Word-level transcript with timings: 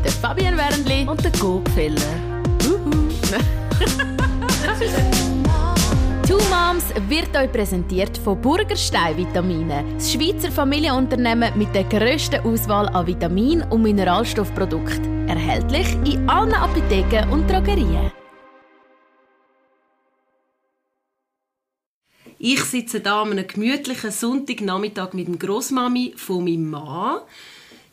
mit 0.00 0.06
der 0.06 0.12
Fabian 0.12 0.56
Wernli 0.56 1.06
und 1.06 1.22
der 1.22 1.30
Gopfeller. 1.32 2.00
Two 6.26 6.38
Moms 6.48 6.84
wird 7.08 7.36
euch 7.36 7.52
präsentiert 7.52 8.16
von 8.16 8.40
Burgerstein 8.40 9.16
Vitamine, 9.16 9.84
das 9.94 10.12
Schweizer 10.12 10.50
Familienunternehmen 10.50 11.58
mit 11.58 11.74
der 11.74 11.84
grössten 11.84 12.40
Auswahl 12.40 12.88
an 12.88 13.06
Vitamin- 13.06 13.62
und 13.64 13.82
Mineralstoffprodukten. 13.82 15.28
Erhältlich 15.28 15.92
in 16.06 16.26
allen 16.28 16.54
Apotheken 16.54 17.28
und 17.30 17.50
Drogerien. 17.50 18.10
Ich 22.38 22.64
sitze 22.64 23.00
da 23.00 23.20
an 23.20 23.32
einem 23.32 23.46
gemütlichen 23.46 24.10
Sonntagnachmittag 24.10 25.12
mit 25.12 25.26
dem 25.26 25.38
Großmami 25.38 26.14
von 26.16 26.44
meinem 26.44 26.70
Mann. 26.70 27.20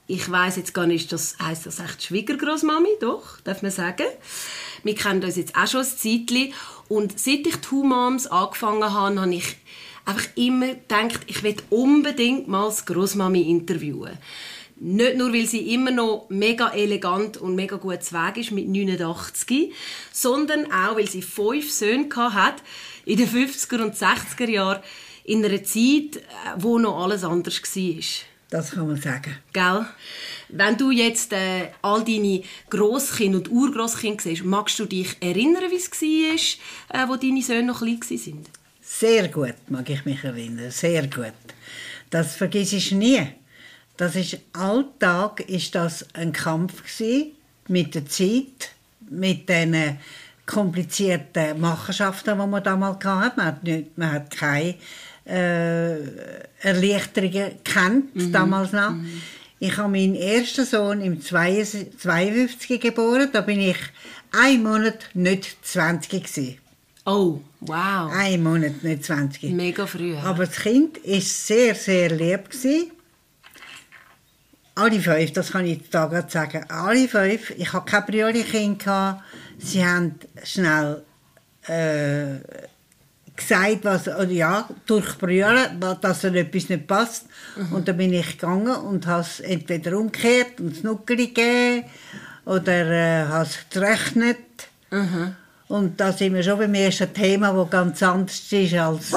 Ich 0.09 0.31
weiß 0.31 0.55
jetzt 0.55 0.73
gar 0.73 0.87
nicht, 0.87 1.11
das 1.11 1.36
heißt 1.37 1.65
das 1.65 1.79
echt 1.79 2.01
Schwiegergroßmami, 2.04 2.87
doch, 3.01 3.41
darf 3.41 3.61
man 3.61 3.71
sagen. 3.71 4.07
Wir 4.83 4.95
kennen 4.95 5.21
uns 5.21 5.36
jetzt 5.36 5.54
auch 5.57 5.68
schon 5.68 5.82
ein 5.82 5.86
Zeitchen 5.86 6.54
und 6.87 7.19
seit 7.19 7.45
ich 7.45 7.57
Two 7.57 7.83
Moms 7.83 8.25
angefangen 8.25 8.93
habe, 8.93 9.19
habe 9.19 9.35
ich 9.35 9.57
einfach 10.05 10.27
immer 10.35 10.68
gedacht, 10.68 11.19
ich 11.27 11.43
will 11.43 11.57
unbedingt 11.69 12.47
mal 12.47 12.68
das 12.68 12.85
Großmami 12.85 13.41
interviewen. 13.49 14.18
Nicht 14.79 15.18
nur, 15.18 15.33
weil 15.33 15.46
sie 15.46 15.73
immer 15.73 15.91
noch 15.91 16.27
mega 16.29 16.69
elegant 16.69 17.35
und 17.35 17.55
mega 17.55 17.75
gut 17.75 18.13
Weg 18.13 18.37
ist 18.37 18.51
mit 18.51 18.69
89, 18.69 19.74
sondern 20.13 20.71
auch, 20.71 20.96
weil 20.96 21.10
sie 21.10 21.21
fünf 21.21 21.69
Söhne 21.69 22.07
hat 22.15 22.63
in 23.04 23.18
den 23.18 23.27
50er 23.27 23.82
und 23.82 23.96
60er 23.96 24.49
Jahren 24.49 24.83
in 25.25 25.43
einer 25.43 25.63
Zeit, 25.63 26.24
wo 26.57 26.79
noch 26.79 27.04
alles 27.04 27.25
anders 27.25 27.61
war. 27.61 28.36
Das 28.50 28.71
kann 28.71 28.87
man 28.87 29.01
sagen. 29.01 29.37
Gell? 29.51 29.86
Wenn 30.50 30.78
du 30.78 30.92
jetzt 30.92 31.33
äh, 31.33 31.69
all 31.82 32.03
deine 32.05 32.44
Grosskinder 32.69 33.39
und 33.39 33.52
Urgroßkinder 33.52 34.23
siehst, 34.23 34.45
magst 34.45 34.80
du 34.80 34.85
dich 34.85 35.17
erinnern, 35.19 35.63
wie 35.69 35.75
es 35.75 35.91
war, 36.89 37.03
äh, 37.03 37.09
wo 37.09 37.16
deine 37.17 37.41
Söhne 37.41 37.63
noch 37.63 37.80
klein 37.80 37.99
waren? 37.99 38.45
Sehr 38.81 39.27
gut, 39.27 39.55
mag 39.67 39.89
ich 39.89 40.05
mich 40.05 40.23
erinnern. 40.23 40.71
Sehr 40.71 41.08
gut. 41.08 41.33
Das 42.09 42.36
vergiss 42.38 42.71
ich 42.71 42.94
nie. 42.94 43.21
Das 43.97 44.16
ist 44.16 44.38
Alltag 44.53 45.41
ist 45.41 45.75
das 45.75 46.05
ein 46.14 46.31
Kampf 46.31 46.83
gewesen, 46.83 47.31
mit 47.67 47.95
der 47.95 48.05
Zeit, 48.05 48.71
mit 49.09 49.49
den 49.49 49.97
komplizierten 50.45 51.59
Machenschaften, 51.59 52.39
die 52.39 52.47
man 52.47 52.64
damals 52.64 53.03
hatte. 53.03 53.38
Man 53.38 53.45
hat, 53.45 53.64
nicht, 53.64 53.97
man 53.97 54.11
hat 54.14 54.31
keine 54.31 54.75
äh, 55.28 55.97
Erleichterungen 56.61 57.52
kennt, 57.64 58.16
mhm. 58.16 58.31
damals 58.31 58.72
noch. 58.72 58.92
Mhm. 58.92 59.22
Ich 59.59 59.75
habe 59.78 59.92
meinen 59.92 60.16
ersten 60.16 60.66
Sohn 60.66 61.02
im 61.02 61.22
52 61.22 62.80
geboren. 62.80 63.30
Da 63.33 63.42
bin 63.42 63.59
ich 63.59 63.78
einen 64.31 64.64
Monat 64.64 65.09
nicht 65.14 65.58
20 65.64 66.23
gewesen. 66.23 66.58
Oh, 67.05 67.39
wow. 67.61 68.11
Ein 68.14 68.44
Monat, 68.44 68.83
nicht 68.83 69.05
20. 69.05 69.52
Mega 69.53 69.88
früh. 69.88 70.16
Aber 70.17 70.45
das 70.45 70.58
Kind 70.58 71.00
war 71.03 71.22
sehr, 71.22 71.73
sehr 71.73 72.09
lieb. 72.09 72.50
Gewesen. 72.50 72.92
Alle 74.75 75.00
fünf, 75.00 75.33
das 75.33 75.52
kann 75.53 75.66
ich 75.66 75.89
da 75.89 76.05
gerade 76.05 76.30
sagen. 76.30 76.66
Alle 76.70 77.08
fünf. 77.08 77.50
Ich 77.52 77.73
hatte 77.73 77.89
keine 77.89 78.05
Priori-Kinder. 78.05 79.23
Sie 79.58 79.83
haben 79.83 80.16
schnell 80.44 81.03
äh, 81.67 82.36
gesagt, 83.38 83.80
was, 83.83 84.07
oder 84.07 84.30
ja, 84.30 84.67
durchbrüllen, 84.85 85.80
dass 86.02 86.23
er 86.23 86.35
etwas 86.35 86.69
nicht 86.69 86.88
passt. 86.88 87.27
Mhm. 87.55 87.73
Und 87.73 87.88
dann 87.88 87.97
bin 87.97 88.13
ich 88.13 88.38
gegangen 88.38 88.75
und 88.75 89.07
habe 89.07 89.21
es 89.21 89.39
entweder 89.39 89.97
umgekehrt 89.97 90.59
und 90.59 90.75
Snuckeli 90.75 91.27
gegeben 91.27 91.85
oder 92.45 92.91
äh, 92.91 93.25
habe 93.25 93.45
es 93.45 93.58
gerechnet. 93.69 94.38
Mhm. 94.91 95.35
Und 95.67 95.99
da 95.99 96.11
sind 96.11 96.33
wir 96.33 96.43
schon 96.43 96.59
beim 96.59 96.73
ersten 96.73 97.14
Thema, 97.14 97.52
das 97.53 97.70
ganz 97.70 98.03
anders 98.03 98.52
ist 98.52 98.73
als 98.73 99.11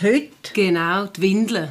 heute. 0.00 0.52
Genau, 0.52 1.06
die 1.06 1.20
Windeln. 1.22 1.68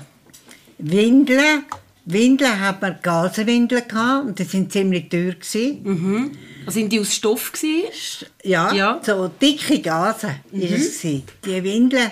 Windeln. 0.78 1.64
Windeln 2.06 2.60
hat 2.60 2.82
man 2.82 2.96
Gasenwindeln 3.02 3.88
gehabt 3.88 4.28
und 4.28 4.40
die 4.40 4.44
sind 4.44 4.72
ziemlich 4.72 5.10
teuer 5.10 5.36
Mhm. 5.84 6.32
Sind 6.68 6.92
die 6.92 7.00
aus 7.00 7.14
Stoff 7.14 7.52
Ja, 8.44 8.74
ja, 8.74 9.02
so 9.04 9.28
dicke 9.28 9.80
Gasen 9.80 10.36
mhm. 10.52 10.62
ist 10.62 11.04
es 11.04 11.24
Die 11.46 11.64
Windeln, 11.64 12.12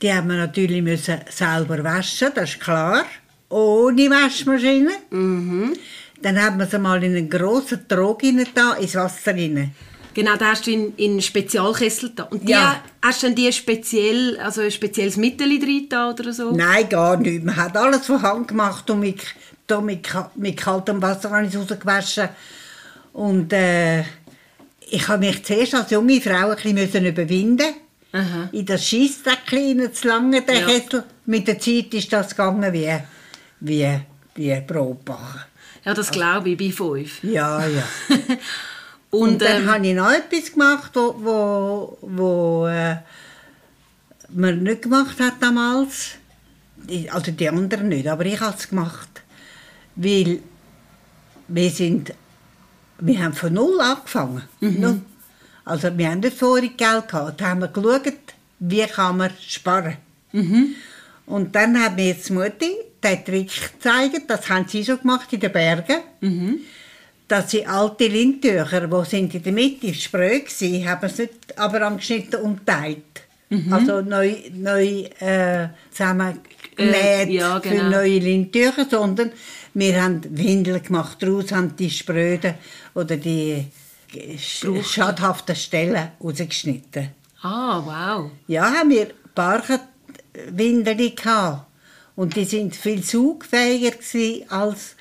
die 0.00 0.12
haben 0.12 0.28
wir 0.28 0.36
natürlich 0.36 0.82
müssen 0.82 1.20
selber 1.30 1.82
waschen, 1.82 2.30
das 2.34 2.50
ist 2.50 2.60
klar, 2.60 3.04
ohne 3.48 4.10
Waschmaschine. 4.10 4.92
Mhm. 5.10 5.74
Dann 6.22 6.40
haben 6.40 6.58
wir 6.58 6.66
sie 6.66 6.78
mal 6.78 7.02
in 7.02 7.16
einen 7.16 7.28
grossen 7.28 7.86
Trog 7.88 8.22
da 8.54 8.74
ins 8.74 8.94
Wasser 8.94 9.32
rein. 9.32 9.74
Genau, 10.14 10.36
da 10.36 10.50
hast 10.50 10.66
du 10.66 10.70
in, 10.70 10.94
in 10.96 11.22
Spezialkessel 11.22 12.12
da. 12.14 12.24
Und 12.24 12.46
die, 12.46 12.52
ja. 12.52 12.82
hast 13.00 13.22
du 13.22 13.26
dann 13.26 13.34
die 13.34 13.52
speziell, 13.52 14.38
also 14.38 14.60
ein 14.60 14.70
spezielles 14.70 15.16
Mittel 15.16 15.58
drin 15.58 15.86
da 15.88 16.10
oder 16.10 16.32
so? 16.32 16.52
Nein, 16.52 16.88
gar 16.88 17.16
nicht. 17.16 17.42
Man 17.42 17.56
hat 17.56 17.76
alles 17.76 18.06
von 18.06 18.20
Hand 18.20 18.48
gemacht 18.48 18.88
und 18.90 19.00
mit, 19.00 19.22
mit, 19.82 20.08
mit 20.34 20.56
kaltem 20.58 21.00
Wasser 21.00 21.30
habe 21.30 21.46
ich 21.46 21.54
es 21.54 21.60
rausgewaschen. 21.60 22.28
Und 23.12 23.52
äh, 23.52 24.00
ich 24.90 25.08
habe 25.08 25.26
mich 25.26 25.44
zuerst 25.44 25.74
als 25.74 25.90
junge 25.90 26.20
Frau 26.20 26.50
ein 26.50 26.74
bisschen 26.74 27.06
überwinden 27.06 27.74
Aha. 28.12 28.48
in 28.52 28.66
das 28.66 28.86
Scheissdreck 28.86 29.94
zu 29.94 30.08
lange, 30.08 30.42
der 30.42 30.60
ja. 30.60 30.66
Kessel. 30.66 31.04
Mit 31.26 31.48
der 31.48 31.58
Zeit 31.58 31.94
ist 31.94 32.12
das 32.12 32.30
gegangen 32.30 32.72
wie, 32.72 32.92
wie, 33.60 34.00
wie 34.34 34.60
Brotbacken. 34.60 35.42
Ja, 35.84 35.94
das 35.94 36.10
glaube 36.10 36.50
ich, 36.50 36.58
bei 36.58 36.70
fünf. 36.70 37.22
Ja, 37.24 37.66
ja. 37.66 37.82
Und, 39.12 39.32
und 39.32 39.42
dann 39.42 39.64
ähm, 39.64 39.70
habe 39.70 39.86
ich 39.86 39.94
noch 39.94 40.10
etwas 40.10 40.52
gemacht, 40.52 40.92
wo, 40.94 41.14
wo, 41.20 41.98
wo 42.00 42.66
äh, 42.66 42.96
man 44.30 44.62
nicht 44.62 44.80
gemacht 44.80 45.20
hat 45.20 45.34
damals. 45.38 46.12
Also 47.10 47.30
die 47.30 47.46
anderen 47.46 47.90
nicht, 47.90 48.08
aber 48.08 48.24
ich 48.24 48.40
habe 48.40 48.56
es 48.56 48.70
gemacht. 48.70 49.22
Weil 49.96 50.38
wir 51.48 51.70
sind, 51.70 52.14
wir 53.06 53.22
haben 53.22 53.34
von 53.34 53.52
null 53.52 53.80
angefangen. 53.80 54.42
Mhm. 54.60 55.02
Also 55.64 55.96
wir 55.96 56.10
haben 56.10 56.20
nicht 56.20 56.36
vorher 56.36 56.68
Geld 56.70 57.08
gehabt. 57.08 57.40
Da 57.40 57.50
haben 57.50 57.60
wir 57.60 57.68
geschaut, 57.68 58.12
wie 58.58 58.86
kann 58.86 59.16
man 59.18 59.30
sparen. 59.40 59.96
Mhm. 60.32 60.74
Und 61.26 61.54
dann 61.54 61.80
hat 61.82 61.96
mir 61.96 62.08
jetzt 62.08 62.30
Mutti 62.30 62.72
den 63.02 63.24
Trick 63.24 63.50
gezeigt, 63.74 64.22
das 64.28 64.48
haben 64.48 64.66
sie 64.68 64.84
schon 64.84 65.00
gemacht 65.00 65.32
in 65.32 65.40
den 65.40 65.52
Bergen. 65.52 66.00
Mhm 66.20 66.60
dass 67.32 67.50
sie 67.50 67.64
alte 67.64 68.08
Lindtücher, 68.08 68.86
die 68.86 69.08
sind 69.08 69.34
in 69.34 69.42
der 69.42 69.52
Mitte 69.52 69.94
spröh 69.94 70.42
waren, 70.42 70.86
haben 70.86 71.08
sie 71.08 71.22
nicht 71.22 71.58
aber 71.58 71.80
angeschnitten 71.80 72.42
und 72.42 72.66
teilt. 72.66 73.22
Mhm. 73.52 73.72
Also 73.72 74.00
neu, 74.00 74.34
neu 74.54 75.04
äh, 75.20 75.68
zusammengenäht 75.90 77.28
äh, 77.28 77.32
ja, 77.32 77.58
genau. 77.58 77.76
für 77.76 77.90
neue 77.90 78.18
Lindtücher, 78.18 78.86
sondern 78.90 79.30
wir 79.74 80.02
haben 80.02 80.22
Windeln 80.30 80.82
gemacht, 80.82 81.18
daraus 81.20 81.52
haben 81.52 81.76
die 81.76 81.90
Spröden 81.90 82.54
oder 82.94 83.18
die 83.18 83.66
schadhaften 84.38 85.54
Stellen 85.54 86.08
rausgeschnitten. 86.22 87.08
Ah, 87.42 87.82
wow. 87.84 88.30
Ja, 88.46 88.72
haben 88.72 88.90
wir 88.90 89.08
Barchenwindeln 89.34 91.14
gehabt. 91.14 91.66
Und 92.14 92.36
die 92.36 92.44
sind 92.44 92.74
viel 92.74 93.02
saugfähiger 93.02 93.96
als 94.48 94.96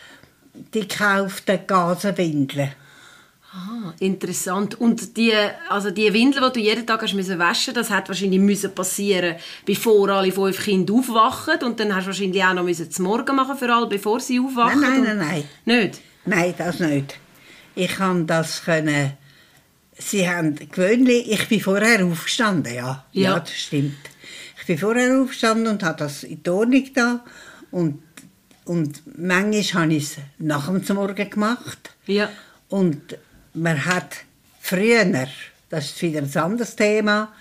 die 0.74 0.88
gekauften 0.88 1.60
Gasenwindeln. 1.68 2.72
Ah, 3.54 3.94
interessant. 4.00 4.80
Und 4.80 5.18
die, 5.18 5.34
also 5.68 5.92
die 5.92 6.14
Windeln, 6.14 6.46
die 6.54 6.60
du 6.60 6.66
jeden 6.66 6.88
Tag 6.88 7.02
hast 7.02 7.14
müssen 7.14 7.38
waschen 7.38 7.74
das 7.74 7.90
hat 7.90 8.08
wahrscheinlich 8.08 8.40
müssen 8.40 8.74
passieren 8.74 9.36
bevor 9.66 10.08
alle 10.10 10.32
fünf 10.32 10.64
Kinder 10.64 10.94
aufwachen. 10.94 11.62
Und 11.64 11.80
dann 11.80 11.94
hast 11.94 12.06
du 12.06 12.08
wahrscheinlich 12.08 12.44
auch 12.44 12.54
noch 12.54 12.64
müssen 12.64 12.90
zum 12.90 13.06
Morgen 13.06 13.36
machen 13.36 13.58
für 13.58 13.74
alle, 13.74 13.88
bevor 13.88 14.22
sie 14.22 14.40
aufwachen. 14.40 14.80
Nein, 14.80 15.04
nein, 15.04 15.18
nein. 15.18 15.44
nein. 15.66 15.84
Nicht? 15.84 16.02
Nein, 16.26 16.54
das 16.58 16.80
nicht. 16.80 17.18
Ich 17.76 17.96
kann 17.96 18.26
das 18.26 18.64
können... 18.64 19.14
Sie 19.98 20.28
haben 20.28 20.56
gewöhnlich... 20.56 21.30
Ich 21.30 21.48
bin 21.50 21.60
vorher 21.60 22.06
aufgestanden, 22.06 22.74
ja. 22.74 23.06
Ja, 23.12 23.34
ja 23.34 23.40
das 23.40 23.54
stimmt. 23.54 23.98
Ich 24.60 24.66
bin 24.66 24.78
vorher 24.78 25.22
aufgestanden 25.22 25.68
und 25.68 25.84
habe 25.84 25.98
das 25.98 26.24
in 26.24 26.42
die 26.42 26.50
Ordnung 26.50 26.90
da 26.94 27.24
und 27.72 28.02
und 28.64 29.02
manchmal 29.18 29.84
habe 29.84 29.94
ich 29.96 30.04
es 30.04 30.18
nach 30.38 30.72
dem 30.72 30.96
Morgen 30.96 31.30
gemacht. 31.30 31.92
Ja. 32.06 32.30
Und 32.70 33.18
man 33.54 33.86
hat 33.86 34.18
früher, 34.60 35.06
das 35.70 35.86
ist 35.86 36.02
wieder 36.02 36.22
ein 36.22 36.38
anderes 36.38 36.76
Thema, 36.76 37.32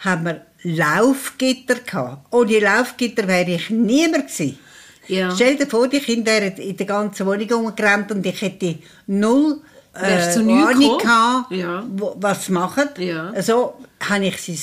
haben 0.00 0.24
wir 0.24 0.46
Laufgitter 0.62 1.76
gehabt. 1.76 2.32
Ohne 2.32 2.58
Laufgitter 2.58 3.28
wäre 3.28 3.52
ich 3.52 3.70
niemand 3.70 4.28
gewesen. 4.28 4.58
Ja. 5.06 5.34
Stell 5.34 5.56
dir 5.56 5.66
vor, 5.66 5.88
die 5.88 6.00
Kinder 6.00 6.32
wären 6.32 6.56
in 6.56 6.76
der 6.76 6.86
ganzen 6.86 7.26
Wohnung 7.26 7.66
umgerannt 7.66 8.10
und 8.10 8.24
ich 8.24 8.40
hätte 8.40 8.78
null 9.06 9.60
äh, 9.94 10.38
Ahnung 10.38 10.98
gehabt, 10.98 11.52
ja. 11.52 11.84
was 12.16 12.46
sie 12.46 12.52
machen. 12.52 12.88
Ja. 12.96 13.30
Also 13.30 13.74
habe 14.08 14.26
ich 14.26 14.38
sie 14.38 14.58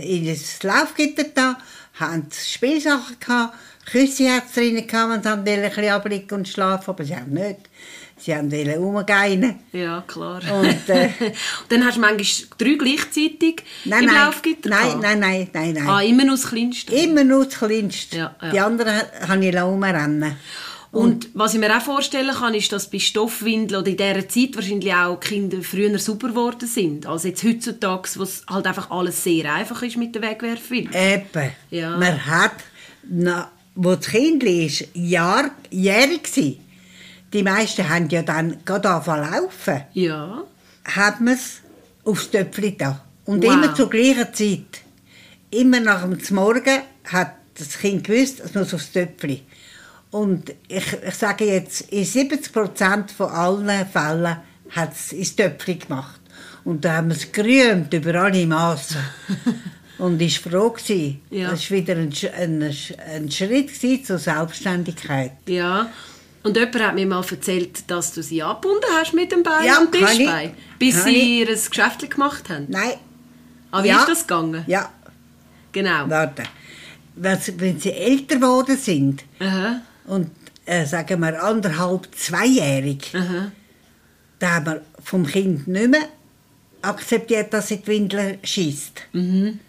in 0.00 0.26
das 0.26 0.62
Laufgitter 0.62 1.24
da, 1.34 1.58
haben 1.94 2.28
Spielsachen 2.32 3.16
gehabt, 3.18 3.54
Küsse 3.90 4.30
hat 4.32 4.44
es 4.46 4.54
drin, 4.54 4.86
gehabt, 4.86 5.10
wenn 5.10 5.22
sie 5.22 5.28
haben 5.28 5.44
ein 5.44 5.68
bisschen 5.68 5.88
abliegen 5.88 6.38
und 6.38 6.48
schlafen, 6.48 6.90
aber 6.90 7.04
sie 7.04 7.16
haben 7.16 7.32
nicht. 7.32 7.58
Sie 8.24 8.32
haben 8.36 8.52
rumgehen. 8.52 9.56
Ja, 9.72 10.04
klar. 10.06 10.40
Und, 10.60 10.88
äh, 10.88 11.10
dann 11.68 11.84
hast 11.84 11.96
du 11.96 12.00
manchmal 12.00 12.48
drei 12.56 12.74
gleichzeitig 12.74 13.64
Nein, 13.84 14.04
im 14.04 14.06
nein, 14.06 14.14
Laufgitter 14.14 14.70
nein, 14.70 15.00
nein, 15.00 15.18
nein, 15.18 15.48
nein, 15.52 15.72
nein. 15.74 15.88
Ah, 15.88 16.02
immer 16.02 16.24
nur 16.24 16.36
das 16.36 16.46
Kleinste? 16.48 16.94
Immer 16.94 17.24
nur 17.24 17.46
das 17.46 17.58
Kleinste. 17.58 18.16
Ja, 18.16 18.36
ja. 18.40 18.50
Die 18.52 18.60
anderen 18.60 19.02
habe 19.26 19.44
ich 19.44 19.56
rumrennen 19.60 20.36
Und 20.92 21.30
was 21.34 21.54
ich 21.54 21.58
mir 21.58 21.76
auch 21.76 21.82
vorstellen 21.82 22.32
kann, 22.32 22.54
ist, 22.54 22.70
dass 22.70 22.90
bei 22.90 23.00
Stoffwindeln 23.00 23.82
oder 23.82 23.90
in 23.90 23.96
dieser 23.96 24.28
Zeit 24.28 24.54
wahrscheinlich 24.54 24.94
auch 24.94 25.18
Kinder 25.18 25.60
früher 25.62 25.98
super 25.98 26.28
geworden 26.28 26.68
sind, 26.68 27.06
als 27.06 27.24
jetzt 27.24 27.42
heutzutage, 27.42 28.08
wo 28.14 28.22
es 28.22 28.44
halt 28.48 28.66
einfach 28.68 28.88
alles 28.92 29.24
sehr 29.24 29.52
einfach 29.52 29.82
ist 29.82 29.96
mit 29.96 30.14
der 30.14 30.22
Wegwerfwindel. 30.22 30.94
Eben. 30.94 31.50
Ja. 31.70 31.96
Man 31.96 32.24
hat, 32.24 32.54
na, 33.02 33.50
wo 33.74 33.96
das 33.96 34.06
Kind 34.06 34.44
ist, 34.44 34.86
Jahr, 34.94 35.50
jährig 35.70 36.36
war, 36.36 36.52
die 37.32 37.42
meisten 37.42 37.88
haben 37.88 38.08
ja 38.08 38.22
dann 38.22 38.58
gerade 38.64 38.88
laufen, 38.88 39.82
Ja. 39.94 40.42
hat 40.84 41.20
man 41.20 41.34
es 41.34 41.60
aufs 42.04 42.30
Töpfchen 42.30 42.76
da. 42.78 43.04
Und 43.24 43.44
Wow. 43.44 43.52
immer 43.54 43.74
zur 43.74 43.88
gleichen 43.90 44.32
Zeit. 44.34 44.82
Immer 45.50 45.80
nach 45.80 46.02
dem 46.02 46.18
Morgen 46.34 46.80
hat 47.04 47.32
das 47.54 47.78
Kind 47.78 48.04
gewusst, 48.04 48.40
es 48.40 48.54
muss 48.54 48.74
aufs 48.74 48.92
Töpfchen. 48.92 49.40
Und 50.10 50.52
ich, 50.68 50.84
ich 51.06 51.14
sage 51.14 51.46
jetzt, 51.46 51.82
in 51.92 52.04
70 52.04 52.52
Prozent 52.52 53.10
von 53.10 53.30
allen 53.30 53.86
Fällen 53.86 54.36
hat 54.70 54.92
es 54.92 55.12
ins 55.12 55.36
Töpfchen 55.36 55.78
gemacht. 55.78 56.20
Und 56.64 56.84
da 56.84 56.96
haben 56.96 57.08
wir 57.08 57.16
es 57.16 57.30
gerühmt 57.32 57.92
über 57.94 58.14
alle 58.22 58.46
Massen. 58.46 58.98
Und 59.98 60.20
ich 60.20 60.44
war 60.44 60.52
froh. 60.52 60.70
Gewesen. 60.70 61.20
Ja. 61.30 61.50
Das 61.50 61.70
war 61.70 61.78
wieder 61.78 61.94
ein, 61.94 62.12
ein, 62.36 62.74
ein 63.14 63.30
Schritt 63.30 64.06
zur 64.06 64.18
Selbstständigkeit. 64.18 65.32
Ja. 65.46 65.90
Und 66.42 66.56
jemand 66.56 66.80
hat 66.80 66.94
mir 66.94 67.06
mal 67.06 67.24
erzählt, 67.28 67.88
dass 67.88 68.12
du 68.14 68.22
sie 68.22 68.42
angebunden 68.42 68.84
hast 68.92 69.14
mit 69.14 69.30
dem 69.30 69.42
Bein 69.42 69.64
Ja, 69.64 69.78
am 69.78 69.90
kann 69.90 70.02
ich. 70.02 70.16
Tischbein, 70.18 70.54
bis 70.78 70.94
Kann 70.96 71.04
sie 71.04 71.38
ihr 71.40 71.46
Geschäft 71.46 72.10
gemacht 72.10 72.48
haben. 72.48 72.66
Nein. 72.68 72.94
Aber 73.70 73.84
wie 73.84 73.88
ja. 73.88 74.00
ist 74.00 74.08
das 74.08 74.26
gegangen? 74.26 74.64
Ja, 74.66 74.90
Genau. 75.72 76.08
warte. 76.10 76.42
Wenn 77.14 77.38
sie, 77.38 77.58
wenn 77.60 77.78
sie 77.78 77.92
älter 77.92 78.36
geworden 78.36 78.76
sind 78.76 79.24
Aha. 79.38 79.80
und, 80.06 80.30
äh, 80.66 80.84
sagen 80.84 81.20
wir, 81.20 81.42
anderthalb, 81.42 82.08
zweijährig, 82.14 83.12
Aha. 83.14 83.52
da 84.38 84.50
haben 84.56 84.66
wir 84.66 84.82
vom 85.02 85.26
Kind 85.26 85.68
nicht 85.68 85.88
mehr 85.90 86.08
akzeptiert, 86.82 87.52
dass 87.52 87.68
sie 87.68 87.78
die 87.78 87.86
Windeln 87.86 88.38
schießt. 88.42 89.02
Mhm. 89.12 89.60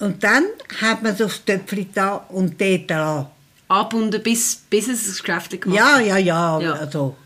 Und 0.00 0.22
dann 0.22 0.44
hat 0.80 1.02
man 1.02 1.14
es 1.14 1.22
aufs 1.22 1.44
Töpfchen 1.44 1.88
da 1.94 2.16
und 2.28 2.60
dort 2.60 2.90
lassen. 2.90 3.26
Angebunden, 3.68 4.22
bis, 4.22 4.62
bis 4.70 4.88
es 4.88 5.06
das 5.06 5.22
Geschäft 5.22 5.60
gemacht 5.60 5.78
Ja, 5.78 6.00
ja, 6.00 6.16
ja, 6.16 6.60
Ja. 6.60 6.72
also 6.74 7.16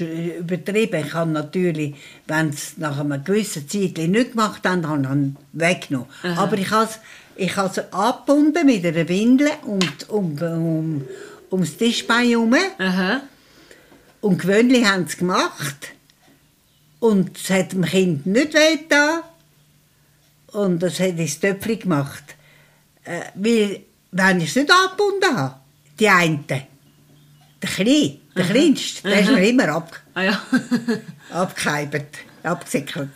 übertrieben. 0.00 1.04
Ich 1.06 1.12
habe 1.14 1.30
natürlich, 1.30 1.94
wenn 2.26 2.48
es 2.50 2.76
nach 2.78 2.98
einer 2.98 3.18
gewissen 3.18 3.68
Zeit 3.68 3.98
nicht 3.98 4.32
gemacht 4.32 4.66
haben, 4.66 4.86
habe 4.88 5.02
ich 5.02 5.08
ihn 5.08 5.36
weggenommen. 5.52 6.08
Aber 6.36 6.56
ich 6.56 6.70
habe 6.70 6.86
es 6.90 6.98
ich 7.34 7.56
habe 7.56 7.68
es 7.68 7.92
angebunden 7.92 8.66
mit 8.66 8.84
einer 8.84 9.08
Windel 9.08 9.50
um, 9.64 9.78
um, 10.08 10.38
um, 10.38 11.08
ums 11.50 11.76
Tischbein 11.76 12.28
herum. 12.28 12.54
Aha. 12.78 13.22
Und 14.20 14.38
gewöhnlich 14.40 14.84
haben 14.84 15.06
sie 15.06 15.12
es 15.12 15.16
gemacht. 15.18 15.92
Und 17.00 17.36
es 17.36 17.50
hat 17.50 17.72
dem 17.72 17.84
Kind 17.84 18.26
nicht 18.26 18.54
wehgetan. 18.54 19.22
Und 20.48 20.82
es 20.82 21.00
hat 21.00 21.18
ins 21.18 21.40
Töpfchen 21.40 21.78
gemacht. 21.80 22.22
Äh, 23.04 23.22
weil, 23.34 23.80
wenn 24.12 24.40
ich 24.40 24.50
es 24.50 24.56
nicht 24.56 24.70
angebunden 24.70 25.36
habe, 25.36 25.54
die 26.02 26.08
einen, 26.08 26.44
der 26.48 26.62
Kleine, 27.60 28.16
der 28.36 28.44
Kleinste, 28.44 29.08
der 29.08 29.20
ist 29.20 29.30
mir 29.30 29.48
immer 29.48 29.68
ab, 29.68 29.96
Ah 30.14 30.22
ja. 30.22 30.42
abgeheibert, 31.30 32.06
abgesickert. 32.42 33.08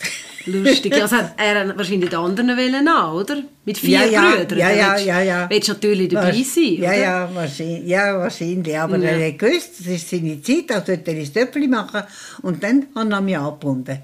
Lustig. 0.46 0.94
Also 0.94 1.16
hat 1.16 1.34
er 1.38 1.76
wahrscheinlich 1.76 2.08
die 2.10 2.16
anderen 2.16 2.56
wollen 2.56 2.86
an, 2.88 3.12
oder? 3.12 3.42
Mit 3.64 3.76
vier 3.78 3.98
ja, 3.98 4.04
ja, 4.06 4.30
Brüdern. 4.36 4.58
Ja, 4.58 4.70
ja, 4.70 4.92
willst- 4.94 5.06
ja, 5.06 5.20
ja. 5.20 5.50
Willst 5.50 5.68
natürlich 5.68 6.08
dabei 6.08 6.30
Wasch- 6.30 6.44
sein, 6.54 6.74
ja, 6.78 6.88
oder? 6.90 6.96
Ja, 6.98 7.34
wahrscheinlich, 7.34 7.86
ja, 7.88 8.18
wahrscheinlich. 8.18 8.78
Aber 8.78 8.96
Ja. 8.98 9.08
er 9.10 9.28
hat 9.28 9.38
gewusst, 9.40 9.80
das 9.80 9.86
ist 9.88 10.08
seine 10.08 10.40
Zeit, 10.40 10.70
also 10.70 10.86
sollte 10.86 11.10
er 11.10 11.18
ins 11.18 11.32
Töpfchen 11.32 11.68
machen. 11.70 12.02
Und 12.42 12.62
dann 12.62 12.86
hat 12.94 13.10
er 13.10 13.20
mich 13.20 13.36
angebunden. 13.36 13.98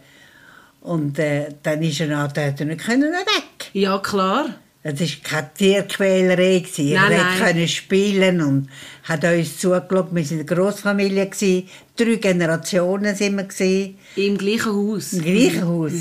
Und 0.81 1.19
äh, 1.21 1.55
dann 1.63 1.81
ist 1.83 2.01
er 2.01 2.19
hat 2.19 2.37
er 2.37 2.51
nicht 2.65 2.81
können 2.85 3.13
weg. 3.13 3.71
Ja, 3.73 3.99
klar. 4.01 4.47
Es 4.85 5.01
war 5.01 5.09
keine 5.23 5.51
Tierquälerei. 5.55 6.59
gewesen. 6.59 6.89
Er 6.93 7.03
Nein, 7.09 7.19
hat 7.19 7.39
nein. 7.39 7.39
können 7.55 7.69
spielen 7.69 8.41
und 8.43 8.69
hat 9.05 9.25
uns 9.25 9.59
zugeschaut. 9.59 10.09
Wir 10.13 10.25
waren 10.25 10.31
eine 10.33 10.45
Grossfamilie. 10.45 11.27
gewesen. 11.27 11.69
Drei 11.97 12.17
Generationen 12.17 13.15
sind 13.15 13.37
wir. 13.37 13.45
gewesen. 13.45 13.97
Im 14.17 14.37
gleichen 14.39 14.73
Haus. 14.73 15.13
Im 15.13 15.23
gleichen 15.23 15.67
Haus. 15.67 15.93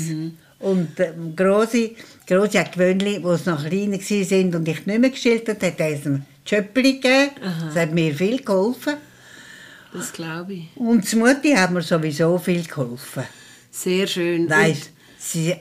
Und 0.58 0.98
ähm, 1.00 1.34
Grossi, 1.36 1.96
Grossi 2.26 2.56
hat 2.58 2.72
gewöhnlich, 2.72 3.16
sie 3.16 3.50
noch 3.50 3.66
klein 3.66 3.92
waren 3.92 4.54
und 4.54 4.68
ich 4.68 4.86
nicht 4.86 5.00
mehr 5.00 5.10
gestillt 5.10 5.48
habe, 5.48 5.66
hat 5.66 5.80
er 5.80 5.92
uns 5.92 6.06
ein 6.06 6.26
Schöppli 6.44 6.94
gegeben. 7.00 7.30
Das 7.66 7.74
hat 7.76 7.92
mir 7.92 8.14
viel 8.14 8.38
geholfen. 8.42 8.94
Das 9.92 10.12
glaube 10.12 10.54
ich. 10.54 10.68
Und 10.76 11.10
die 11.10 11.16
Mutti 11.16 11.50
hat 11.52 11.70
mir 11.72 11.82
sowieso 11.82 12.38
viel 12.38 12.62
geholfen. 12.64 13.24
Sehr 13.72 14.06
schön. 14.06 14.48
Weißt, 14.48 14.90
sie, 15.18 15.50
äh, 15.50 15.56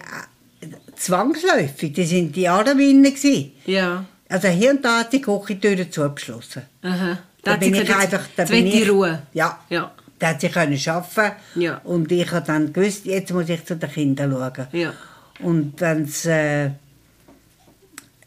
zwangsläufig, 0.96 1.94
die 1.94 2.06
sind 2.06 2.36
die 2.36 2.48
gewesen. 2.48 3.52
Und, 3.66 3.72
ja. 3.72 4.06
Also 4.30 4.48
hier 4.48 4.72
und 4.72 4.86
da 4.86 5.00
hat 5.00 5.14
die 5.14 5.22
Küchentüre 5.22 5.90
zugeschlossen. 5.90 6.64
Aha. 6.84 7.18
Da 7.44 7.52
hat 7.54 7.60
bin 7.60 7.74
ich 7.74 7.94
einfach, 7.94 8.28
da 8.36 8.46
bin 8.46 8.68
ich 8.68 8.82
ich, 8.82 8.90
Ruhe. 8.90 9.24
Ja. 9.34 9.60
Ja. 9.70 9.92
Da 10.20 10.30
hat 10.30 10.42
sie 10.42 10.50
können 10.50 10.80
arbeiten. 10.86 11.36
Ja. 11.56 11.82
Und 11.84 12.12
ich 12.12 12.32
habe 12.32 12.46
dann 12.46 12.72
gewusst, 12.72 13.06
jetzt 13.06 13.34
muss 13.34 13.50
ich 13.50 13.66
zu 13.66 13.76
den 13.76 13.92
Kindern 13.92 14.32
schauen. 14.32 14.68
Ja. 14.72 14.94
Und 15.40 15.82
dann 15.82 16.08
äh, 16.26 16.68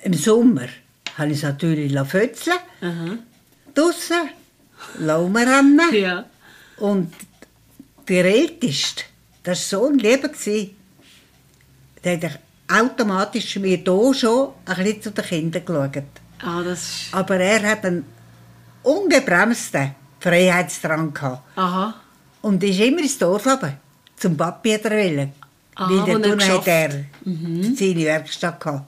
im 0.03 0.15
Sommer 0.15 0.69
habe 1.17 1.31
ich 1.31 1.39
es 1.39 1.43
natürlich 1.45 1.93
fötzeln 2.05 2.59
Aha. 2.81 3.19
draussen, 3.75 4.29
rennen. 5.47 5.95
Ja. 5.95 6.25
Und 6.79 7.13
der 8.09 8.25
Älteste, 8.25 9.05
das 9.45 9.73
war 9.73 9.81
so 9.81 9.87
ein 9.89 9.99
Leben, 9.99 10.33
gewesen, 10.33 10.77
der 12.05 12.21
hat 12.23 12.41
automatisch 12.69 13.57
mir 13.57 13.79
hier 13.79 14.15
schon 14.15 14.51
ein 14.65 14.77
bisschen 14.77 15.03
zu 15.03 15.11
den 15.11 15.25
Kindern 15.25 15.65
geschaut. 15.65 16.05
Ah, 16.43 16.63
das 16.63 16.83
ist... 16.83 17.15
Aber 17.15 17.37
er 17.37 17.63
hat 17.71 17.85
einen 17.85 18.05
ungebremsten 18.83 19.95
Freiheitsdrang 20.21 21.13
gehabt. 21.13 21.43
Aha. 21.57 21.95
Und 22.43 22.63
ist 22.63 22.81
immer 22.81 23.01
ins 23.01 23.19
Dorf 23.19 23.47
runter, 23.47 23.79
zum 24.17 24.37
Papi 24.37 24.73
hat 24.73 24.85
er 24.85 24.91
wollen. 24.91 25.33
Aha, 25.77 25.91
Weil 25.91 26.15
er 26.15 26.19
dort 26.19 26.49
hat 26.49 26.67
er 26.67 27.05
seine 27.75 28.05
Werkstatt 28.05 28.61
gehabt. 28.61 28.87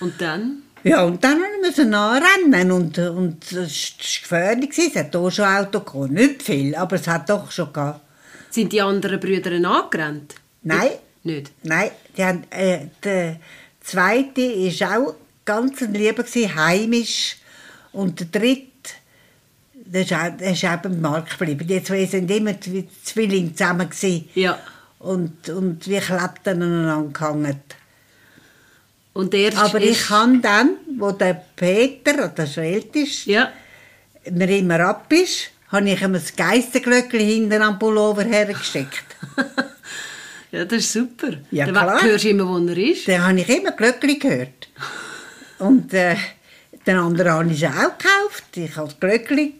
Und 0.00 0.20
dann? 0.20 0.62
Ja, 0.82 1.02
und 1.04 1.22
dann 1.24 1.40
mussten 1.62 1.90
wir 1.90 1.98
nachrennen 1.98 2.70
und, 2.70 2.98
und 2.98 3.52
es 3.52 3.94
war 4.30 4.44
gefährlich. 4.44 4.78
Es 4.78 4.96
hat 4.96 5.12
hier 5.12 5.30
schon 5.30 5.44
Auto 5.46 5.80
gehabt. 5.80 6.10
Nicht 6.10 6.42
viel, 6.42 6.74
aber 6.74 6.96
es 6.96 7.06
hat 7.08 7.30
doch 7.30 7.50
schon 7.50 7.72
gehabt. 7.72 8.00
Sind 8.50 8.72
die 8.72 8.82
anderen 8.82 9.18
Brüder 9.18 9.52
angerannt? 9.52 10.34
Nein, 10.62 10.90
Nicht? 11.24 11.50
nein, 11.62 11.90
die 12.16 12.24
haben, 12.24 12.44
äh, 12.50 12.86
der 13.02 13.36
zweite 13.80 14.42
war 14.42 14.98
auch 14.98 15.14
ganz 15.44 15.82
ein 15.82 15.94
Lieber, 15.94 16.22
gewesen, 16.22 16.54
heimisch. 16.54 17.36
Und 17.92 18.20
der 18.20 18.26
dritte, 18.26 18.68
der 19.74 20.02
ist 20.02 20.12
auch, 20.12 20.36
der 20.38 20.52
ist 20.52 20.64
auch 20.64 20.76
beim 20.78 21.00
Markt 21.00 21.38
geblieben. 21.38 21.66
Die 21.66 21.82
zwei 21.82 22.04
sind 22.06 22.30
immer 22.30 22.50
Zwi- 22.52 22.86
Zwillinge 23.02 23.54
zusammen. 23.54 23.88
Gewesen. 23.88 24.28
Ja. 24.34 24.58
Und, 24.98 25.48
und 25.48 25.86
wir 25.86 26.00
klebten 26.00 26.62
aneinander 26.62 27.12
gehangen. 27.12 27.60
Aber 29.14 29.80
ich 29.80 30.10
habe 30.10 30.38
dann, 30.38 30.76
wo 30.98 31.12
der 31.12 31.34
Peter, 31.54 32.28
der 32.28 32.44
ist 32.46 32.56
ältest, 32.56 33.26
Ja. 33.26 33.50
mir 34.30 34.48
immer 34.58 34.80
ab 34.80 35.12
ist, 35.12 35.50
habe 35.68 35.88
ich 35.88 36.02
ihm 36.02 36.14
ein 36.14 36.22
Geisterglöckchen 36.36 37.20
hinten 37.20 37.62
am 37.62 37.78
Pullover 37.78 38.24
hergesteckt. 38.24 39.04
ja, 40.54 40.64
das 40.64 40.78
ist 40.84 40.92
super. 40.92 41.32
Ja, 41.50 41.66
Dann 41.66 41.74
klar. 41.74 42.02
hörst 42.02 42.24
du 42.24 42.28
immer, 42.28 42.46
wo 42.48 42.58
er 42.58 42.76
ist. 42.76 43.08
Dann 43.08 43.26
habe 43.26 43.40
ich 43.40 43.48
immer 43.48 43.72
Glöckchen 43.72 44.18
gehört. 44.20 44.68
Und 45.58 45.92
äh, 45.92 46.14
den 46.86 46.96
anderen 46.96 47.32
habe 47.32 47.52
ich 47.52 47.66
auch 47.66 47.98
gekauft. 47.98 48.56
Ich 48.56 48.76
hatte 48.76 48.86
das 48.88 49.00
Glöckchen 49.00 49.54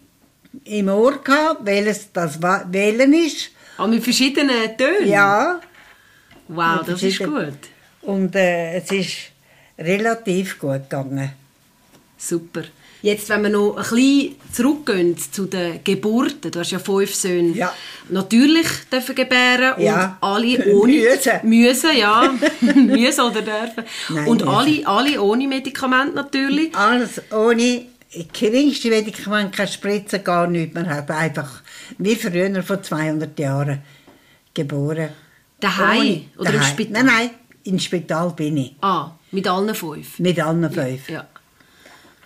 im 0.65 0.89
Ohr, 0.89 1.21
gehabt, 1.23 1.67
welches 1.67 2.13
das 2.13 2.41
wählen 2.41 3.13
ist. 3.13 3.51
Ah, 3.77 3.89
mit 3.89 4.05
verschiedenen 4.05 4.77
Tönen? 4.77 5.09
Ja. 5.09 5.61
Wow, 6.47 6.79
Mit 6.79 6.89
das 6.89 7.03
ist 7.03 7.19
gut. 7.19 7.59
Und 8.03 8.37
äh, 8.37 8.77
es 8.77 8.93
ist 8.93 9.17
relativ 9.77 10.61
gut 10.61 10.89
gegangen. 10.89 11.33
Super. 12.17 12.63
Jetzt, 13.05 13.29
wenn 13.29 13.43
wir 13.43 13.51
noch 13.51 13.77
ein 13.77 13.83
bisschen 13.83 14.37
zurückgehen 14.51 15.15
zu 15.19 15.45
den 15.45 15.85
Geburten. 15.85 16.51
Du 16.51 16.59
hast 16.59 16.71
ja 16.71 16.79
fünf 16.79 17.15
Söhne. 17.15 17.55
Ja. 17.55 17.71
Natürlich 18.09 18.67
dürfen 18.91 19.15
gebären 19.15 19.75
Ja. 19.79 20.17
und 20.23 20.27
alle 20.27 20.65
ohne... 20.75 20.93
Müssen. 20.93 21.33
Müssen, 21.43 21.97
ja. 21.99 22.33
müssen 22.75 23.21
oder 23.21 23.43
dürfen. 23.43 23.85
Nein, 24.09 24.27
und 24.27 24.41
müssen. 24.41 24.49
alle, 24.49 24.87
alle 24.87 25.21
ohne 25.21 25.47
Medikament 25.47 26.15
natürlich. 26.15 26.75
Alles 26.75 27.21
ohne 27.31 27.83
geringste 28.33 28.89
Medikament, 28.89 29.55
keine 29.55 29.69
Spritze, 29.69 30.21
gar 30.21 30.47
nichts. 30.47 30.75
Man 30.75 30.89
hat 30.89 31.11
einfach, 31.11 31.61
wie 31.99 32.17
früher, 32.17 32.63
vor 32.63 32.83
200 32.83 33.39
Jahren, 33.39 33.83
geboren. 34.55 35.11
Daheim 35.61 36.23
oder 36.39 36.55
im 36.55 36.57
daheim. 36.57 36.73
Spital? 36.73 37.03
Nein, 37.05 37.07
nein, 37.15 37.31
im 37.65 37.79
Spital 37.79 38.31
bin 38.31 38.57
ich. 38.57 38.77
Ah, 38.81 39.11
mit 39.31 39.47
allen 39.47 39.75
fünf? 39.75 40.19
Mit 40.19 40.41
allen 40.41 40.71
fünf. 40.73 41.11
Ja. 41.11 41.27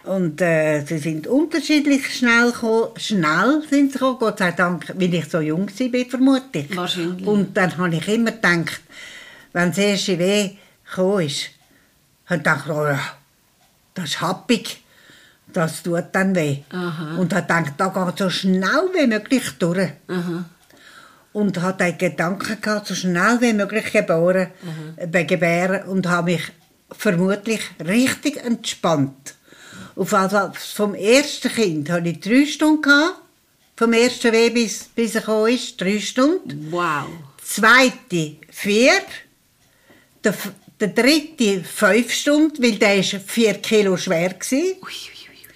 Und 0.09 0.41
äh, 0.41 0.81
sie 0.87 0.97
sind 0.99 1.27
unterschiedlich 1.27 2.17
schnell 2.17 2.51
gekommen. 2.51 2.89
Schnell 2.97 3.63
sind 3.69 3.93
sie 3.93 3.99
gekommen, 3.99 4.19
Gott 4.19 4.39
sei 4.39 4.53
Dank, 4.53 4.87
weil 4.95 5.13
ich 5.13 5.29
so 5.29 5.41
jung 5.41 5.69
war, 5.69 6.05
vermute 6.09 6.59
ich. 6.61 6.75
Wahrscheinlich. 6.75 7.27
Und 7.27 7.55
dann 7.55 7.77
habe 7.77 7.95
ich 7.95 8.09
immer 8.09 8.33
gedacht, 8.33 8.81
wenn 9.53 9.69
das 9.69 9.77
erste 9.77 10.19
Weh 10.19 10.51
gekommen 10.89 11.27
ist, 11.27 11.51
habe 12.25 12.37
ich 12.37 12.45
gedacht, 12.45 12.71
oh 12.71 12.97
das 13.93 14.05
ist 14.07 14.21
happig. 14.23 14.83
Das 15.53 15.83
tut 15.83 16.05
dann 16.13 16.35
weh. 16.35 16.59
Aha. 16.71 17.17
Und 17.19 17.35
habe 17.35 17.43
gedacht, 17.43 17.75
da 17.77 17.89
geht 17.89 18.19
so 18.19 18.31
schnell 18.31 18.89
wie 18.95 19.07
möglich 19.07 19.51
durch. 19.59 19.91
Aha. 20.09 20.45
Und 21.35 21.61
hatte 21.61 21.85
den 21.85 21.99
Gedanken 21.99 22.59
gehabt, 22.61 22.87
so 22.87 22.95
schnell 22.95 23.41
wie 23.43 23.53
möglich 23.53 23.93
geboren, 23.93 24.49
äh, 24.97 25.25
gebären 25.25 25.87
und 25.87 26.09
habe 26.09 26.33
mich 26.33 26.43
vermutlich 26.91 27.61
richtig 27.79 28.43
entspannt. 28.43 29.35
Auf 29.99 30.15
also 30.15 30.53
vom 30.55 30.95
ersten 30.95 31.51
Kind 31.51 31.91
hatte 31.91 32.11
ich 32.11 32.21
drei 32.21 32.47
Stunden 32.47 32.83
gehabt, 32.83 33.21
vom 33.77 33.93
ersten 33.93 34.33
Weh 34.33 34.51
bis, 34.51 34.85
bis 34.85 35.17
er 35.17 35.23
gekommen 35.23 35.53
ist, 35.53 35.81
drei 35.81 35.99
Stunden. 35.99 36.69
Wow. 36.71 37.09
Zweite 37.43 38.37
vier, 38.49 38.93
der, 40.23 40.35
der 40.79 40.89
dritte 40.89 41.65
fünf 41.65 42.13
Stunden, 42.13 42.63
weil 42.63 42.79
der 42.79 43.01
ist 43.01 43.17
vier 43.27 43.55
Kilo 43.55 43.97
schwer 43.97 44.31
war. 44.31 44.53
Ui, 44.53 44.63
ui, 44.63 44.79
ui. 44.83 45.47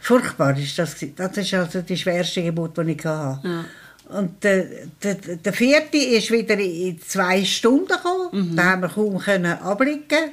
Furchtbar 0.00 0.58
ist 0.58 0.78
das. 0.78 0.94
gewesen. 0.94 1.14
Das 1.16 1.36
ist 1.36 1.52
also 1.52 1.82
die 1.82 1.98
schwerste 1.98 2.42
Geburt, 2.42 2.78
die 2.78 2.92
ich 2.92 3.04
hatte. 3.04 3.46
Ja. 3.46 3.64
Und 4.12 4.42
der, 4.42 4.66
der, 5.02 5.14
der 5.14 5.52
vierte 5.52 5.96
ist 5.96 6.30
wieder 6.32 6.58
in 6.58 7.00
zwei 7.00 7.44
Stunden 7.44 7.86
gekommen. 7.86 8.56
Da 8.56 8.64
haben 8.64 8.82
wir 8.82 8.88
kaum 8.88 9.18
können 9.18 9.52
abblicken. 9.58 10.32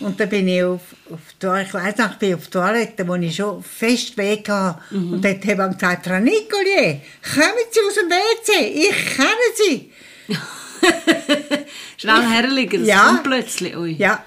Und 0.00 0.18
dann 0.18 0.28
bin 0.28 0.48
ich 0.48 0.62
auf, 0.64 0.80
auf 1.10 1.20
die 1.34 1.38
Toilette, 1.46 1.68
ich 1.68 1.74
weiss 1.74 1.96
noch, 1.98 2.12
ich 2.12 2.18
bin 2.18 2.34
auf 2.34 2.44
die 2.46 2.50
Toilette, 2.50 3.06
wo 3.08 3.14
ich 3.16 3.36
schon 3.36 3.62
fest 3.62 4.16
weh 4.16 4.38
hatte. 4.46 4.78
Und 4.90 5.22
dort 5.22 5.44
haben 5.44 5.58
wir 5.58 5.68
gesagt, 5.68 6.06
Frau 6.06 6.18
Nicolier, 6.18 7.00
kommen 7.34 7.66
Sie 7.70 7.80
aus 7.86 7.94
dem 7.94 8.08
WC, 8.10 8.88
ich 8.88 9.16
kenne 9.16 9.52
Sie. 9.56 9.92
Schnell 11.98 12.22
herlegen, 12.22 12.80
das 12.80 12.88
Ja. 12.88 13.06
kommt 13.06 13.24
plötzlich. 13.24 13.76
Ui. 13.76 13.92
Ja, 13.92 14.24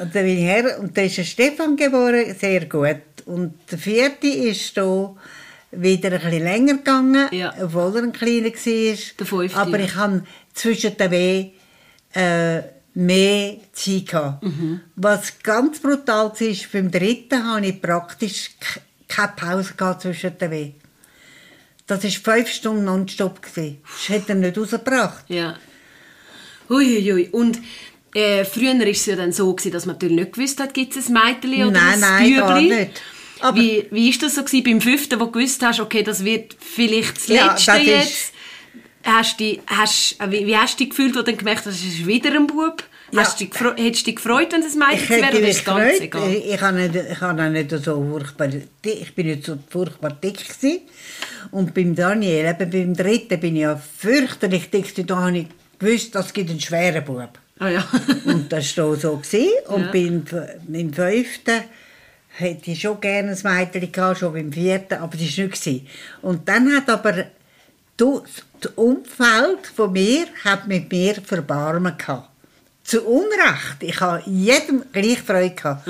und 0.00 0.14
dann 0.14 0.24
bin 0.24 0.38
ich 0.38 0.44
her 0.44 0.78
und 0.80 0.96
da 0.96 1.02
ist 1.02 1.18
ein 1.18 1.24
Stefan 1.24 1.76
geboren, 1.76 2.34
sehr 2.38 2.66
gut. 2.66 2.96
Und 3.26 3.54
der 3.70 3.78
vierte 3.78 4.26
ist 4.26 4.76
da 4.76 5.14
wieder 5.82 6.10
ein 6.12 6.20
bisschen 6.20 6.42
länger 6.42 6.74
gegangen, 6.74 7.28
Ja. 7.32 7.54
obwohl 7.60 7.96
er 7.96 8.02
ein 8.04 8.12
kleiner 8.12 8.46
war. 8.46 8.96
Der 9.18 9.26
fünfte, 9.26 9.58
Aber 9.58 9.78
ich 9.80 9.94
habe 9.94 10.22
zwischen 10.54 10.96
den 10.96 11.10
Weh 11.10 11.46
äh, 12.14 12.62
mehr 12.94 13.56
Zeit 13.72 14.06
gehabt. 14.08 14.42
Mhm. 14.44 14.80
Was 14.96 15.38
ganz 15.42 15.80
brutal 15.80 16.30
war, 16.30 16.56
beim 16.72 16.90
dritten 16.90 17.52
hatte 17.52 17.66
ich 17.66 17.82
praktisch 17.82 18.50
keine 19.08 19.32
Pause 19.36 19.74
gehabt 19.76 20.02
zwischen 20.02 20.38
den 20.38 20.50
Weh. 20.50 20.70
Das 21.86 22.02
war 22.02 22.34
fünf 22.36 22.48
Stunden 22.50 22.84
nonstop. 22.84 23.40
Das 23.42 24.08
hätte 24.08 24.30
er 24.30 24.34
nicht 24.34 24.58
rausgebracht. 24.58 25.24
Ja. 25.28 25.56
Uiuiui. 26.68 27.28
Und 27.30 27.60
äh, 28.14 28.44
früher 28.44 28.76
war 28.78 28.86
es 28.86 29.06
ja 29.06 29.14
dann 29.14 29.32
so, 29.32 29.52
gewesen, 29.54 29.72
dass 29.72 29.86
man 29.86 29.94
natürlich 29.96 30.16
nicht 30.16 30.32
gewusst 30.32 30.58
hat, 30.58 30.74
gibt 30.74 30.96
es 30.96 31.08
ein 31.08 31.12
Mädchen 31.12 31.62
oder 31.68 31.70
Nein, 31.72 31.94
ein 31.94 32.00
nein, 32.00 32.34
gar 32.36 32.54
Bübli? 32.60 32.74
nicht. 32.74 33.02
Aber- 33.40 33.58
wie, 33.58 33.86
wie 33.90 34.08
ist 34.10 34.22
das 34.22 34.34
so 34.34 34.42
gewesen 34.44 34.64
beim 34.64 34.80
fünften, 34.80 35.20
wo 35.20 35.24
du 35.26 35.32
gewusst 35.32 35.62
hast, 35.62 35.80
okay, 35.80 36.02
das 36.02 36.24
wird 36.24 36.56
vielleicht 36.58 37.16
das 37.16 37.26
Ja, 37.28 37.52
Letzte 37.52 37.72
das 37.72 37.80
ist- 37.80 37.86
jetzt? 37.86 38.32
Hast 39.04 39.38
du, 39.38 39.58
hast, 39.68 40.16
äh, 40.20 40.30
wie, 40.32 40.46
wie 40.48 40.56
hast 40.56 40.74
du 40.80 40.84
dich 40.84 40.90
gefühlt, 40.90 41.16
als 41.16 41.24
du 41.26 41.30
dann 41.30 41.38
gemerkt 41.38 41.60
hast, 41.64 41.76
es 41.76 41.84
ist 41.84 42.06
wieder 42.06 42.32
ein 42.34 42.46
Bub? 42.48 42.82
Ja. 43.12 43.20
Hast 43.20 43.40
du 43.40 43.44
dich 43.44 43.54
hättest 43.60 44.00
du 44.02 44.04
dich 44.06 44.16
gefreut, 44.16 44.48
wenn 44.50 44.62
es 44.62 44.74
ein 44.74 44.80
Mädchen 44.80 45.08
wäre? 45.10 45.38
Oder 45.38 45.48
ist 45.48 45.64
ganz 45.64 46.00
egal? 46.00 46.28
Ich, 46.32 46.52
ich, 46.54 46.60
habe 46.60 46.76
nicht, 46.76 46.94
ich 47.12 47.20
habe 47.20 47.50
nicht 47.50 47.70
so 47.70 48.04
furchtbar 48.10 48.48
ich 48.82 49.14
bin 49.14 49.26
nicht 49.28 49.44
so 49.46 49.56
furchtbar 49.70 50.10
dick 50.10 50.38
gewesen. 50.38 50.80
Und 51.52 51.72
beim 51.72 51.94
Daniel, 51.94 52.46
eben 52.46 52.68
beim 52.70 52.94
dritten, 52.94 53.38
bin 53.38 53.54
ich 53.54 53.62
ja 53.62 53.80
fürchterlich 53.98 54.70
dick. 54.70 55.06
Da 55.06 55.16
habe 55.18 55.38
ich 55.38 55.46
gewusst, 55.78 56.12
das 56.16 56.32
gibt 56.32 56.50
einen 56.50 56.60
schweren 56.60 57.04
Bub. 57.04 57.28
Ah 57.60 57.68
ja. 57.68 57.86
Und 58.24 58.50
das 58.52 58.76
war 58.76 58.96
so. 58.96 59.18
Gewesen. 59.18 59.50
Und 59.68 59.82
Ja. 59.82 59.90
beim, 59.92 60.24
beim 60.66 60.92
fünften 60.92 61.60
hätte 62.38 62.70
ich 62.70 62.80
schon 62.80 63.00
gerne 63.00 63.32
ein 63.32 63.56
Mädchen 63.58 63.92
gehabt, 63.92 64.18
schon 64.18 64.32
beim 64.34 64.52
vierten, 64.52 64.94
aber 64.98 65.16
das 65.16 65.38
war 65.38 65.44
nicht. 65.46 65.86
Und 66.22 66.48
dann 66.48 66.74
hat 66.74 66.88
aber 66.90 67.24
das 67.96 68.68
Umfeld 68.76 69.66
von 69.74 69.92
mir 69.92 70.26
hat 70.44 70.66
mit 70.66 70.90
mir 70.90 71.14
Verbarmen 71.14 71.96
gehabt. 71.96 72.28
Zu 72.84 73.02
Unrecht. 73.02 73.76
Ich 73.80 74.00
habe 74.00 74.22
jedem 74.26 74.84
gleich 74.92 75.20
Freude 75.22 75.54
gehabt. 75.54 75.88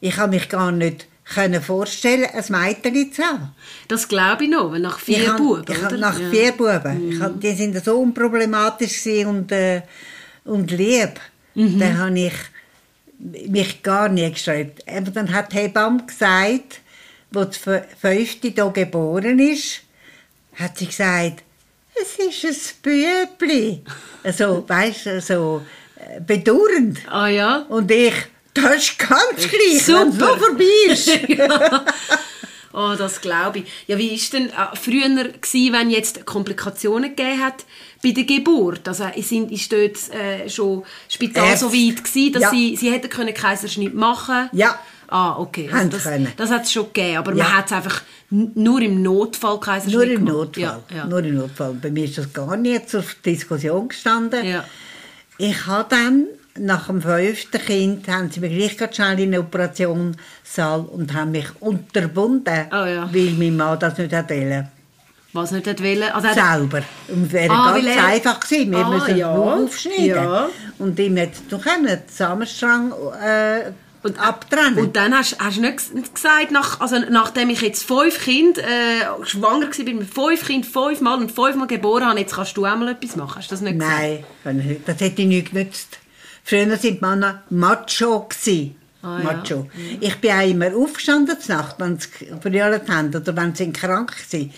Ich 0.00 0.16
habe 0.16 0.34
mich 0.34 0.48
gar 0.48 0.72
nicht 0.72 1.06
können 1.34 1.60
vorstellen, 1.60 2.26
ein 2.32 2.44
Mädchen 2.48 3.12
zu 3.12 3.22
haben. 3.22 3.50
Das 3.88 4.06
glaube 4.06 4.44
ich 4.44 4.50
noch, 4.50 4.70
weil 4.70 4.80
nach 4.80 4.98
vier 5.00 5.18
ich 5.18 5.28
hab- 5.28 5.36
Buben, 5.38 5.64
ich 5.68 5.82
hab 5.82 5.92
nach 5.92 6.18
Ja. 6.18 6.26
Mhm. 6.26 6.30
vier 6.30 6.52
Buben. 6.52 7.10
Ich 7.12 7.20
hab, 7.20 7.40
die 7.40 7.52
sind 7.52 7.84
so 7.84 7.98
unproblematisch 7.98 9.06
und, 9.26 9.50
äh, 9.50 9.82
und 10.44 10.70
lieb. 10.70 11.18
Mhm. 11.54 11.78
Dann 11.80 11.98
habe 11.98 12.18
ich 12.20 12.32
mich 13.18 13.82
gar 13.82 14.08
nicht 14.08 14.34
gestreut. 14.34 14.72
Aber 14.86 15.10
dann 15.10 15.32
hat 15.32 15.52
die 15.52 15.56
Hebamme 15.58 16.04
gesagt, 16.06 16.80
wo 17.30 17.44
die 17.44 17.56
Fü- 17.56 17.84
Fünfte 18.00 18.48
hier 18.48 18.70
geboren 18.70 19.38
ist, 19.38 19.80
hat 20.54 20.78
sie 20.78 20.86
gesagt, 20.86 21.42
es 22.00 22.44
ist 22.44 22.76
ein 22.86 23.26
Bübli. 23.38 23.82
So, 24.36 24.64
weißt 24.68 25.06
du, 25.06 25.20
so 25.20 25.62
äh, 25.96 26.20
bedauernd. 26.20 26.98
Ah 27.08 27.28
ja? 27.28 27.58
Und 27.68 27.90
ich, 27.90 28.14
das 28.52 28.76
ist 28.76 28.98
ganz 28.98 29.36
gleich, 29.36 29.52
wenn 29.52 29.76
es 29.76 29.86
so 29.86 30.10
Super. 30.12 30.38
vorbei 30.38 30.64
ist. 30.88 31.06
ja. 31.28 31.84
Oh, 32.72 32.94
das 32.98 33.20
glaube 33.22 33.60
ich. 33.60 33.64
Ja, 33.86 33.96
wie 33.96 34.10
war 34.10 34.38
denn 34.38 34.50
äh, 34.50 34.76
früher, 34.76 35.08
gewesen, 35.28 35.72
wenn 35.72 35.88
jetzt 35.90 36.26
Komplikationen 36.26 37.16
gegeben 37.16 37.42
hat 37.42 37.64
bei 38.06 38.12
der 38.12 38.24
Geburt? 38.24 38.86
Also 38.88 39.04
sind, 39.20 39.50
ist 39.50 39.72
dort 39.72 39.96
äh, 40.14 40.48
schon 40.48 40.84
Spital 41.08 41.44
Ärzte. 41.48 41.66
so 41.66 41.72
weit 41.72 42.04
gewesen, 42.04 42.32
dass 42.32 42.42
Ja. 42.42 42.50
sie, 42.50 42.76
sie 42.76 42.90
hätten 42.90 43.08
können 43.08 43.34
Kaiserschnitt 43.34 43.94
machen 43.94 44.48
Ja. 44.52 44.78
Ah, 45.08 45.36
okay. 45.38 45.70
Haben 45.72 45.90
das 45.90 46.02
das 46.36 46.50
hat 46.50 46.64
es 46.64 46.72
schon 46.72 46.86
gegeben, 46.86 47.18
aber 47.18 47.32
Ja. 47.34 47.44
man 47.44 47.56
hat 47.58 47.66
es 47.66 47.72
einfach 47.72 48.02
nur 48.30 48.80
im 48.82 49.02
Notfall 49.02 49.60
Kaiserschnitt 49.60 49.94
Nur 49.94 50.04
im 50.04 50.24
gemacht. 50.26 50.34
Notfall. 50.34 50.62
Ja, 50.62 50.80
ja. 50.96 51.06
Nur 51.06 51.24
im 51.24 51.36
Notfall. 51.36 51.74
Bei 51.80 51.90
mir 51.90 52.04
ist 52.04 52.18
das 52.18 52.32
gar 52.32 52.56
nicht 52.56 52.90
zur 52.90 53.04
Diskussion 53.24 53.88
gestanden. 53.88 54.44
Ich 55.38 55.66
habe 55.66 55.86
dann, 55.90 56.24
nach 56.58 56.86
dem 56.86 57.02
fünften 57.02 57.60
Kind, 57.60 58.08
haben 58.08 58.30
sie 58.30 58.40
mich 58.40 58.56
gleich 58.56 58.76
ganz 58.78 58.96
schnell 58.96 59.20
in 59.20 59.32
den 59.32 59.40
Operationssaal 59.42 60.80
und 60.80 61.12
haben 61.14 61.30
mich 61.32 61.46
unterbunden, 61.60 62.66
Oh 62.70 62.74
weil 62.74 63.34
mein 63.38 63.56
Mann 63.56 63.78
das 63.78 63.98
nicht 63.98 64.12
wollen. 64.12 64.68
Was 65.36 65.50
nicht 65.52 65.66
hat 65.66 65.82
wollen. 65.82 66.02
Also 66.02 66.28
Selber. 66.32 66.82
Und 67.08 67.32
wäre 67.32 67.52
Ah, 67.52 67.72
ganz 67.74 67.86
er- 67.86 68.06
einfach 68.06 68.40
gewesen. 68.40 68.70
Wir 68.72 68.78
Ah, 68.84 68.88
müssen 68.90 69.16
ja. 69.16 69.34
nur 69.34 69.54
aufschneiden. 69.54 70.06
Ja. 70.08 70.48
Und 70.78 70.98
ihm 70.98 71.16
hat 71.18 71.30
noch 71.50 71.64
einen 71.66 71.98
Samenstrang 72.08 72.92
äh, 73.22 73.70
und 74.02 74.18
abtrennen. 74.20 74.78
Und 74.78 74.96
dann 74.96 75.14
hast, 75.16 75.36
hast 75.38 75.56
du 75.56 75.60
nicht 75.62 75.78
ges- 75.78 76.14
gesagt, 76.14 76.50
nach, 76.52 76.80
also 76.80 76.96
nachdem 77.10 77.50
ich 77.50 77.60
jetzt 77.60 77.82
fünf 77.84 78.22
Kinder 78.24 78.62
äh, 78.62 79.24
schwanger 79.24 79.66
war, 79.68 79.94
mit 79.94 80.08
fünf 80.08 80.46
Kindern 80.46 80.70
fünfmal 80.70 81.18
und 81.18 81.32
fünfmal 81.32 81.66
geboren 81.66 82.06
habe, 82.06 82.20
jetzt 82.20 82.34
kannst 82.34 82.56
du 82.56 82.64
auch 82.66 82.76
mal 82.76 82.88
etwas 82.88 83.16
machen. 83.16 83.36
Hast 83.38 83.50
du 83.50 83.54
das 83.54 83.62
nicht 83.62 83.78
gesagt? 83.78 84.24
Nein, 84.44 84.76
das 84.86 85.00
hätte 85.00 85.22
ich 85.22 85.28
nicht 85.28 85.52
genützt. 85.52 85.98
Früher 86.44 86.68
waren 86.68 86.78
die 86.80 86.98
Männer 87.00 87.42
macho. 87.50 88.28
gewesen. 88.28 88.76
Ah, 89.02 89.18
ja. 89.18 89.24
macho. 89.24 89.68
Ich 90.00 90.16
bin 90.16 90.30
auch 90.30 90.48
immer 90.48 90.74
aufgestanden 90.76 91.38
zur 91.40 91.56
Nacht, 91.56 91.76
wenn 91.78 91.98
sie 91.98 92.08
verjährt 92.40 92.88
haben 92.88 93.08
oder 93.14 93.36
wenn 93.36 93.54
sie 93.54 93.72
krank 93.72 94.12
waren. 94.32 94.52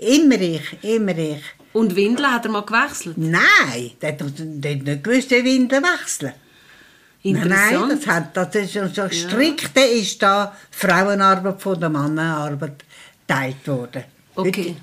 Immer 0.00 0.40
ich, 0.40 0.62
immer 0.82 1.16
ich. 1.16 1.42
Und 1.72 1.94
Windeln 1.94 2.32
hat 2.32 2.44
er 2.46 2.50
mal 2.50 2.62
gewechselt. 2.62 3.16
Nein, 3.18 3.90
der 4.00 4.12
hat 4.12 4.20
der 4.38 4.74
hat 4.74 4.82
nicht 4.82 5.04
gewusst, 5.04 5.30
wie 5.30 5.44
Windeln 5.44 5.82
wechseln. 5.84 6.32
Nein, 7.22 7.34
Interessant. 7.36 7.88
nein, 7.88 7.98
das, 7.98 8.06
hat, 8.06 8.36
das 8.36 8.54
ist 8.54 8.72
so 8.72 8.86
so 8.88 9.08
strikte 9.10 9.80
ist 9.80 10.22
da 10.22 10.56
Frauenarbeit 10.70 11.60
von 11.60 11.78
der 11.78 11.90
Mannenarbeit 11.90 12.82
geteilt 13.26 13.68
worden. 13.68 14.04
Okay. 14.34 14.74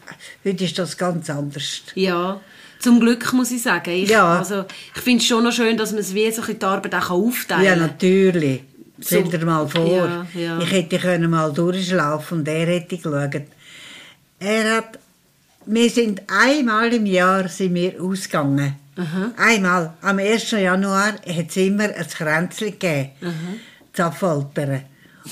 Heute, 0.43 0.50
heute 0.51 0.63
ist 0.65 0.77
das 0.77 0.95
ganz 0.95 1.29
anders. 1.31 1.81
Ja, 1.95 2.39
zum 2.79 3.00
Glück 3.00 3.33
muss 3.33 3.50
ich 3.50 3.63
sagen. 3.63 3.89
Ich, 3.89 4.09
Ja. 4.09 4.38
also, 4.38 4.65
ich 4.95 5.01
finde 5.01 5.21
es 5.21 5.27
schon 5.27 5.43
noch 5.43 5.51
schön, 5.51 5.75
dass 5.77 5.91
man 5.91 6.01
es 6.01 6.13
wie 6.13 6.29
so 6.31 6.43
die 6.43 6.63
Arbeit 6.63 6.93
auch 6.93 7.09
aufteilen 7.09 7.63
Ja, 7.65 7.71
kann. 7.71 7.79
natürlich. 7.88 8.62
So- 9.00 9.05
Stell 9.17 9.24
dir 9.39 9.45
mal 9.45 9.67
vor, 9.67 9.88
Ja, 9.88 10.27
ja. 10.39 10.59
ich 10.59 10.71
hätte 10.71 11.00
können 11.00 11.29
mal 11.31 11.51
durchlaufen 11.51 12.39
und 12.39 12.47
er 12.47 12.67
hätte 12.67 12.97
geschaut. 12.97 13.41
Er 14.39 14.77
hat, 14.77 15.00
wir 15.67 15.89
sind 15.89 16.21
einmal 16.27 16.93
im 16.93 17.05
Jahr 17.05 17.47
sind 17.47 17.75
wir 17.75 18.01
ausgegangen. 18.01 18.75
Einmal, 19.38 19.93
am 20.01 20.17
1. 20.17 20.51
Januar 20.51 21.13
hat 21.13 21.50
es 21.50 21.57
immer 21.57 21.83
ein 21.83 22.07
Kränzchen 22.07 22.71
gegeben, 22.71 23.12
zu 23.93 24.03
Affoltern. 24.03 24.83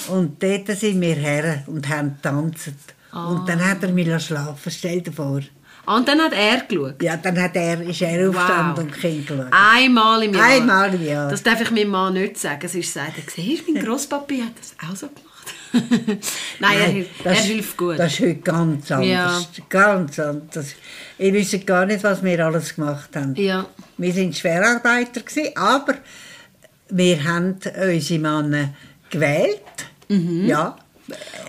Und 0.09 0.41
dort 0.43 0.67
sind 0.77 1.01
wir 1.01 1.15
her 1.15 1.63
und 1.67 1.87
haben 1.89 2.15
getanzt. 2.15 2.73
Und 3.11 3.47
dann 3.47 3.65
hat 3.65 3.81
er 3.81 3.91
mich 3.91 4.23
schlafen 4.23 4.71
stell 4.71 5.01
dir 5.01 5.13
vor. 5.13 5.41
Ah, 5.85 5.97
und 5.97 6.07
dann 6.07 6.19
hat 6.19 6.33
er 6.33 6.61
geschaut? 6.61 7.01
Ja, 7.01 7.15
dann 7.15 7.39
hat 7.39 7.55
er, 7.55 7.79
ist 7.81 8.01
er 8.01 8.29
aufgestanden 8.29 8.85
und 8.85 8.91
Kind 8.91 9.27
geschaut. 9.27 9.47
Einmal 9.51 10.23
im 10.23 10.33
Jahr? 10.33 10.43
Einmal 10.43 10.93
im 10.95 11.05
Jahr. 11.05 11.29
Das 11.29 11.43
darf 11.43 11.61
ich 11.61 11.69
meinem 11.69 11.89
Mann 11.89 12.13
nicht 12.13 12.39
sagen. 12.39 12.61
Es 12.63 12.73
ist 12.73 12.93
gesagt, 12.93 13.13
siehst 13.29 13.63
mein 13.67 13.83
Grosspapi 13.83 14.41
hat 14.41 14.53
das 14.59 14.75
auch 14.83 14.95
so 14.95 15.07
gemacht. 15.07 15.34
Nein, 15.75 16.19
Nein 16.59 17.05
er, 17.23 17.23
das, 17.23 17.37
er, 17.39 17.43
hilft 17.43 17.77
gut. 17.77 17.99
Das 17.99 18.13
ist 18.13 18.19
heute 18.19 18.35
ganz 18.35 18.91
anders. 18.91 19.07
Ja. 19.07 19.41
Ganz 19.69 20.19
anders. 20.19 20.75
Ich 21.17 21.33
wüsste 21.33 21.59
gar 21.59 21.85
nicht, 21.85 22.03
was 22.03 22.23
wir 22.23 22.45
alles 22.45 22.75
gemacht 22.75 23.15
haben. 23.15 23.35
Ja. 23.35 23.65
Wir 23.97 24.15
waren 24.15 24.33
Schwerarbeiter, 24.33 25.21
gewesen, 25.21 25.55
aber 25.55 25.95
wir 26.89 27.23
haben 27.23 27.57
unsere 27.89 28.19
Männer 28.19 28.73
gewählt. 29.09 29.61
Mhm. 30.09 30.45
Ja. 30.45 30.77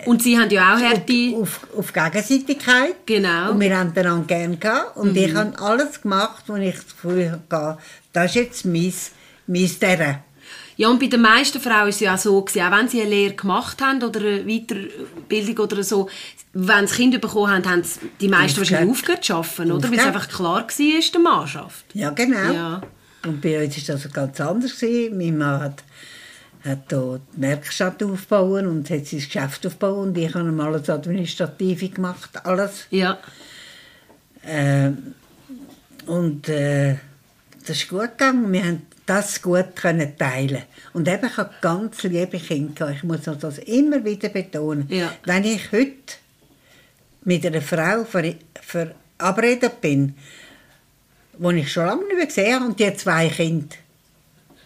Und 0.05 0.21
Sie 0.21 0.37
haben 0.37 0.49
ja 0.51 0.75
auch 0.75 0.79
Härte... 0.79 1.35
Auf, 1.35 1.67
auf, 1.75 1.79
auf, 1.79 1.93
Gegenseitigkeit. 1.93 2.95
Genau. 3.05 3.51
Und 3.51 3.59
wir 3.59 3.77
haben 3.77 3.91
einander 3.95 4.25
gerne 4.27 4.57
gehabt. 4.57 4.97
Und 4.97 5.11
mhm. 5.11 5.17
ich 5.17 5.33
habe 5.33 5.59
alles 5.59 6.01
gemacht, 6.01 6.43
was 6.47 6.59
ich 6.59 6.75
früher 6.75 7.31
hatte. 7.49 7.77
Das 8.13 8.27
ist 8.27 8.35
jetzt 8.35 8.65
mein, 8.65 8.93
mein 9.47 9.79
Terrain. 9.79 10.19
Ja, 10.77 10.89
und 10.89 10.99
bei 10.99 11.07
den 11.07 11.21
meisten 11.21 11.59
Frauen 11.59 11.81
war 11.81 11.87
es 11.87 11.99
ja 11.99 12.13
auch 12.13 12.19
so, 12.19 12.39
gewesen, 12.39 12.61
auch 12.61 12.77
wenn 12.77 12.87
sie 12.87 13.01
eine 13.01 13.09
Lehre 13.09 13.33
gemacht 13.33 13.81
haben 13.81 14.01
oder 14.03 14.19
eine 14.19 14.43
Weiterbildung 14.45 15.57
oder 15.57 15.83
so, 15.83 16.07
wenn 16.53 16.87
sie 16.87 16.95
Kinder 16.95 17.17
bekommen 17.17 17.51
haben, 17.51 17.65
haben 17.65 17.83
die 18.21 18.27
meisten 18.27 18.59
wahrscheinlich 18.59 18.91
aufgehört 18.91 19.23
zu 19.23 19.33
arbeiten, 19.33 19.71
oder? 19.71 19.89
Weil 19.89 19.97
es 19.97 20.05
einfach 20.05 20.29
klar 20.29 20.61
war, 20.61 20.67
der 20.67 21.21
Mann 21.21 21.47
schafft. 21.47 21.85
Ja, 21.93 22.11
genau. 22.11 22.53
Ja. 22.53 22.81
Und 23.25 23.41
bei 23.41 23.63
uns 23.63 23.87
war 23.87 23.95
das 23.95 24.13
ganz 24.13 24.39
anders. 24.39 24.79
Gewesen. 24.79 25.17
Mein 25.17 25.37
Mann 25.37 25.61
hat, 25.61 25.83
hat 26.63 26.79
hier 26.89 27.21
die 27.35 27.41
Werkstatt 27.41 28.03
aufgebaut 28.03 28.63
und 28.65 28.89
hat 28.89 29.05
sein 29.07 29.19
Geschäft 29.19 29.65
aufgebaut 29.65 30.07
und 30.07 30.17
ich 30.17 30.33
habe 30.33 30.47
ihm 30.47 30.59
alles 30.59 30.89
Administrative 30.89 31.89
gemacht, 31.89 32.29
alles. 32.45 32.85
Ja. 32.91 33.17
Äh, 34.43 34.91
und 36.05 36.47
äh, 36.49 36.97
das 37.67 37.77
ist 37.77 37.89
gut 37.89 38.17
gegangen. 38.17 38.51
Wir 38.51 38.63
haben 38.63 38.81
das 39.05 39.41
gut 39.41 39.75
können 39.75 40.17
teilen 40.17 40.63
Und 40.93 41.07
eben, 41.07 41.27
ich 41.27 41.37
habe 41.37 41.53
ganz 41.61 42.03
liebe 42.03 42.39
Kinder. 42.39 42.91
Ich 42.91 43.03
muss 43.03 43.21
das 43.23 43.57
immer 43.59 44.03
wieder 44.03 44.29
betonen. 44.29 44.87
Ja. 44.89 45.13
Wenn 45.25 45.43
ich 45.43 45.71
heute 45.71 46.15
mit 47.23 47.45
einer 47.45 47.61
Frau 47.61 48.05
verabredet 48.05 49.81
bin, 49.81 50.15
die 51.39 51.59
ich 51.59 51.71
schon 51.71 51.85
lange 51.85 52.05
nicht 52.05 52.15
mehr 52.15 52.25
gesehen 52.25 52.55
habe, 52.55 52.65
und 52.65 52.79
die 52.79 52.87
hat 52.87 52.99
zwei 52.99 53.29
Kinder, 53.29 53.75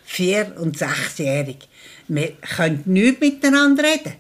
vier- 0.06 0.56
und 0.60 0.78
sechsjährig, 0.78 1.68
wir 2.08 2.34
können 2.56 2.84
nicht 2.86 3.20
miteinander 3.20 3.84
reden. 3.84 4.14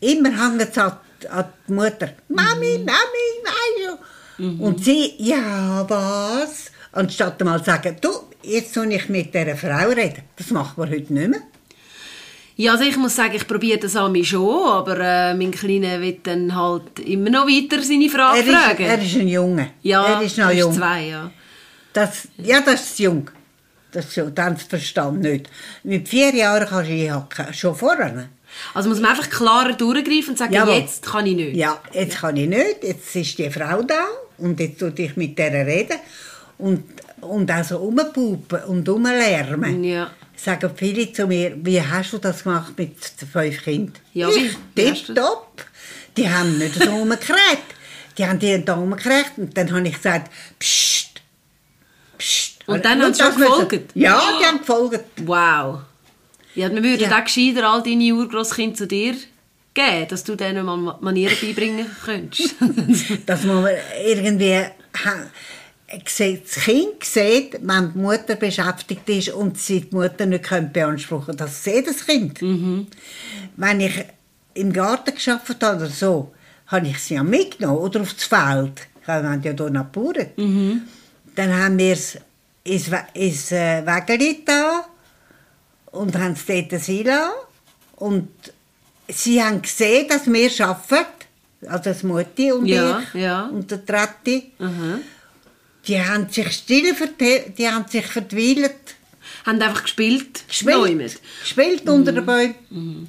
Immer 0.00 0.30
hängen 0.30 0.66
sie 0.72 0.80
an, 0.80 0.96
an 1.30 1.44
die 1.68 1.72
Mutter. 1.72 2.12
Mami, 2.28 2.78
mhm. 2.78 2.84
Mami, 2.84 3.26
Mami. 3.44 3.98
Mhm. 4.38 4.60
Und 4.60 4.84
sie, 4.84 5.14
ja, 5.18 5.84
was? 5.88 6.71
Anstatt 6.92 7.42
mal 7.42 7.58
zu 7.58 7.66
sagen, 7.66 7.96
du, 8.00 8.10
jetzt 8.42 8.74
soll 8.74 8.92
ich 8.92 9.08
mit 9.08 9.34
dieser 9.34 9.56
Frau 9.56 9.88
reden. 9.88 10.22
Das 10.36 10.50
macht 10.50 10.76
man 10.76 10.90
heute 10.90 11.12
nicht 11.12 11.28
mehr. 11.30 11.40
Ja, 12.56 12.72
also 12.72 12.84
ich 12.84 12.96
muss 12.98 13.16
sagen, 13.16 13.34
ich 13.34 13.48
probiere 13.48 13.78
das 13.78 13.96
an 13.96 14.12
mich 14.12 14.28
schon, 14.28 14.68
aber 14.68 14.98
äh, 15.00 15.34
mein 15.34 15.50
Kleiner 15.50 16.00
wird 16.00 16.26
dann 16.26 16.54
halt 16.54 16.98
immer 17.00 17.30
noch 17.30 17.46
weiter 17.46 17.82
seine 17.82 18.10
Frage 18.10 18.40
er 18.40 18.44
ist, 18.46 18.54
fragen. 18.54 18.84
Er 18.84 19.02
ist 19.02 19.16
ein 19.16 19.28
Junge. 19.28 19.70
Ja, 19.82 20.04
er 20.04 20.22
ist 20.22 20.36
noch 20.36 20.48
er 20.48 20.52
jung. 20.52 20.70
Ist 20.70 20.76
zwei, 20.76 21.06
ja. 21.06 21.30
Das, 21.94 22.28
ja, 22.36 22.60
das 22.60 22.82
ist 22.82 22.98
jung. 22.98 23.30
Das 23.90 24.06
ist 24.06 24.14
schon, 24.14 24.34
dann 24.34 24.56
Verstand 24.56 25.20
nicht. 25.20 25.48
Mit 25.82 26.08
vier 26.08 26.34
Jahren 26.34 26.66
kannst 26.68 26.90
du 26.90 26.94
einhaken, 26.94 27.54
schon 27.54 27.74
vorne. 27.74 28.28
Also 28.74 28.90
muss 28.90 29.00
man 29.00 29.10
einfach 29.12 29.30
klarer 29.30 29.72
durchgreifen 29.72 30.30
und 30.30 30.38
sagen, 30.38 30.52
Jawohl. 30.52 30.74
jetzt 30.74 31.04
kann 31.04 31.26
ich 31.26 31.36
nicht. 31.36 31.56
Ja, 31.56 31.80
jetzt 31.92 32.18
kann 32.18 32.36
ich 32.36 32.48
nicht. 32.48 32.82
Jetzt 32.82 33.16
ist 33.16 33.38
die 33.38 33.50
Frau 33.50 33.82
da 33.82 34.04
und 34.38 34.60
jetzt 34.60 34.78
tue 34.78 34.92
ich 34.96 35.16
mit 35.16 35.38
der 35.38 35.66
reden. 35.66 35.96
Und 36.62 36.84
und 37.22 37.50
auch 37.50 37.64
so 37.64 37.76
rumpupen 37.76 38.64
und 38.64 38.88
rumlärmen. 38.88 39.84
Ja. 39.84 40.10
Sagen 40.36 40.70
viele 40.74 41.12
zu 41.12 41.26
mir, 41.26 41.56
wie 41.56 41.80
hast 41.80 42.12
du 42.12 42.18
das 42.18 42.42
gemacht 42.42 42.72
mit 42.76 42.96
fünf 43.32 43.62
Kindern? 43.62 43.94
Ja, 44.12 44.28
ich, 44.28 44.56
tipptopp. 44.74 45.64
Die 46.16 46.28
haben 46.28 46.58
nicht 46.58 46.74
so 46.74 46.90
rumgekriegt. 46.90 47.74
Die 48.18 48.26
haben 48.26 48.38
die 48.38 48.62
da 48.64 48.74
rumgekriegt 48.74 49.32
und 49.36 49.56
dann 49.56 49.72
habe 49.72 49.88
ich 49.88 49.94
gesagt, 49.94 50.30
psst, 50.58 51.22
psst. 52.18 52.58
Und 52.66 52.84
dann 52.84 53.02
haben 53.02 53.14
sie 53.14 53.22
schon 53.22 53.36
gefolgt? 53.36 53.90
Ja, 53.94 54.20
die 54.40 54.44
haben 54.44 54.58
gefolgt. 54.58 55.04
Wow. 55.24 55.80
Ja, 56.54 56.70
wir 56.70 56.82
würden 56.82 57.10
ja. 57.10 57.18
auch 57.18 57.24
gescheiter 57.24 57.70
all 57.70 57.82
deine 57.82 58.12
Urgroßkinder 58.12 58.76
zu 58.76 58.86
dir 58.86 59.14
geben, 59.72 60.08
dass 60.08 60.24
du 60.24 60.36
denen 60.36 60.66
mal 60.66 60.98
Manieren 61.00 61.36
beibringen 61.40 61.86
könntest. 62.04 62.56
dass 63.26 63.44
man 63.44 63.68
irgendwie 64.04 64.66
das 65.92 66.64
Kind 66.64 67.04
sieht, 67.04 67.58
wenn 67.60 67.92
die 67.92 67.98
Mutter 67.98 68.36
beschäftigt 68.36 69.08
ist 69.08 69.28
und 69.30 69.58
sie 69.58 69.82
die 69.82 69.94
Mutter 69.94 70.24
nicht 70.26 70.48
beanspruchen 70.72 71.26
können. 71.26 71.38
Das 71.38 71.62
sieht 71.62 71.86
das 71.86 72.06
Kind. 72.06 72.40
Mhm. 72.40 72.86
Wenn 73.56 73.80
ich 73.80 74.04
im 74.54 74.72
Garten 74.72 75.14
geschafft 75.14 75.62
habe 75.62 75.76
oder 75.76 75.90
so, 75.90 76.32
habe 76.68 76.88
ich 76.88 76.98
sie 76.98 77.14
ja 77.14 77.22
mitgenommen 77.22 77.78
oder 77.78 78.00
aufs 78.00 78.24
Feld. 78.24 78.86
Wir 79.04 79.14
haben 79.14 79.42
ja 79.42 79.52
hier 79.52 79.82
Bauern. 79.92 80.26
Mhm. 80.36 80.82
Dann 81.34 81.52
haben 81.54 81.78
wir 81.78 81.92
es 81.92 82.18
ins, 82.64 82.90
ins 83.14 83.52
äh, 83.52 83.84
Wägeli 83.84 84.42
da 84.46 84.86
und 85.90 86.16
haben 86.16 86.32
es 86.32 86.46
dort 86.46 86.82
sein 86.82 87.04
lassen. 87.04 87.32
Und 87.96 88.28
sie 89.08 89.42
haben 89.42 89.60
gesehen, 89.60 90.08
dass 90.08 90.26
wir 90.26 90.66
arbeiten. 90.66 91.06
Also 91.66 91.84
das 91.84 92.02
Mutti 92.02 92.50
und 92.50 92.66
ja, 92.66 93.00
ich 93.00 93.20
ja. 93.20 93.46
und 93.46 93.70
der 93.70 93.84
Tretti. 93.84 94.52
Mhm 94.58 95.02
die 95.86 96.00
haben 96.00 96.28
sich 96.28 96.50
still 96.52 96.94
die 97.58 97.68
haben 97.68 97.86
sich 97.88 98.06
verteilt. 98.06 98.96
Haben 99.46 99.60
einfach 99.60 99.82
gespielt? 99.82 100.46
Gespielt, 100.46 101.20
gespielt 101.40 101.84
mhm. 101.84 101.92
unter 101.92 102.12
den 102.12 102.24
Bäumen. 102.24 102.54
Mhm. 102.70 103.08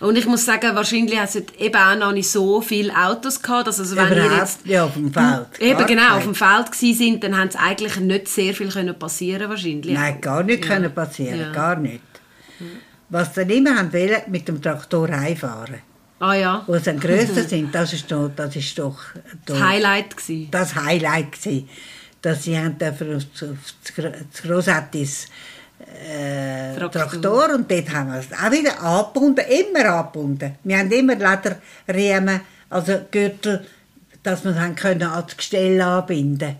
Und 0.00 0.18
ich 0.18 0.26
muss 0.26 0.44
sagen, 0.44 0.74
wahrscheinlich 0.74 1.18
hat 1.18 1.28
es 1.28 1.36
eben 1.58 1.76
auch 1.76 1.96
noch 1.96 2.12
nicht 2.12 2.28
so 2.28 2.60
viele 2.60 2.94
Autos 2.94 3.40
gehabt. 3.40 3.66
Also 3.66 3.96
wenn 3.96 4.12
ihr 4.12 4.36
jetzt, 4.36 4.66
ja, 4.66 4.84
auf 4.84 4.94
dem 4.94 5.12
Feld. 5.12 5.46
Eben 5.58 5.86
genau, 5.86 6.16
auf 6.16 6.24
dem 6.24 6.34
Feld 6.34 6.74
sind, 6.74 7.24
dann 7.24 7.36
haben 7.36 7.48
es 7.48 7.56
eigentlich 7.56 7.96
nicht 7.98 8.28
sehr 8.28 8.52
viel 8.52 8.70
können 8.70 8.98
passieren 8.98 9.48
wahrscheinlich. 9.48 9.94
Nein, 9.94 10.20
gar 10.20 10.42
nicht 10.42 10.64
ja. 10.64 10.74
können 10.74 10.94
passieren, 10.94 11.40
ja. 11.40 11.52
gar 11.52 11.76
nicht. 11.76 12.00
Was 13.08 13.32
dann 13.32 13.48
immer 13.48 13.76
haben 13.76 13.92
wollen, 13.92 14.22
mit 14.28 14.48
dem 14.48 14.60
Traktor 14.60 15.08
heimfahren. 15.08 15.80
Ah 16.18 16.34
ja. 16.34 16.64
Wo 16.66 16.76
sie 16.76 16.84
dann 16.84 17.00
grösser 17.00 17.44
sind, 17.48 17.74
das 17.74 17.94
ist 17.94 18.10
doch, 18.10 18.30
das 18.36 18.54
ist 18.54 18.78
doch, 18.78 18.98
doch 19.46 19.54
das 19.54 19.62
Highlight 19.62 20.16
gewesen. 20.16 20.48
Das 20.50 20.74
Highlight 20.74 21.32
gewesen 21.32 21.68
dass 22.22 22.44
sie 22.44 22.58
haben 22.58 22.76
auf 22.80 23.24
das 23.38 24.42
Grossettis 24.42 25.28
äh, 25.80 26.76
Traktor. 26.76 27.02
Traktor 27.02 27.54
und 27.54 27.70
dort 27.70 27.92
haben 27.92 28.12
wir 28.12 28.20
es 28.20 28.32
auch 28.32 28.50
wieder 28.50 28.80
angebunden, 28.82 29.44
immer 29.48 29.84
angebunden. 29.86 30.54
Wir 30.62 30.78
haben 30.78 30.92
immer 30.92 31.14
Lederriemen, 31.14 32.40
also 32.68 33.00
Gürtel, 33.10 33.64
dass 34.22 34.44
wir 34.44 34.50
es 34.50 34.76
können 34.76 35.02
an 35.02 35.24
das 35.26 35.36
Gestell 35.36 35.80
anbinden 35.80 36.56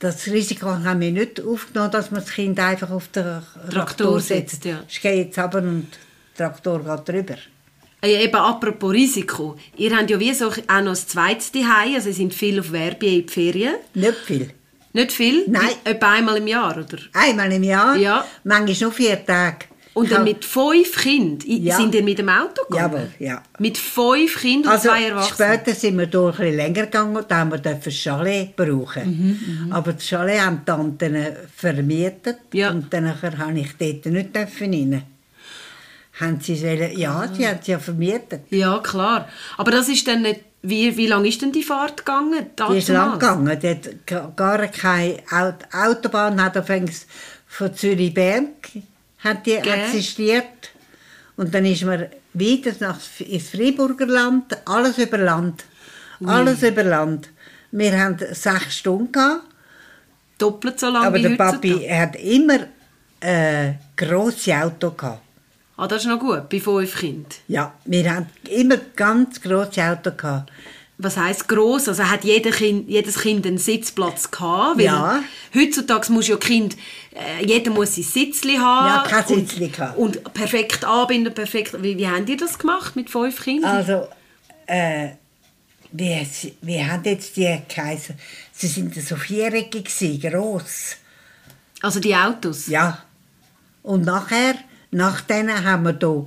Das 0.00 0.26
Risiko 0.26 0.66
haben 0.66 1.00
wir 1.00 1.12
nicht 1.12 1.40
aufgenommen, 1.40 1.92
dass 1.92 2.10
man 2.10 2.20
das 2.20 2.30
Kind 2.30 2.58
einfach 2.58 2.90
auf 2.90 3.08
den 3.08 3.22
Traktor, 3.24 3.70
Traktor 3.70 4.20
setzt. 4.20 4.64
Ja. 4.64 4.80
Es 4.88 5.00
geht 5.00 5.26
jetzt 5.26 5.38
aber 5.38 5.58
und 5.58 5.88
der 6.38 6.48
Traktor 6.48 6.80
geht 6.84 7.08
drüber. 7.08 7.36
Ja, 8.02 8.20
eben 8.20 8.34
apropos 8.34 8.92
Risiko. 8.92 9.56
Ihr 9.76 9.96
habt 9.96 10.08
ja 10.10 10.20
wie 10.20 10.32
so 10.32 10.48
auch 10.48 10.80
noch 10.82 10.92
ein 10.92 10.94
zweites 10.94 11.50
Zuhause, 11.50 11.96
also 11.96 12.08
ihr 12.08 12.14
sind 12.14 12.32
viel 12.32 12.60
auf 12.60 12.70
Werbe 12.70 13.06
in 13.06 13.26
die 13.26 13.32
Ferien. 13.32 13.74
Nicht 13.94 14.18
viel. 14.18 14.50
Nicht 14.92 15.12
viel? 15.12 15.44
Nein. 15.48 15.70
Etwa 15.84 16.12
einmal 16.12 16.36
im 16.36 16.46
Jahr, 16.46 16.76
oder? 16.76 16.98
Einmal 17.12 17.52
im 17.52 17.62
Jahr? 17.62 17.96
Ja. 17.96 18.24
Manchmal 18.44 18.76
nur 18.80 18.92
vier 18.92 19.24
Tage. 19.24 19.66
Und 19.94 20.12
dann 20.12 20.22
mit 20.22 20.44
fünf 20.44 20.96
Kindern 20.96 21.40
ja. 21.44 21.76
sind 21.76 21.92
ihr 21.92 22.04
mit 22.04 22.18
dem 22.18 22.28
Auto 22.28 22.62
gegangen? 22.68 22.92
Jawohl, 22.92 23.08
ja. 23.18 23.42
Mit 23.58 23.76
fünf 23.76 24.40
Kindern 24.40 24.72
also, 24.72 24.90
und 24.90 24.96
zwei 24.96 25.04
Erwachsenen? 25.08 25.58
später 25.58 25.74
sind 25.74 25.98
wir 25.98 26.06
durch 26.06 26.38
ein 26.38 26.54
länger 26.54 26.84
gegangen, 26.84 27.24
da 27.26 27.38
haben 27.38 27.50
wir 27.50 27.58
das 27.58 27.92
Chalet 27.92 28.54
brauchen. 28.54 29.04
Mhm, 29.04 29.66
mhm, 29.66 29.72
Aber 29.72 29.94
das 29.94 30.06
Chalet 30.06 30.40
haben 30.40 30.60
die 30.60 30.64
Tanten 30.66 31.26
vermietet 31.54 32.38
ja. 32.52 32.70
und 32.70 32.92
dann 32.92 33.06
durfte 33.06 33.52
ich 33.56 34.02
dort 34.02 34.06
nicht 34.06 34.36
rein 34.36 35.02
haben 36.20 36.40
sie 36.40 36.62
wollen, 36.62 36.98
ja, 36.98 37.26
die 37.26 37.46
haben 37.46 37.58
sie 37.62 37.72
ja 37.72 37.78
vermietet. 37.78 38.42
Ja, 38.50 38.78
klar. 38.78 39.28
Aber 39.56 39.70
das 39.70 39.88
ist 39.88 40.06
dann 40.08 40.22
nicht, 40.22 40.40
wie, 40.62 40.96
wie 40.96 41.06
lange 41.06 41.28
ist 41.28 41.40
denn 41.40 41.52
die 41.52 41.62
Fahrt 41.62 41.98
gegangen? 41.98 42.46
Die 42.70 42.78
ist 42.78 42.88
lang 42.88 43.12
gegangen. 43.12 43.58
Die 43.60 43.68
hat 43.70 44.36
gar 44.36 44.66
keine 44.66 45.18
Autobahn 45.72 46.42
hat 46.42 46.56
von 47.46 47.74
Zürich-Bern 47.74 48.48
hat 49.18 49.46
die 49.46 49.54
existiert. 49.54 50.70
Und 51.36 51.54
dann 51.54 51.64
ist 51.64 51.84
man 51.84 52.06
weiter 52.34 52.72
nach, 52.80 52.98
ins 53.20 53.50
Freiburger 53.50 54.06
Land, 54.06 54.56
alles 54.64 54.98
über 54.98 55.18
Land. 55.18 55.64
Ui. 56.20 56.28
Alles 56.28 56.62
über 56.62 56.82
Land. 56.82 57.28
Wir 57.70 57.98
haben 57.98 58.18
sechs 58.18 58.78
Stunden 58.78 59.12
gehabt. 59.12 59.44
Doppelt 60.38 60.78
so 60.78 60.88
lange 60.88 61.06
Aber 61.06 61.18
der 61.18 61.30
Papi 61.30 61.86
hat 61.88 62.16
immer 62.16 62.60
äh, 63.20 63.72
grosse 63.96 64.56
Auto 64.56 64.92
gehabt. 64.92 65.22
Ah, 65.78 65.86
das 65.86 66.02
ist 66.02 66.08
noch 66.08 66.18
gut, 66.18 66.48
bei 66.48 66.58
fünf 66.60 66.96
Kindern. 66.98 67.30
Ja, 67.46 67.72
wir 67.84 68.12
hatten 68.12 68.28
immer 68.50 68.76
ganz 68.96 69.40
grosse 69.40 69.82
Autos. 69.84 70.16
Gehabt. 70.16 70.50
Was 70.98 71.16
heisst 71.16 71.46
gross? 71.46 71.86
Also 71.88 72.02
hat 72.02 72.24
jeder 72.24 72.50
kind, 72.50 72.88
jedes 72.88 73.20
Kind 73.20 73.46
einen 73.46 73.58
Sitzplatz 73.58 74.28
gehabt? 74.32 74.80
Ja. 74.80 75.22
Heutzutage 75.54 76.12
muss 76.12 76.26
ja 76.26 76.36
Kind, 76.36 76.76
äh, 77.14 77.46
jeder 77.46 77.70
muss 77.70 77.94
sein 77.94 78.02
Sitzli 78.02 78.56
haben. 78.56 78.88
Ja, 78.88 79.04
kein 79.08 79.24
und- 79.36 79.48
Sitzli 79.48 79.68
gehabt. 79.68 79.96
Und 79.96 80.34
perfekt 80.34 80.84
anbinden, 80.84 81.32
perfekt. 81.32 81.80
Wie, 81.80 81.96
wie 81.96 82.08
habt 82.08 82.28
ihr 82.28 82.36
das 82.36 82.58
gemacht 82.58 82.96
mit 82.96 83.08
fünf 83.08 83.40
Kindern? 83.44 83.70
Also, 83.76 84.08
äh, 84.66 85.10
wie, 85.92 86.26
wie 86.62 86.84
haben 86.84 87.04
jetzt 87.04 87.36
die 87.36 87.56
geheißen? 87.68 88.16
Sie 88.52 88.66
sind 88.66 88.92
so 88.96 89.14
viereckig, 89.14 89.88
gross. 90.20 90.96
Also 91.80 92.00
die 92.00 92.16
Autos? 92.16 92.66
Ja. 92.66 93.04
Und 93.84 94.04
nachher, 94.04 94.56
nach 94.90 95.20
denen 95.22 95.64
haben 95.64 95.84
wir 95.84 95.96
hier 95.98 96.26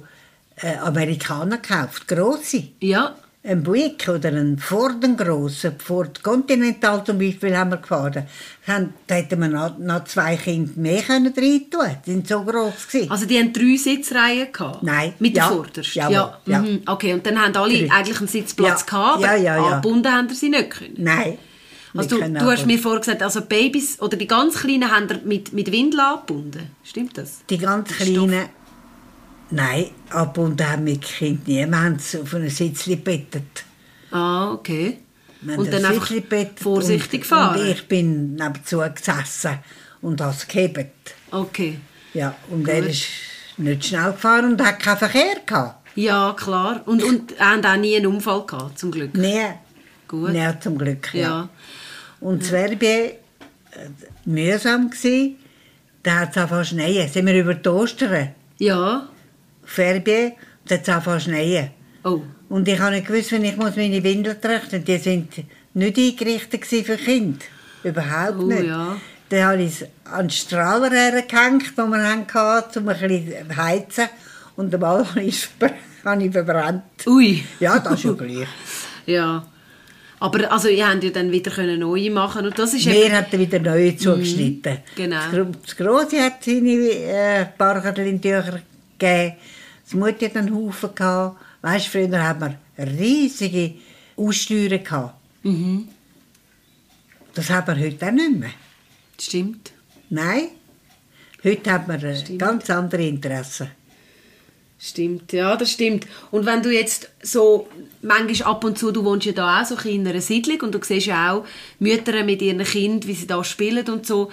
äh, 0.70 0.78
Amerikaner 0.78 1.58
gekauft, 1.58 2.08
grosse. 2.08 2.64
Ja. 2.80 3.16
Ein 3.44 3.64
Buick 3.64 4.08
oder 4.08 4.30
ein 4.30 4.60
Ford, 4.60 5.04
ein 5.04 5.18
grosser, 5.18 5.72
Ford 5.84 6.22
Continental 6.22 7.04
zum 7.04 7.18
Beispiel 7.18 7.58
haben 7.58 7.72
wir 7.72 7.78
gefahren. 7.78 8.28
Haben- 8.68 8.94
Da 9.08 9.16
hätten 9.16 9.40
wir 9.40 9.48
noch, 9.48 9.80
noch 9.80 10.04
zwei 10.04 10.36
Kinder 10.36 10.72
mehr 10.76 11.02
können 11.02 11.34
rein 11.36 11.62
tun. 11.72 11.98
Die 12.06 12.12
sind 12.12 12.28
so 12.28 12.44
gross 12.44 12.88
gewesen. 12.88 13.10
Also 13.10 13.26
die 13.26 13.40
haben 13.40 13.52
drei 13.52 13.76
Sitzreihen 13.78 14.52
gehabt? 14.54 14.84
Nein. 14.84 15.14
Mit 15.18 15.36
der 15.36 15.44
Ja. 15.46 15.50
Vordersten? 15.50 16.00
Jawohl. 16.04 16.14
Ja. 16.14 16.40
Ja. 16.46 16.60
Mhm. 16.60 16.82
Okay, 16.86 17.14
und 17.16 17.26
dann 17.26 17.42
haben 17.42 17.56
alle 17.56 17.88
Drei. 17.88 17.96
eigentlich 17.96 18.20
einen 18.20 18.28
Sitzplatz 18.28 18.82
Ja. 18.82 18.86
gehabt, 18.86 19.16
aber 19.16 19.26
Ja, 19.26 19.36
ja, 19.36 19.56
ja. 19.56 19.64
angebunden 19.78 20.12
haben 20.14 20.30
sie 20.30 20.50
nicht 20.50 20.70
können. 20.70 20.94
Nein. 20.98 21.40
Also 21.94 22.18
du, 22.20 22.30
du 22.30 22.46
hast 22.46 22.66
mir 22.66 22.80
vorher 22.80 23.00
gesagt, 23.02 23.22
also 23.22 23.42
Babys 23.42 24.00
oder 24.02 24.16
die 24.16 24.28
ganz 24.28 24.56
Kleinen 24.56 24.90
haben 24.90 25.08
mit, 25.26 25.52
mit 25.54 25.72
Windel 25.72 26.00
angebunden. 26.00 26.72
Stimmt 26.84 27.18
das? 27.18 27.42
Die 27.50 27.58
ganz 27.58 27.90
Kleinen, 27.90 28.50
nein, 29.50 29.88
abgebunden 30.10 30.70
haben 30.70 30.86
wir 30.86 30.94
die 30.94 31.00
Kinder 31.00 31.42
nie. 31.46 31.68
Wir 31.68 31.80
haben 31.80 32.00
sie 32.00 32.20
auf 32.20 32.34
einem 32.34 32.50
Sitzli 32.50 32.96
gebettet. 32.96 33.66
Ah, 34.12 34.54
okay. 34.54 35.00
Wir 35.42 35.58
Und 35.58 35.74
dann 35.74 35.86
ein 35.86 35.92
einfach 35.94 36.48
vorsichtig 36.56 37.22
und, 37.22 37.28
fahren. 37.28 37.60
Und 37.60 37.68
ich 37.68 37.88
bin 37.88 38.36
nebenzu 38.36 38.78
gesessen 38.78 39.60
und 40.02 40.22
habe 40.22 40.32
es 40.32 40.48
gehebt. 40.48 41.16
Okay. 41.32 41.80
Ja, 42.14 42.36
und 42.50 42.68
er 42.68 42.86
ist 42.86 43.06
nicht 43.58 43.86
schnell 43.86 44.12
gefahren 44.12 44.54
und 44.54 44.62
hat 44.62 44.80
keinen 44.80 44.98
Verkehr 44.98 45.42
gehabt. 45.46 45.88
Ja, 45.96 46.36
klar. 46.38 46.82
Und, 46.86 47.04
und 47.04 47.40
haben 47.40 47.66
auch 47.66 47.78
nie 47.78 47.96
einen 47.98 48.08
Unfall 48.08 48.46
gehabt, 48.46 48.80
zum 48.80 48.92
Glück. 48.92 49.16
Nie. 49.16 49.46
Gut. 50.08 50.32
Nie, 50.32 50.50
zum 50.60 50.78
Glück, 50.78 51.14
ja. 51.14 51.22
Ja. 51.22 51.50
Und 52.22 52.42
es 52.44 52.52
wäre 52.52 52.72
äh, 52.74 53.12
mühsam 54.26 54.90
gewesen. 54.90 55.36
Da 56.04 56.20
hat 56.22 56.32
es 56.32 56.38
angefangen 56.38 56.64
zu 56.64 56.70
schneien. 56.76 57.10
Sind 57.10 57.26
wir 57.28 57.40
über 57.40 57.54
die 57.54 57.70
Ostern, 57.70 58.30
Ja. 58.58 59.08
Ferbier, 59.66 60.34
da 60.68 60.76
hat 60.76 60.82
es 60.84 60.90
angefangen 60.90 61.20
zu 61.20 61.26
schneien. 61.30 61.70
Oh. 62.04 62.22
Und 62.50 62.68
ich 62.68 62.80
habe 62.80 62.96
nicht 62.96 63.08
gewusst, 63.08 63.32
wenn 63.32 63.44
ich 63.46 63.56
muss 63.58 63.76
meine 63.76 64.04
Windeln 64.04 64.42
trachten 64.42 64.84
Die 64.84 64.98
sind 64.98 65.32
nicht 65.74 65.98
eingerichtet 65.98 66.66
für 66.66 66.98
Kinder. 66.98 67.40
Überhaupt 67.84 68.40
Oh, 68.40 68.44
nicht. 68.48 68.64
ja. 68.66 68.98
Dann 69.30 69.44
habe 69.46 69.62
ich 69.64 69.82
es 69.82 69.88
an 70.12 70.26
den 70.26 70.30
Strahler 70.32 70.90
hergehängt, 70.92 71.78
den 71.78 71.90
wir 71.90 72.04
hatten, 72.04 72.80
um 72.80 72.90
ein 72.90 73.00
bisschen 73.00 73.50
zu 73.50 73.56
heizen. 73.58 74.06
Und 74.58 74.74
einmal 74.74 75.08
habe 75.10 75.22
ich 75.22 75.36
es 75.36 75.50
ver- 75.58 75.72
habe 76.04 76.24
ich 76.26 76.32
verbrannt. 76.32 76.84
Ui. 77.08 77.44
Ja, 77.60 77.80
das 77.80 77.94
ist 77.94 78.04
ja 78.04 78.12
gleich. 78.14 78.48
Ja. 79.06 79.46
Aber 80.22 80.52
also, 80.52 80.68
ihr 80.68 80.88
habt 80.88 81.04
ja 81.04 81.10
dann 81.10 81.32
wieder 81.32 81.50
können 81.52 81.80
neue 81.80 82.12
machen 82.12 82.46
und 82.46 82.58
das 82.58 82.74
ist 82.76 82.86
Wir 82.86 83.06
eben- 83.06 83.16
hatten 83.16 83.40
wieder 83.40 83.60
neue 83.60 83.98
zugeschnitten. 83.98 84.78
genau. 84.96 85.16
Das, 85.18 85.32
Gro- 85.32 85.52
das 85.66 85.76
Grosse 85.76 86.22
hat 86.22 86.44
seine 86.44 86.70
äh, 86.72 87.46
Barchelin-Tücher 87.58 88.62
gegeben. 89.00 89.34
Das 89.84 89.94
Mutti 89.96 90.26
hat 90.26 90.38
einen 90.38 90.56
Haufen 90.56 90.94
gehabt. 90.96 91.38
Weißt, 91.64 91.88
früher 91.88 92.24
hatten 92.28 92.56
wir 92.78 92.88
riesige 92.88 93.74
Aussteuern 94.16 94.84
gehabt. 94.84 95.16
Mhm. 95.44 95.88
Das 97.34 97.50
haben 97.50 97.76
wir 97.76 97.84
heute 97.86 98.06
auch 98.08 98.12
nicht 98.12 98.40
mehr. 98.40 98.50
Stimmt. 99.20 99.72
Nein. 100.10 100.50
Heute 101.44 101.72
haben 101.72 101.88
wir 101.88 102.10
äh, 102.10 102.16
Stimmt. 102.16 102.40
ganz 102.40 102.70
andere 102.70 103.04
Interessen. 103.08 103.70
Stimmt, 104.84 105.32
ja, 105.32 105.56
das 105.56 105.74
stimmt. 105.74 106.08
Und 106.32 106.48
wenn 106.48 106.64
du 106.64 106.74
jetzt 106.74 107.12
so, 107.22 107.68
manchmal 108.02 108.52
ab 108.52 108.64
und 108.64 108.80
zu, 108.80 108.92
du 108.92 109.06
wohnst 109.06 109.28
ja 109.28 109.32
da 109.32 109.62
auch 109.62 109.66
so 109.66 109.76
in 109.88 110.08
einer 110.08 110.22
Siedlung 110.22 110.60
und 110.62 110.74
du 110.74 110.80
siehst 110.82 111.06
ja 111.06 111.34
auch 111.34 111.46
Mütter 111.78 112.24
mit 112.24 112.42
ihren 112.42 112.64
Kindern, 112.64 113.08
wie 113.08 113.14
sie 113.14 113.28
da 113.28 113.44
spielen 113.44 113.88
und 113.90 114.08
so. 114.08 114.32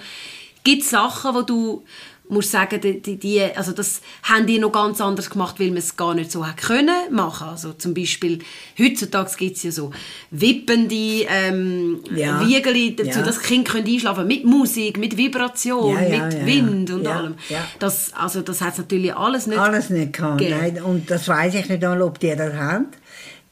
Gibt 0.63 0.81
es 0.81 0.89
Sachen, 0.89 1.35
wo 1.35 1.43
du 1.43 1.83
musst 2.29 2.51
sagen, 2.51 2.79
die, 2.79 3.17
die, 3.17 3.41
also 3.41 3.71
das 3.71 4.01
haben 4.23 4.45
die 4.45 4.59
noch 4.59 4.71
ganz 4.71 5.01
anders 5.01 5.29
gemacht, 5.29 5.59
weil 5.59 5.69
man 5.69 5.77
es 5.77 5.97
gar 5.97 6.13
nicht 6.13 6.31
so 6.31 6.45
hat 6.45 6.57
können 6.57 6.95
machen. 7.11 7.47
Also 7.49 7.73
zum 7.73 7.93
Beispiel, 7.93 8.39
heutzutage 8.79 9.31
gibt 9.37 9.57
es 9.57 9.63
ja 9.63 9.71
so 9.71 9.91
wippende 10.31 11.25
ähm, 11.27 11.99
Ja. 12.15 12.39
Wiegeli 12.47 12.95
dazu, 12.95 13.19
Ja. 13.19 13.25
dass 13.25 13.39
die 13.39 13.47
Kinder 13.47 13.71
können 13.71 13.87
einschlafen 13.87 14.27
mit 14.27 14.45
Musik, 14.45 14.97
mit 14.97 15.17
Vibration, 15.17 15.93
Ja, 15.93 16.25
mit. 16.27 16.45
Wind 16.45 16.91
und 16.91 17.07
allem. 17.07 17.35
Das, 17.79 18.13
also 18.13 18.41
das 18.41 18.61
hat 18.61 18.73
es 18.73 18.77
natürlich 18.79 19.15
alles 19.15 19.47
nicht 19.47 19.57
Alles 19.59 19.89
nicht 19.89 20.13
gehabt. 20.13 20.41
Nein. 20.41 20.81
Und 20.83 21.09
das 21.09 21.27
weiß 21.27 21.55
ich 21.55 21.67
nicht 21.67 21.83
einmal, 21.83 22.01
ob 22.03 22.19
die 22.19 22.35
das 22.35 22.53
haben. 22.53 22.85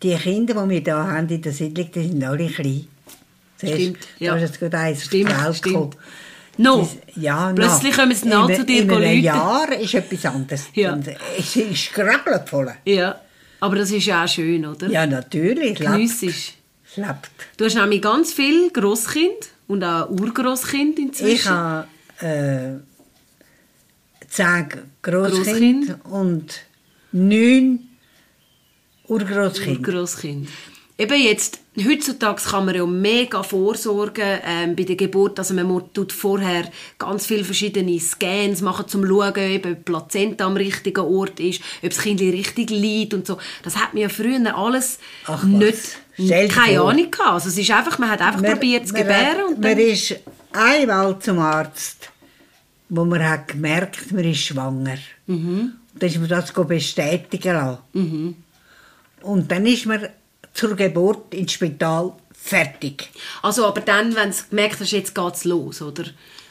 Die 0.04 0.13
Kinder, 0.16 0.54
die 0.63 0.70
wir 0.70 0.82
hier 0.82 0.94
haben 0.96 1.28
in 1.28 1.42
der 1.42 1.52
Siedlung, 1.52 1.88
die 1.94 2.04
sind 2.08 2.24
alle 2.24 2.48
klein. 2.48 2.88
Siehst, 3.60 3.74
Stimmt, 3.74 3.98
ja. 4.20 4.32
Da 4.34 4.38
ist 4.38 4.50
jetzt 4.52 4.60
gerade 4.60 4.78
eins 4.78 5.04
Stimmt, 5.06 5.32
stimmt. 5.32 5.63
gekommen. 5.63 5.90
No. 6.58 6.89
Ja, 7.15 7.52
Plötzlich 7.54 7.96
kommen 7.96 8.13
sie 8.15 8.30
In- 8.30 8.56
zu 8.56 8.65
dir 8.65 8.82
In 8.84 8.91
einem. 8.91 9.20
Jahr 9.24 9.72
ist 9.74 9.93
etwas 9.93 10.26
anderes. 10.26 10.65
Ja. 10.74 10.93
Und 10.93 11.08
es 11.38 11.56
ist 11.56 11.93
grabbelt 11.93 12.50
voll. 12.50 12.74
Ja, 12.86 13.22
aber 13.60 13.76
das 13.78 13.91
ist 13.91 14.06
ja 14.06 14.24
auch 14.24 14.28
schön, 14.28 14.65
oder? 14.65 14.88
Ja, 14.89 15.06
natürlich. 15.06 15.80
Es 15.80 16.22
lebt. 16.96 17.30
Du 17.58 17.65
hast 17.65 17.76
nämlich 17.76 18.02
ganz 18.02 18.34
viele 18.34 18.72
Grosskind 18.72 19.50
und 19.67 19.84
auch 19.84 20.10
Urgrosskind 20.10 20.98
inzwischen. 21.00 21.36
Ich 21.36 21.48
habe 21.48 21.88
äh, 22.22 22.80
zehn 24.28 24.67
Grosskind. 25.02 25.46
Grosskinder 25.46 26.00
und 26.06 26.62
neun 27.12 27.80
Urgrosskinder. 29.08 29.80
Urgrosskind. 29.80 30.50
Eben 30.99 31.21
jetzt, 31.21 31.60
heutzutage 31.77 32.41
kann 32.41 32.65
man 32.65 32.73
ja 32.73 32.83
mega 32.86 33.43
vorsorgen 33.43 34.39
ähm, 34.43 34.75
bei 34.75 34.81
der 34.83 34.95
Geburt. 34.95 35.38
Also 35.38 35.53
man 35.53 35.67
muss- 35.67 35.83
tut 35.93 36.12
vorher 36.12 36.71
ganz 36.97 37.27
viele 37.27 37.43
verschiedene 37.43 37.99
Scans 37.99 38.62
machen, 38.62 38.86
um 38.86 38.89
zu 38.89 39.05
schauen, 39.05 39.27
ob 39.27 39.33
die 39.63 39.75
Plazenta 39.75 40.45
am 40.47 40.57
richtigen 40.57 41.01
Ort 41.05 41.39
ist, 41.39 41.62
ob 41.83 41.89
das 41.91 41.99
Kind 41.99 42.19
richtig 42.19 42.71
liegt 42.71 43.13
und 43.13 43.27
so. 43.27 43.38
Das 43.62 43.75
hat 43.75 43.93
man 43.93 44.01
ja 44.01 44.10
früher 44.10 44.57
alles 44.57 44.97
Ach 45.27 45.43
nicht, 45.43 45.99
Stell 46.15 46.47
keine 46.47 46.79
vor. 46.79 46.89
Ahnung 46.89 47.12
gehabt. 47.12 47.29
Also 47.31 47.49
es 47.49 47.57
ist 47.60 47.69
einfach, 47.69 47.99
man 47.99 48.10
hat 48.10 48.21
einfach 48.21 48.41
Man- 48.41 48.53
probiert 48.53 48.88
zu 48.88 48.95
gebären 48.95 49.38
hat- 49.38 49.47
und 49.49 49.60
Man 49.60 49.77
ist 49.77 50.15
einmal 50.51 51.19
zum 51.19 51.38
Arzt, 51.38 52.10
wo 52.89 53.05
man 53.05 53.23
hat 53.23 53.49
gemerkt, 53.49 54.12
man 54.12 54.23
ist 54.23 54.39
schwanger. 54.39 54.97
Mhm. 55.27 55.73
Und 55.93 56.01
dann 56.03 56.10
ist 56.10 56.17
man 56.19 56.27
das 56.29 56.51
bestätigen 56.51 57.53
lassen. 57.53 58.43
Und 59.21 59.51
dann 59.51 59.65
ist 59.67 59.86
man 59.86 60.07
zur 60.58 60.76
Geburt 60.76 61.34
ins 61.34 61.54
Spital 61.54 62.13
fertig. 62.34 63.10
Also 63.41 63.65
aber 63.65 63.82
dann, 63.82 64.15
wenn 64.15 64.32
du 64.32 64.38
gemerkt 64.50 64.80
hast, 64.80 64.91
jetzt 64.91 65.13
geht's 65.15 65.46
los, 65.46 65.82
oder? 65.82 66.06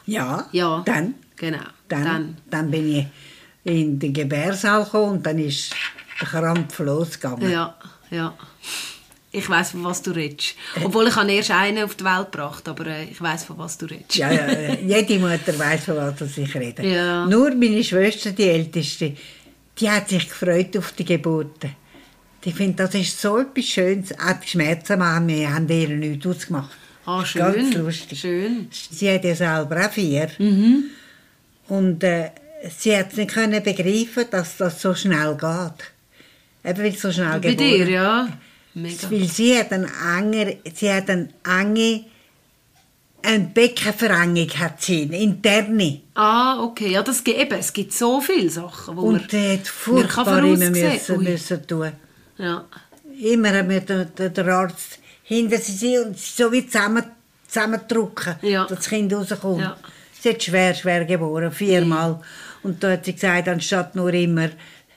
Ja, 0.06 0.46
Ja. 0.52 0.82
dann, 0.86 1.14
Genau. 1.36 1.58
dann, 1.88 2.04
Dann. 2.04 2.36
dann. 2.50 2.70
bin 2.70 2.96
ich 2.96 3.06
in 3.64 3.98
den 3.98 4.12
Gebärsaal 4.12 4.84
gekommen 4.84 5.12
und 5.14 5.26
dann 5.26 5.38
ist 5.38 5.74
der 6.20 6.28
Krampf 6.28 6.78
losgegangen. 6.78 7.50
Ja, 7.50 7.74
ja. 8.10 8.34
Ich 9.32 9.50
weiß 9.50 9.72
von 9.72 9.84
was 9.84 10.00
du 10.00 10.12
redest. 10.12 10.54
Obwohl 10.82 11.08
ich 11.08 11.16
erst 11.16 11.50
einen 11.50 11.84
auf 11.84 11.94
die 11.94 12.04
Welt 12.04 12.32
gebracht, 12.32 12.66
aber 12.68 12.86
äh, 12.86 13.04
ich 13.04 13.20
weiß 13.20 13.44
von 13.44 13.58
was 13.58 13.76
du 13.76 13.86
redest. 13.86 14.14
Ja, 14.16 14.30
ja, 14.30 14.46
äh, 14.46 14.82
jede 14.82 15.18
Mutter 15.18 15.58
weiß, 15.58 15.84
von 15.84 15.96
was 15.96 16.38
ich 16.38 16.54
rede. 16.54 16.86
Ja. 16.86 17.26
Nur 17.26 17.50
meine 17.54 17.82
Schwester, 17.84 18.30
die 18.30 18.44
Älteste, 18.48 19.14
die 19.78 19.90
hat 19.90 20.08
sich 20.08 20.26
gefreut 20.28 20.74
auf 20.78 20.92
die 20.92 21.04
Geburten. 21.04 21.72
Ich 22.46 22.54
finde, 22.54 22.84
das 22.84 22.94
ist 22.94 23.20
so 23.20 23.38
etwas 23.38 23.64
Schönes. 23.64 24.12
Auch 24.12 24.38
die 24.40 24.46
Schmerzen 24.48 25.02
haben 25.04 25.26
wir 25.26 25.52
haben 25.52 25.68
ihr 25.68 25.88
nichts 25.88 26.24
ausgemacht. 26.26 26.70
Ah, 27.04 27.22
ist 27.22 27.34
Ganz 27.34 27.72
schön. 27.72 27.84
lustig. 27.84 28.20
Schön. 28.20 28.68
Sie 28.70 29.10
hat 29.12 29.24
ja 29.24 29.34
selber 29.34 29.84
auch 29.84 29.90
vier. 29.90 30.28
Mhm. 30.38 30.84
Und 31.66 32.04
äh, 32.04 32.30
sie 32.78 32.96
hat 32.96 33.16
nicht 33.16 33.32
können 33.32 33.60
begreifen, 33.64 34.26
dass 34.30 34.56
das 34.58 34.80
so 34.80 34.94
schnell 34.94 35.34
geht. 35.34 36.70
Eben 36.70 36.78
weil 36.84 36.94
es 36.94 37.02
so 37.02 37.10
schnell 37.10 37.40
Bei 37.40 37.50
geboren 37.50 37.56
dir, 37.56 37.88
ja. 37.90 38.28
Mega. 38.74 39.10
weil 39.10 39.24
sie 39.24 39.58
hat 39.58 39.72
eine 39.72 39.88
enge, 40.16 40.58
sie 40.72 40.92
hat 40.92 41.10
eine 41.10 41.28
enge, 41.44 42.04
eine 43.22 43.44
Beckenverengung 43.44 44.50
hat 44.50 44.82
sie, 44.82 45.02
eine 45.02 45.18
interne. 45.18 46.00
Ah, 46.14 46.62
okay. 46.62 46.92
Ja, 46.92 47.02
das 47.02 47.24
gibt 47.24 47.40
eben. 47.40 47.58
Es 47.58 47.72
gibt 47.72 47.92
so 47.92 48.20
viele 48.20 48.50
Sachen, 48.50 48.96
wo 48.96 49.00
Und 49.02 49.32
man... 49.32 49.52
hat 49.52 49.66
furchtbar 49.66 50.24
kann 50.24 50.42
voraussehen. 50.44 50.72
müssen, 50.72 51.22
müssen 51.24 51.66
tun. 51.66 51.90
Ja. 52.38 52.64
Immer 53.20 53.50
hat 53.52 53.66
mir 53.66 53.80
der, 53.80 54.04
der, 54.06 54.30
der 54.30 54.46
Arzt 54.48 54.98
hinter 55.22 55.58
sie 55.58 55.98
und 55.98 56.18
sie 56.18 56.42
so 56.42 56.52
wie 56.52 56.66
zusammen, 56.66 57.04
zusammendrücken, 57.48 58.36
Ja. 58.42 58.66
dass 58.66 58.78
das 58.78 58.88
Kind 58.88 59.12
rauskommt. 59.12 59.60
Ja. 59.60 59.76
Sie 60.20 60.30
hat 60.30 60.42
schwer, 60.42 60.74
schwer 60.74 61.04
geboren, 61.04 61.52
viermal. 61.52 62.20
Und 62.62 62.82
da 62.82 62.92
hat 62.92 63.04
sie 63.04 63.14
gesagt, 63.14 63.48
anstatt 63.48 63.94
nur 63.94 64.12
immer 64.12 64.50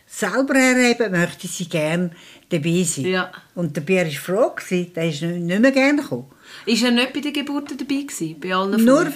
selber 0.08 0.56
herheben, 0.56 1.12
möchte 1.12 1.48
sie 1.48 1.70
gerne 1.70 2.12
dabei 2.50 2.84
sein. 2.84 3.06
Ja. 3.06 3.32
Und 3.56 3.76
der 3.76 3.82
Bier 3.82 4.06
war 4.06 4.12
froh, 4.12 4.56
gewesen, 4.56 4.92
der 4.96 5.10
ist 5.10 5.22
nicht 5.22 5.60
mehr 5.62 5.72
gerne 5.72 6.02
gekommen. 6.02 6.26
Ist 6.66 6.84
er 6.84 6.92
nicht 6.92 7.14
bei 7.14 7.20
der 7.20 7.32
Geburt 7.32 7.70
dabei 7.72 8.02
gewesen? 8.02 8.40
Bei 8.40 8.54
allen 8.56 8.84
Nur, 8.84 9.08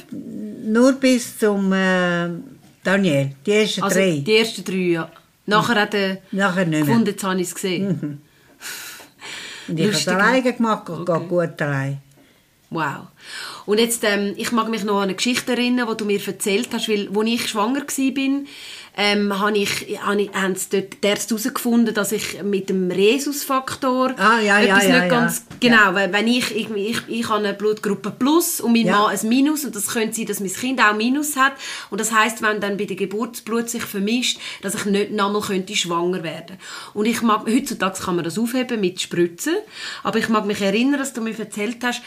nur 0.66 0.94
bis 0.94 1.40
zum 1.40 1.74
äh, 1.74 2.30
Daniel, 2.84 3.32
die 3.46 3.52
ersten 3.52 3.82
Also 3.84 3.96
drei. 4.00 4.24
die 4.26 4.36
ersten 4.38 4.64
drei, 4.64 4.76
ja. 4.76 5.12
Nachher 5.46 5.76
hat 5.82 5.94
er 5.94 6.18
Nachher 6.32 6.66
nicht 6.66 6.86
gefunden, 6.86 7.08
jetzt 7.08 7.24
habe 7.24 7.42
ich 7.42 7.48
es 7.48 7.56
gesehen. 7.56 8.22
Und 9.68 9.80
ich 9.80 9.86
habe 9.88 9.96
es 9.96 10.08
alleine 10.08 10.54
gemacht, 10.54 10.90
und 10.90 11.08
Okay. 11.10 11.20
geht 11.20 11.30
gut 11.30 11.62
allein. 11.62 12.02
Wow. 12.70 13.08
Und 13.66 13.80
jetzt, 13.80 14.04
ähm, 14.04 14.34
ich 14.36 14.52
mag 14.52 14.68
mich 14.68 14.84
noch 14.84 14.98
an 14.98 15.04
eine 15.04 15.16
Geschichte 15.16 15.54
erinnern, 15.54 15.88
die 15.92 15.98
du 15.98 16.06
mir 16.06 16.20
erzählt 16.26 16.70
hast, 16.74 16.90
weil, 16.90 17.08
als 17.16 17.28
ich 17.30 17.48
schwanger 17.48 17.82
war, 17.82 18.42
ähm, 18.96 19.40
habe 19.40 19.58
ich, 19.58 20.00
habe 20.02 20.22
ich, 20.22 20.34
haben 20.34 20.56
sie 20.56 20.70
dort 20.70 21.04
Ärzte 21.04 21.36
herausgefunden, 21.36 21.94
dass 21.94 22.12
ich 22.12 22.44
mit 22.44 22.70
dem 22.70 22.92
Rhesusfaktor 22.92 24.14
Ah, 24.18 24.40
ja, 24.40 24.62
etwas 24.62 24.84
ja, 24.84 24.90
nicht 24.90 25.02
ja. 25.02 25.08
ganz... 25.08 25.46
Genau, 25.60 25.94
weil 25.94 26.14
wenn 26.14 26.28
ich, 26.28 26.56
ich, 26.56 26.70
ich, 26.70 27.02
ich 27.08 27.30
habe 27.30 27.40
eine 27.40 27.54
Blutgruppe 27.54 28.12
Plus 28.12 28.62
und 28.62 28.74
mein. 28.74 28.86
Mann 28.86 29.12
ein 29.12 29.28
Minus 29.28 29.66
und 29.66 29.76
das 29.76 29.88
könnte 29.88 30.16
sein, 30.16 30.26
dass 30.26 30.40
mein 30.40 30.54
Kind 30.54 30.82
auch 30.82 30.96
Minus 30.96 31.36
hat 31.36 31.54
und 31.90 32.00
das 32.00 32.12
heißt, 32.12 32.42
wenn 32.42 32.60
dann 32.62 32.78
bei 32.78 32.86
der 32.86 32.96
Geburt 32.96 33.34
das 33.34 33.42
Blut 33.42 33.70
sich 33.70 33.84
vermischt, 33.84 34.40
dass 34.62 34.76
ich 34.76 34.86
nicht 34.86 35.12
nochmal 35.12 35.42
könnte 35.42 35.76
schwanger 35.76 36.24
werden 36.24 36.58
Und 36.94 37.06
ich 37.06 37.22
mag, 37.22 37.48
heutzutage 37.48 38.00
kann 38.02 38.16
man 38.16 38.26
das 38.26 38.38
aufheben 38.38 38.80
mit 38.80 39.02
Spritzen, 39.02 39.56
aber 40.04 40.20
ich 40.20 40.30
mag 40.30 40.46
mich 40.46 40.62
erinnern, 40.62 41.00
dass 41.00 41.14
du 41.14 41.22
mir 41.22 41.38
erzählt 41.38 41.84
hast, 41.84 42.02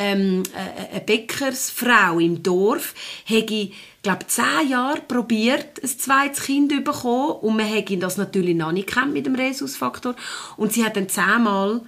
ähm, 0.00 0.42
äh, 0.54 0.94
eine 0.94 1.00
Bäckersfrau 1.00 2.18
im 2.18 2.42
Dorf 2.42 2.94
hätte 3.24 3.70
glaube 4.02 4.26
zehn 4.26 4.70
Jahre 4.70 5.02
probiert, 5.06 5.82
ein 5.82 5.88
zweites 5.88 6.44
Kind 6.44 6.72
zu 6.72 6.80
bekommen 6.80 7.32
und 7.42 7.56
man 7.56 7.66
hätte 7.66 7.98
das 7.98 8.16
natürlich 8.16 8.56
noch 8.56 8.72
nicht 8.72 8.88
gekannt 8.88 9.12
mit 9.12 9.26
dem 9.26 9.34
Rhesusfaktor 9.34 10.16
und 10.56 10.72
sie 10.72 10.84
hat 10.84 10.96
dann 10.96 11.08
zehnmal 11.08 11.82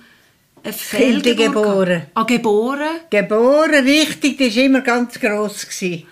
ein 0.62 0.74
Kinder 0.74 1.22
Fehlgeburt 1.22 1.54
geboren. 1.54 2.02
Ah, 2.14 2.24
geboren? 2.24 3.00
Geboren, 3.10 3.84
richtig, 3.84 4.36
die 4.36 4.54
war 4.54 4.62
immer 4.62 4.80
ganz 4.82 5.18
gross. 5.18 5.66
Gewesen. 5.66 6.06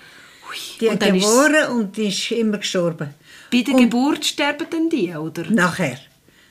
Die 0.80 0.88
Und 0.88 1.02
hat 1.02 1.12
geboren 1.12 1.76
und 1.76 1.96
die 1.96 2.08
ist 2.08 2.30
immer 2.32 2.58
gestorben. 2.58 3.14
Bei 3.52 3.60
der 3.60 3.74
Geburt 3.74 4.24
sterben 4.24 4.66
dann 4.70 4.88
die, 4.88 5.14
oder? 5.14 5.44
Nachher. 5.50 5.98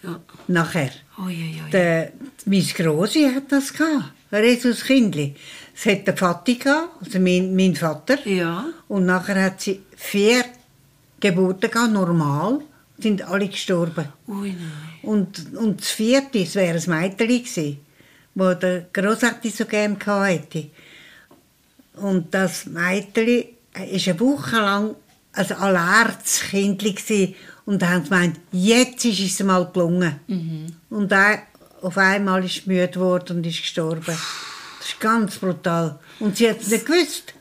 Ja. 0.04 0.20
Nachher. 0.48 0.92
Ui, 1.18 1.34
ui. 1.34 1.72
Der, 1.72 2.12
mein 2.46 2.66
Grossi 2.76 3.30
hat 3.34 3.52
das 3.52 3.74
gehabt. 3.74 4.14
Jesus 4.32 4.84
Kindli. 4.84 5.36
Es 5.76 5.86
hat 5.86 6.08
der 6.08 6.16
Vati 6.16 6.56
gehabt, 6.56 7.04
also 7.04 7.20
mein, 7.20 7.56
mein 7.56 7.76
Vater. 7.76 8.26
Ja. 8.28 8.66
Und 8.88 9.06
nachher 9.06 9.44
hat 9.44 9.62
sie 9.62 9.82
vier 9.96 10.44
Geburten 11.20 11.72
gehabt, 11.72 11.92
normal. 11.92 12.62
Sind 12.98 13.22
alle 13.22 13.48
gestorben. 13.48 14.06
Ui, 14.28 14.50
nein. 14.50 14.90
Und, 15.04 15.56
und 15.56 15.80
das 15.80 15.90
vierte, 15.92 16.44
das 16.44 16.56
wäre 16.56 16.78
ein 16.78 16.90
Mädchen 16.90 17.28
gewesen, 17.28 17.80
das 18.36 18.60
der 18.60 18.88
Grossatti 18.92 19.50
so 19.50 19.66
gerne 19.66 19.96
gehabt 19.96 20.28
hätte. 20.28 20.70
Und 21.96 22.34
das 22.34 22.66
Mädchen 22.66 23.46
war 23.74 23.84
eine 23.84 24.20
Woche 24.20 24.56
lang 24.58 24.96
ein 25.34 25.52
Allertskindli 25.52 26.94
gewesen. 26.94 27.36
Und 27.70 27.88
haben 27.88 28.04
gemeint, 28.04 28.40
jetzt 28.52 29.06
ist 29.06 29.20
es 29.20 29.46
mal 29.46 29.70
gelungen. 29.72 30.20
Und 30.90 31.12
er 31.12 31.44
auf 31.84 32.00
einmal 32.00 32.44
ist 32.44 32.64
sie 32.64 32.64
müde 32.66 32.88
geworden 32.88 33.38
und 33.38 33.46
ist 33.46 33.62
gestorben. 33.62 34.02
Das 34.08 34.88
ist 34.88 35.00
ganz 35.00 35.38
brutal. 35.38 36.00
Und 36.20 36.36
sie 36.36 36.50
hat 36.50 36.68
nicht 36.68 36.84
gewusst. 36.84 37.36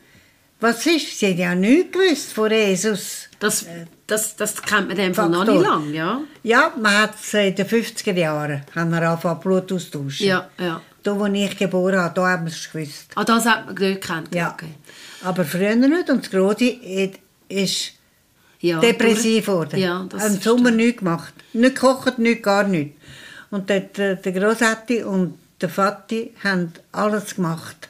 Was 0.59 0.85
ist? 0.85 1.17
Sie 1.17 1.31
hat 1.31 1.37
ja 1.39 1.55
nichts 1.55 1.93
gewusst 1.93 2.33
von 2.33 2.51
Jesus. 2.51 3.27
Das, 3.39 3.65
das, 4.05 4.35
das 4.35 4.61
kennt 4.61 4.89
man 4.89 4.97
dem 4.97 5.15
Fall 5.15 5.29
noch 5.29 5.45
nicht 5.45 5.63
lang, 5.63 5.91
ja? 5.91 6.21
Ja, 6.43 6.73
man 6.79 6.93
hat 6.93 7.15
es 7.19 7.33
in 7.33 7.55
den 7.55 7.65
50er 7.65 8.13
Jahren 8.13 8.61
haben 8.75 8.91
wir 8.91 9.09
angefangen 9.09 9.39
Blut 9.39 9.71
austauschen. 9.73 10.27
Ja, 10.27 10.47
ja. 10.59 10.79
Da, 11.01 11.19
wo 11.19 11.25
ich 11.25 11.57
geboren 11.57 11.97
habe, 11.97 12.13
da 12.13 12.27
haben 12.27 12.45
wir 12.45 12.53
es 12.53 12.71
gewusst. 12.71 13.13
Ah, 13.15 13.23
das 13.23 13.47
hat 13.47 13.65
man 13.65 13.73
nicht 13.73 13.99
gekannt. 13.99 14.35
Ja. 14.35 14.51
Okay. 14.53 14.75
Aber 15.23 15.43
früher 15.43 15.75
nicht. 15.75 16.07
Und 16.07 16.23
das 16.23 16.29
Große 16.29 16.77
ist 17.47 17.93
Ja, 18.61 18.79
depressiv 18.79 19.45
geworden. 19.45 19.79
Ja, 19.79 20.05
das 20.09 20.25
Im 20.35 20.41
Sommer 20.41 20.71
nichts 20.71 20.99
gemacht. 20.99 21.33
Nicht 21.53 21.75
gekocht, 21.75 22.19
nicht, 22.19 22.43
gar 22.43 22.63
nichts. 22.65 22.97
Und 23.51 23.69
der, 23.69 23.81
der, 23.81 24.15
der 24.15 24.31
Grossatti 24.31 25.03
und 25.03 25.39
der 25.61 25.69
Vati 25.69 26.33
haben 26.43 26.73
alles 26.91 27.35
gemacht. 27.35 27.89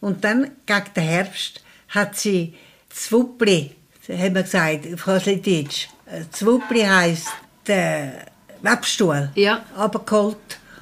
Und 0.00 0.24
dann, 0.24 0.50
gegen 0.66 0.94
den 0.96 1.04
Herbst, 1.04 1.62
hat 1.88 2.16
sie 2.16 2.54
Zwuppli, 2.90 3.74
haben 4.08 4.34
wir 4.34 4.42
gesagt, 4.42 4.92
auf 4.92 5.06
Haslititsch. 5.06 5.88
Zwuppli 6.32 6.82
heisst 6.82 7.28
der 7.66 8.26
Webstuhl, 8.62 9.30
Ja. 9.34 9.62
abgeholt. 9.76 10.36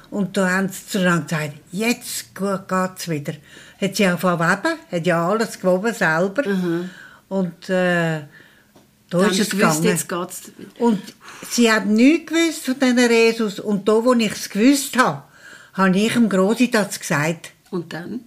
Und 0.09 0.37
da 0.37 0.49
haben 0.49 0.69
sie 0.69 0.87
zusammen 0.87 1.27
gesagt, 1.27 1.53
jetzt 1.71 2.33
geht 2.33 2.97
es 2.97 3.09
wieder. 3.09 3.33
Hat 3.79 3.95
sie 3.95 4.03
zu 4.05 4.23
weben, 4.23 4.79
hat 4.91 5.05
ja 5.05 5.27
alles 5.29 5.59
gewoben 5.59 5.93
selber. 5.93 6.43
Und 7.29 7.69
äh, 7.69 8.21
da 9.09 9.19
Dann 9.19 9.31
ist 9.31 9.39
es 9.39 9.49
gewusst, 9.51 9.81
gegangen. 9.81 9.83
jetzt 9.85 10.09
geht's. 10.09 10.41
Und 10.79 11.01
sie 11.49 11.71
hat 11.71 11.85
nichts 11.85 12.31
gewusst 12.31 12.65
von 12.65 12.79
diesen 12.79 12.99
Resus. 12.99 13.59
Und 13.59 13.87
da, 13.87 14.03
wo 14.03 14.13
ich 14.13 14.31
es 14.31 14.49
gewusst 14.49 14.97
habe, 14.97 15.23
habe 15.73 15.97
ich 15.97 16.13
dem 16.13 16.27
Grossi 16.29 16.69
das 16.71 16.99
gesagt. 16.99 17.51
Und 17.71 17.93
dann? 17.93 18.21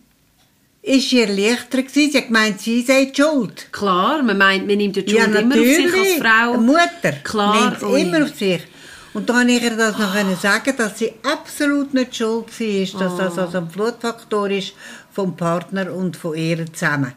Ist 0.82 1.12
ihr 1.12 1.26
leichter 1.26 1.82
gewesen? 1.82 2.10
Sie 2.12 2.16
hat 2.18 2.28
gemeint, 2.28 2.60
sie 2.60 2.80
sei 2.82 3.04
die 3.14 3.20
schuld. 3.22 3.70
Klar, 3.70 4.22
man 4.22 4.38
meint, 4.38 4.66
man 4.66 4.78
nimmt 4.78 4.96
die 4.96 5.00
Schuld 5.00 5.12
Ja, 5.12 5.24
immer 5.26 5.54
auf 5.54 5.60
sich 5.60 5.94
als 5.94 6.12
Frau. 6.18 6.54
Mutter 6.58 7.12
Klar, 7.22 7.70
nimmt 7.70 7.82
ui. 7.82 8.00
immer 8.00 8.22
auf 8.24 8.34
sich. 8.34 8.62
Und 9.12 9.28
da 9.28 9.34
konnte 9.34 9.52
ich 9.52 9.62
ihr 9.62 9.76
das 9.76 9.98
noch 9.98 10.14
können 10.14 10.36
sagen, 10.36 10.72
dass 10.78 10.98
sie 10.98 11.12
absolut 11.22 11.92
nicht 11.92 12.16
schuld 12.16 12.46
war, 12.60 13.00
dass 13.08 13.16
das 13.18 13.38
Ah. 13.38 13.42
also 13.42 13.58
ein 13.58 13.68
Blutfaktor 13.68 14.48
ist 14.50 14.72
vom 15.12 15.36
Partner 15.36 15.92
und 15.92 16.16
von 16.16 16.34
ihr 16.36 16.64
zusammen. 16.72 17.12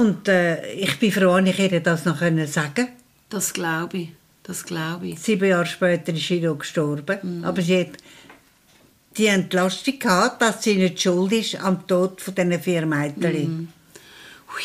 Und 0.00 0.28
äh, 0.28 0.72
ich 0.72 0.98
bin 0.98 1.12
froh, 1.12 1.38
dass 1.38 1.48
ich 1.48 1.72
ihr 1.72 1.80
das 1.80 2.04
noch 2.06 2.18
können 2.18 2.46
sagen 2.46 2.88
Das 3.28 3.52
glaube 3.52 3.98
ich. 3.98 4.08
Das 4.42 4.64
glaube 4.64 5.08
ich. 5.08 5.18
Sieben 5.18 5.48
Jahre 5.48 5.66
später 5.66 6.12
ist 6.12 6.26
sie 6.26 6.40
noch 6.40 6.58
gestorben. 6.58 7.18
Mhm. 7.22 7.44
Aber 7.44 7.60
sie 7.60 7.80
hat 7.80 7.98
die 9.16 9.26
Entlastung 9.26 9.98
gehabt, 9.98 10.40
dass 10.40 10.62
sie 10.62 10.76
nicht 10.76 11.00
schuld 11.00 11.32
ist 11.32 11.62
am 11.62 11.86
Tod 11.86 12.20
von 12.20 12.34
diesen 12.34 12.60
vier 12.60 12.86
Mädchen. 12.86 13.72
Ui. 14.56 14.64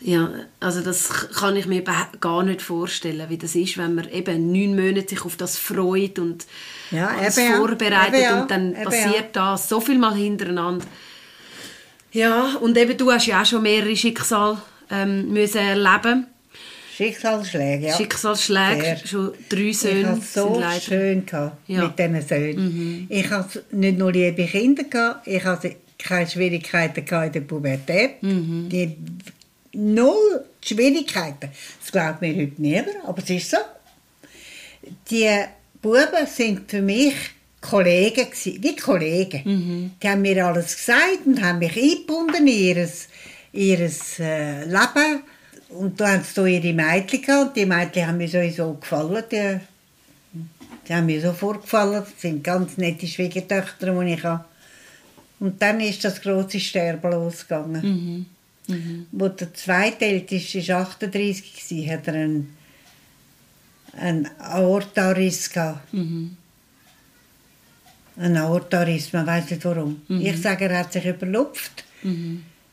Ja, 0.00 0.30
also 0.60 0.80
das 0.80 1.08
kann 1.34 1.56
ich 1.56 1.66
mir 1.66 1.82
gar 2.20 2.42
nicht 2.44 2.62
vorstellen, 2.62 3.28
wie 3.28 3.38
das 3.38 3.54
ist, 3.54 3.78
wenn 3.78 3.96
man 3.96 4.08
eben 4.10 4.52
neun 4.52 4.76
Monate 4.76 5.08
sich 5.08 5.24
auf 5.24 5.36
das 5.36 5.58
freut 5.58 6.18
und 6.18 6.46
Ja, 6.90 7.08
alles 7.08 7.36
ja. 7.36 7.56
vorbereitet 7.56 8.22
ja. 8.22 8.42
und 8.42 8.50
dann 8.50 8.74
passiert 8.74 9.34
das 9.34 9.68
so 9.68 9.80
viel 9.80 9.98
mal 9.98 10.14
hintereinander. 10.14 10.84
Ja, 12.18 12.56
und 12.60 12.76
eben 12.76 12.96
du 12.96 13.12
hast 13.12 13.26
ja 13.26 13.42
auch 13.42 13.46
schon 13.46 13.62
mehrere 13.62 13.96
Schicksale 13.96 14.58
ähm, 14.90 15.32
müssen 15.32 15.58
erleben. 15.58 16.26
Schicksalsschläge, 16.96 17.86
ja. 17.86 17.96
Schicksalsschläge, 17.96 18.82
Sehr. 18.82 19.06
schon 19.06 19.32
drei 19.48 19.60
Ich 19.60 19.78
Söhne 19.78 20.08
hatte 20.08 20.18
es 20.20 20.34
so 20.34 20.62
schön 20.80 21.24
gehabt 21.24 21.56
Ja. 21.68 21.82
Mhm. 21.82 21.86
mit 21.86 21.98
diesen 21.98 22.28
Söhnen. 22.28 23.06
Ich 23.08 23.30
hatte 23.30 23.64
nicht 23.70 23.98
nur 23.98 24.10
liebe 24.10 24.44
Kinder, 24.46 24.82
gehabt, 24.82 25.26
ich 25.28 25.44
hatte 25.44 25.76
keine 25.96 26.26
Schwierigkeiten 26.28 27.04
gehabt 27.04 27.26
in 27.26 27.32
der 27.34 27.40
Pubertät. 27.42 28.20
Mhm. 28.20 28.68
Die 28.68 28.96
null 29.74 30.44
Schwierigkeiten. 30.60 31.50
Das 31.80 31.92
glaubt 31.92 32.20
mir 32.20 32.34
heute 32.34 32.60
niemand, 32.60 32.88
aber 33.06 33.22
es 33.22 33.30
ist 33.30 33.50
so. 33.50 33.58
Die 35.10 35.30
Buben 35.80 36.26
sind 36.26 36.68
für 36.68 36.82
mich 36.82 37.14
Kollegen, 37.60 38.26
wie 38.44 38.76
Kollegen. 38.76 39.42
Mhm. 39.44 39.90
Die 40.02 40.08
haben 40.08 40.22
mir 40.22 40.46
alles 40.46 40.76
gesagt 40.76 41.26
und 41.26 41.42
haben 41.42 41.58
mich 41.58 41.76
eingebunden 41.76 42.46
in 42.46 42.76
ihr, 42.76 42.88
ihres 43.52 44.18
äh, 44.20 44.64
Leben. 44.64 45.22
Und 45.70 46.00
da 46.00 46.12
haben 46.12 46.24
sie 46.24 46.54
ihre 46.56 46.72
Mädchen 46.72 47.22
gehabt. 47.22 47.48
Und 47.48 47.56
die 47.56 47.66
Mädchen 47.66 48.06
haben 48.06 48.16
mir 48.16 48.28
sowieso 48.28 48.74
gefallen. 48.74 49.24
Die, 49.30 49.58
die 50.88 50.94
haben 50.94 51.06
mir 51.06 51.20
so 51.20 51.32
vorgefallen. 51.32 52.04
Das 52.04 52.20
sind 52.20 52.44
ganz 52.44 52.76
nette 52.76 53.06
Schwiegertöchter, 53.06 53.92
die 53.92 54.14
ich 54.14 54.22
habe. 54.22 54.44
Und 55.40 55.60
dann 55.60 55.80
ist 55.80 56.04
das 56.04 56.20
große 56.20 56.60
Sterben 56.60 57.12
losgegangen. 57.12 58.26
Wo 59.12 59.28
der 59.28 59.54
zweitälteste 59.54 60.66
war 60.68 60.82
38 60.82 61.86
war, 61.86 61.94
hat 61.94 62.06
er 62.08 62.14
einen, 62.14 62.56
einen 63.96 64.28
Aortariss 64.38 65.50
gehabt. 65.50 65.92
Ein 68.18 68.36
Aortariss, 68.36 69.12
man 69.12 69.26
weiß 69.26 69.50
nicht 69.50 69.64
warum. 69.64 70.02
Ich 70.08 70.40
sage, 70.42 70.64
er 70.68 70.78
hat 70.80 70.92
sich 70.92 71.04
überlupft. 71.04 71.84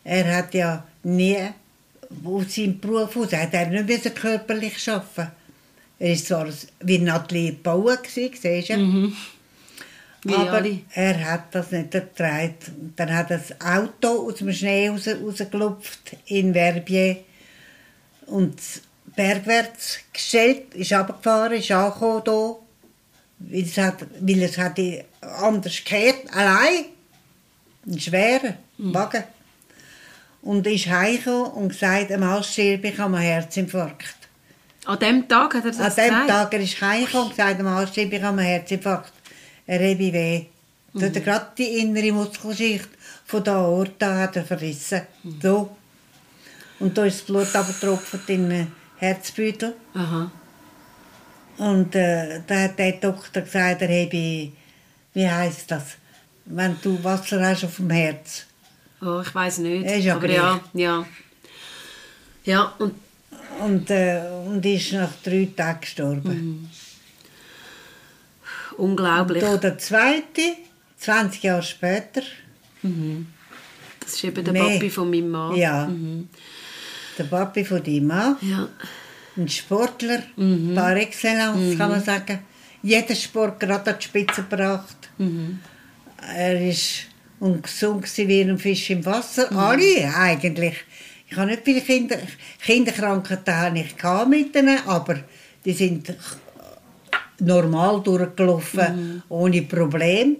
Er 0.04 0.38
hat 0.38 0.54
ja 0.54 0.84
nie 1.04 1.38
aus 2.24 2.56
seinem 2.56 2.80
Beruf 2.80 3.16
aus, 3.18 3.34
er 3.34 3.44
hat 3.44 3.54
er 3.54 3.68
nicht 3.68 3.88
müssen 3.88 4.14
körperlich 4.14 4.90
arbeiten. 4.90 5.32
Er 5.98 6.10
war 6.10 6.18
zwar 6.18 6.48
wie 6.82 6.98
Nathalie 7.00 7.54
Bauer, 7.54 7.98
gewesen, 7.98 8.34
siehst 8.40 8.70
du? 8.70 9.12
Wie 10.26 10.34
aber 10.34 10.54
alle. 10.54 10.80
er 10.94 11.32
hat 11.32 11.54
das 11.54 11.72
nicht 11.72 11.94
ertragen. 11.94 12.56
Und 12.82 13.00
Dann 13.00 13.14
hat 13.14 13.30
er 13.30 13.38
das 13.38 13.62
Auto 13.62 14.28
aus 14.28 14.36
dem 14.36 14.52
Schnee 14.52 14.90
raus, 14.90 15.08
rausgelupft 15.08 16.18
in 16.26 16.54
Verbier. 16.54 17.18
Und 18.26 18.60
bergwärts 19.16 20.00
gestellt, 20.12 20.74
ist 20.74 20.92
runtergefahren, 20.92 21.54
ist 21.54 21.72
angekommen 21.72 22.24
hier, 22.26 22.56
weil 23.40 23.64
es 23.64 23.78
hat, 23.78 24.06
weil 24.20 24.42
es 24.42 24.58
hat 24.58 24.80
anders 25.26 25.78
gekehrt, 25.78 26.34
allein, 26.34 26.86
ein 27.86 28.00
schwerer 28.00 28.56
Wagen. 28.78 29.24
Und 30.42 30.68
ist 30.68 30.88
heimgekommen 30.88 31.52
und 31.52 31.70
gesagt, 31.70 32.12
am 32.12 32.24
Hals 32.24 32.54
sterbe 32.54 32.90
ich 32.90 33.00
an 33.00 33.16
einem 33.16 33.24
Herzinfarkt. 33.24 34.16
An 34.86 35.00
dem 35.00 35.28
Tag 35.28 35.56
hat 35.56 35.66
er 35.66 35.72
das 35.72 35.80
An 35.80 35.96
dem 35.96 36.06
gesagt? 36.06 36.30
Tag 36.30 36.54
er 36.54 36.60
ist 36.60 36.82
heimgekommen 36.82 37.28
und 37.28 37.36
gesagt, 37.36 37.60
am 37.60 37.70
Hals 37.70 37.90
sterbe 37.90 38.16
ich 38.16 38.24
an 38.24 38.40
einem 38.40 38.48
Herzinfarkt. 38.48 39.14
Er 39.66 39.80
habe 39.80 40.00
weh. 40.00 40.46
Mhm. 40.94 41.02
hat 41.02 41.16
er 41.16 41.22
gerade 41.22 41.48
die 41.58 41.80
innere 41.80 42.12
Muskelschicht 42.12 42.90
von 43.26 43.44
der 43.44 43.56
Aorta 43.56 44.20
hat 44.20 44.36
er 44.36 44.46
verrissen. 44.46 45.02
So. 45.42 45.76
Und 46.80 46.98
da 46.98 47.06
ist 47.06 47.20
das 47.20 47.26
Blut 47.26 47.56
abgetropft 47.56 48.30
in 48.30 48.50
den 48.50 48.72
Herzbeutel. 48.98 49.74
Aha. 49.94 50.32
Und 51.58 51.96
äh, 51.96 52.42
da 52.46 52.64
hat 52.64 52.78
der 52.78 52.94
Doktor 52.94 53.42
gesagt, 53.42 53.82
er 53.82 53.88
habe, 53.88 54.52
wie 55.16 55.28
heisst 55.28 55.72
das, 55.72 55.98
wenn 56.46 56.78
du 56.84 57.04
Wasser 57.04 57.44
hast 57.44 57.64
auf 57.66 57.78
dem 57.78 57.90
Herz. 57.90 58.46
Oh, 59.02 59.22
ich 59.26 59.34
weiß 59.34 59.58
nicht. 59.60 59.86
Ist 59.86 60.04
ja 60.06 60.16
aber 60.16 60.30
ja, 60.30 60.62
ja. 60.74 61.06
Ja, 62.46 62.74
und 62.78 62.94
Und, 63.60 63.90
äh, 63.90 64.22
und 64.46 64.64
ist 64.66 64.92
nach 64.94 65.12
drei 65.24 65.48
Tagen 65.56 65.82
gestorben. 65.82 66.70
unglaublich. 68.78 69.42
Da 69.42 69.58
der 69.58 69.78
zweite, 69.78 70.42
20 70.98 71.44
Jahre 71.44 71.64
später, 71.64 72.22
Das 74.02 74.14
ist 74.14 74.24
eben 74.24 74.44
der. 74.44 74.54
Papi 74.54 74.90
von 74.90 75.10
meinem 75.10 75.30
Mann. 75.32 75.56
ja, 75.56 75.90
der 77.18 77.24
Papi 77.24 77.64
von 77.66 77.82
deinem 77.84 78.08
Mann, 78.08 78.38
Ja. 78.42 78.68
ein 79.38 79.48
Sportler, 79.50 80.22
par 80.76 80.96
excellence, 80.98 81.78
kann 81.78 81.90
man 81.92 82.04
sagen. 82.04 82.40
Jeder 82.86 83.16
Sport 83.16 83.60
gerade 83.60 83.94
an 83.94 83.98
die 84.00 84.04
Spitze 84.04 84.44
gebracht. 84.44 85.10
Er 86.22 86.70
ist 86.70 87.08
und 87.40 87.64
gesund 87.64 88.06
wie 88.16 88.42
ein 88.42 88.60
Fisch 88.60 88.92
im 88.92 89.04
Wasser. 89.04 89.52
Alle 89.52 90.14
eigentlich. 90.16 90.76
Ich 91.28 91.36
habe 91.36 91.48
nicht 91.48 91.64
viele 91.66 91.82
Kinder, 91.82 92.18
Kinderkrankheiten 92.64 93.56
habe 93.56 93.80
ich 93.80 93.96
mit 94.30 94.56
ihnen, 94.56 94.78
aber 94.86 95.16
die 95.66 95.74
sind 95.74 96.14
normal 97.40 98.04
durchgelaufen, 98.04 99.24
ohne 99.30 99.64
Problem. 99.64 100.38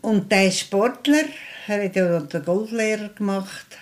Und 0.00 0.32
der 0.32 0.50
Sportler, 0.50 1.26
er 1.68 1.84
hat 1.84 1.94
ja 1.94 2.18
den 2.18 2.44
Golflehrer 2.44 3.10
gemacht, 3.10 3.78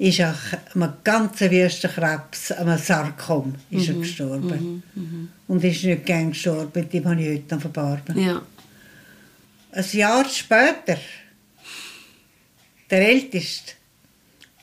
ist 0.00 0.20
an 0.20 0.34
einem 0.74 0.92
ganzen 1.04 1.50
Wüstenkrebs, 1.50 2.52
einem 2.52 2.78
Sarkom, 2.78 3.54
ist 3.70 3.88
er 3.88 3.94
gestorben. 3.94 4.82
Und 5.46 5.62
ist 5.62 5.84
nicht 5.84 6.06
gern 6.06 6.30
gestorben, 6.30 6.88
die 6.88 7.04
habe 7.04 7.20
ich 7.20 7.28
heute 7.28 7.54
noch 7.54 7.60
verbarben. 7.60 8.18
ja. 8.18 8.42
Ein 9.72 9.84
Jahr 9.92 10.24
später, 10.28 10.98
der 12.90 13.08
Älteste, 13.08 13.74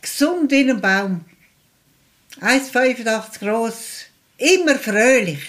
gesund 0.02 0.52
wie 0.52 0.70
ein 0.70 0.82
Baum, 0.82 1.24
1,85 2.42 3.40
groß, 3.40 3.76
immer 4.38 4.76
fröhlich, 4.76 5.40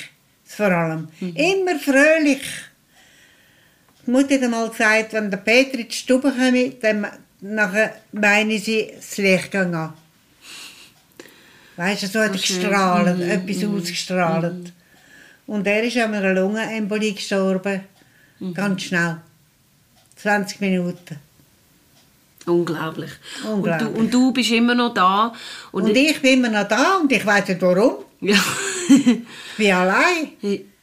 vor 0.44 0.66
allem, 0.66 1.08
immer 1.20 1.78
fröhlich. 1.80 2.42
Die 4.06 4.10
Mutter 4.10 4.34
hat 4.34 4.42
einmal 4.42 4.68
gesagt, 4.68 5.14
wenn 5.14 5.30
der 5.30 5.38
Peter 5.38 5.78
in 5.78 5.88
die 5.88 5.94
Stube 5.94 6.30
kommt, 6.30 6.84
dann 6.84 7.06
nachher 7.40 7.94
meine 8.12 8.58
sie, 8.58 8.92
das 8.94 9.16
Licht 9.18 9.54
an. 9.54 9.92
Weißt 11.76 12.02
du, 12.02 12.06
so 12.08 12.20
hat 12.20 12.32
er 12.32 12.38
gestrahlt, 12.38 13.20
etwas 13.20 13.64
ausgestrahlt. 13.64 14.72
Und 15.46 15.66
er 15.66 15.82
ist 15.82 15.96
an 15.96 16.12
einer 16.14 16.34
Lungenembolie 16.34 17.12
gestorben, 17.14 17.82
ganz 18.52 18.82
schnell. 18.82 19.18
20 20.16 20.60
Minuten. 20.60 21.16
Unglaublich. 22.46 23.10
Unglaublich. 23.44 23.88
Und, 23.88 23.94
du, 23.94 24.00
und 24.00 24.14
du 24.14 24.32
bist 24.32 24.50
immer 24.50 24.74
noch 24.74 24.92
da. 24.92 25.32
Und, 25.70 25.84
Und 25.84 25.96
ich 25.96 26.20
bin 26.20 26.44
immer 26.44 26.48
noch 26.48 26.68
da 26.68 26.96
und 26.96 27.12
ich 27.12 27.24
weiß 27.24 27.48
nicht 27.48 27.62
warum. 27.62 28.04
ja. 28.20 28.36
Ich 28.90 29.64
bin 29.64 29.72
allein. 29.72 30.30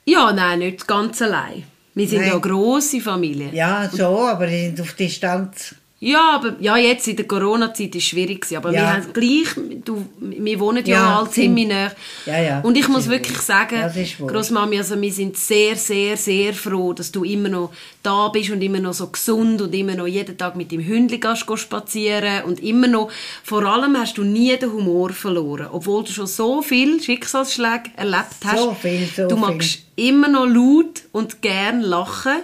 ja, 0.05 0.31
nein, 0.31 0.59
nicht 0.59 0.87
ganz 0.87 1.21
allein. 1.21 1.63
Wir 1.95 2.07
sind 2.07 2.19
Nein. 2.19 2.27
ja 2.27 2.33
eine 2.33 2.41
grosse 2.41 2.99
Familie. 2.99 3.49
Ja, 3.53 3.89
so, 3.89 4.27
aber 4.27 4.47
die 4.47 4.65
sind 4.65 4.81
auf 4.81 4.93
Distanz. 4.93 5.73
Ja, 6.05 6.35
aber 6.35 6.55
ja, 6.59 6.77
jetzt 6.77 7.07
in 7.07 7.15
der 7.15 7.25
Corona-Zeit 7.25 7.93
war 7.93 7.97
es 7.97 8.03
schwierig. 8.03 8.41
gewesen, 8.41 8.57
Aber 8.57 8.71
Ja. 8.71 8.81
wir 8.81 8.93
haben 8.93 9.13
gleich, 9.13 9.81
du, 9.83 10.05
wir 10.19 10.59
wohnen 10.59 10.85
ja, 10.85 10.95
Ja, 10.97 11.17
alle 11.19 11.29
ziemlich 11.31 11.67
nah. 11.67 11.91
Ja, 12.27 12.39
ja, 12.39 12.59
Und 12.61 12.77
ich 12.77 12.87
muss 12.87 13.09
wirklich 13.09 13.39
sagen. 13.39 13.81
Grossmami, 14.27 14.77
also 14.77 15.01
wir 15.01 15.11
sind 15.11 15.35
sehr, 15.35 15.75
sehr, 15.75 16.15
sehr 16.15 16.53
froh, 16.53 16.93
dass 16.93 17.11
du 17.11 17.23
immer 17.23 17.49
noch 17.49 17.71
da 18.03 18.27
bist 18.27 18.51
und 18.51 18.61
immer 18.61 18.79
noch 18.79 18.93
so 18.93 19.07
gesund 19.07 19.63
und 19.63 19.73
immer 19.73 19.95
noch 19.95 20.05
jeden 20.05 20.37
Tag 20.37 20.55
mit 20.55 20.71
dem 20.71 20.85
Hündli 20.85 21.17
gehst, 21.17 21.47
gehst 21.47 21.63
spazieren 21.63 22.43
und 22.43 22.61
immer 22.61 22.87
noch, 22.87 23.09
vor 23.43 23.63
allem 23.65 23.97
hast 23.97 24.19
du 24.19 24.23
nie 24.23 24.55
den 24.57 24.71
Humor 24.73 25.09
verloren, 25.09 25.69
obwohl 25.71 26.03
du 26.03 26.11
schon 26.11 26.27
so 26.27 26.61
viel 26.61 27.01
Schicksalsschläge 27.01 27.89
erlebt 27.95 28.41
hast. 28.45 28.59
So 28.59 28.75
viel, 28.79 29.07
so 29.07 29.27
du 29.27 29.37
magst 29.37 29.79
immer 29.95 30.27
noch 30.27 30.45
laut 30.45 31.01
und 31.13 31.41
gern 31.41 31.81
lachen 31.81 32.43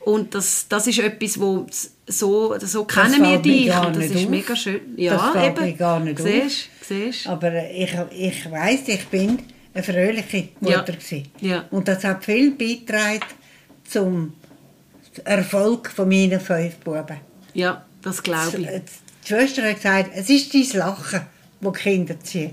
und 0.00 0.34
das, 0.34 0.66
das 0.68 0.86
ist 0.86 0.98
etwas, 0.98 1.40
wo 1.40 1.66
so, 2.06 2.54
so 2.58 2.84
kennen 2.84 3.22
wir 3.22 3.38
dich 3.38 3.68
gar 3.68 3.86
und 3.86 3.96
das 3.96 4.02
nicht 4.04 4.14
ist 4.16 4.24
auf. 4.24 4.30
mega 4.30 4.56
schön. 4.56 4.80
Das 4.96 5.04
Ja, 5.04 5.32
fällt 5.32 5.56
eben. 5.58 5.64
mir 5.66 5.72
gar 5.72 6.00
nicht 6.00 6.18
siehst, 6.18 6.68
Siehst. 6.82 7.26
Aber 7.26 7.52
ich, 7.70 7.94
ich 8.16 8.50
weiss, 8.50 8.80
ich 8.88 9.06
bin 9.08 9.38
eine 9.72 9.82
fröhliche 9.82 10.48
Ja. 10.60 10.78
Mutter. 10.78 10.92
gewesen. 10.92 11.28
Ja. 11.40 11.64
Und 11.70 11.88
das 11.88 12.04
hat 12.04 12.24
viel 12.24 12.50
beigetragen 12.52 13.20
zum 13.88 14.34
Erfolg 15.24 15.90
von 15.90 16.08
meinen 16.08 16.40
fünf 16.40 16.76
Buben. 16.76 17.16
Ja, 17.54 17.84
das 18.02 18.22
glaube 18.22 18.58
ich. 18.58 18.66
Die 18.68 19.28
Schwester 19.28 19.62
hat 19.62 19.76
gesagt, 19.76 20.10
es 20.14 20.28
ist 20.28 20.52
dein 20.52 20.78
Lachen, 20.78 21.20
das 21.60 21.72
die 21.72 21.78
Kinder 21.78 22.20
ziehen. 22.20 22.52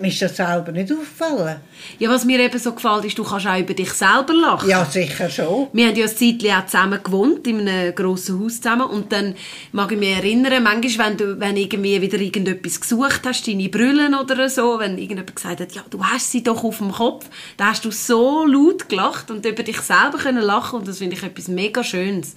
Mir 0.00 0.08
ist 0.08 0.22
das 0.22 0.36
selber 0.36 0.72
nicht 0.72 0.92
aufgefallen. 0.92 1.56
Ja, 1.98 2.10
was 2.10 2.24
mir 2.24 2.38
eben 2.40 2.58
so 2.58 2.72
gefällt, 2.72 3.04
ist, 3.04 3.18
du 3.18 3.24
kannst 3.24 3.46
auch 3.46 3.58
über 3.58 3.74
dich 3.74 3.92
selber 3.92 4.34
lachen. 4.34 4.68
Ja, 4.68 4.84
sicher 4.84 5.30
schon. 5.30 5.68
Wir 5.72 5.88
haben 5.88 5.96
ja 5.96 6.04
ein 6.04 6.16
Zeitchen 6.16 6.50
auch 6.52 6.66
zusammen 6.66 7.00
gewohnt, 7.02 7.46
in 7.46 7.68
einem 7.68 7.94
grossen 7.94 8.42
Haus 8.42 8.60
zusammen. 8.60 8.86
Und 8.86 9.12
dann 9.12 9.34
mag 9.72 9.90
ich 9.92 9.98
mich 9.98 10.16
erinnern, 10.16 10.62
manchmal, 10.62 11.10
wenn 11.10 11.16
du 11.16 11.40
wenn 11.40 11.56
irgendwie 11.56 12.00
wieder 12.00 12.18
irgendetwas 12.18 12.80
gesucht 12.80 13.22
hast, 13.24 13.48
deine 13.48 13.68
Brüllen 13.68 14.14
oder 14.14 14.48
so, 14.48 14.78
wenn 14.78 14.98
irgendjemand 14.98 15.34
gesagt 15.34 15.60
hat, 15.60 15.72
ja, 15.72 15.84
du 15.88 16.04
hast 16.04 16.30
sie 16.30 16.42
doch 16.42 16.62
auf 16.64 16.78
dem 16.78 16.92
Kopf, 16.92 17.26
dann 17.56 17.68
hast 17.68 17.84
du 17.84 17.90
so 17.90 18.46
laut 18.46 18.88
gelacht 18.88 19.30
und 19.30 19.44
über 19.46 19.62
dich 19.62 19.80
selber 19.80 20.18
können 20.18 20.42
lachen 20.42 20.80
und 20.80 20.88
das 20.88 20.98
finde 20.98 21.16
ich 21.16 21.22
etwas 21.22 21.48
mega 21.48 21.82
Schönes. 21.82 22.36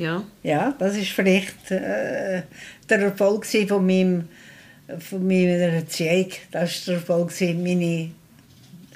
Ja. 0.00 0.22
Ja, 0.42 0.74
das 0.78 0.96
ist 0.96 1.10
vielleicht 1.10 1.70
äh, 1.70 2.42
der 2.88 2.98
Erfolg 2.98 3.44
von, 3.44 3.86
meinem, 3.86 4.28
von 4.98 5.26
meiner 5.26 5.58
Erziehung. 5.58 6.28
Das 6.50 6.86
war 6.86 6.94
der 6.94 6.94
Erfolg, 6.94 7.40
meine 7.40 8.10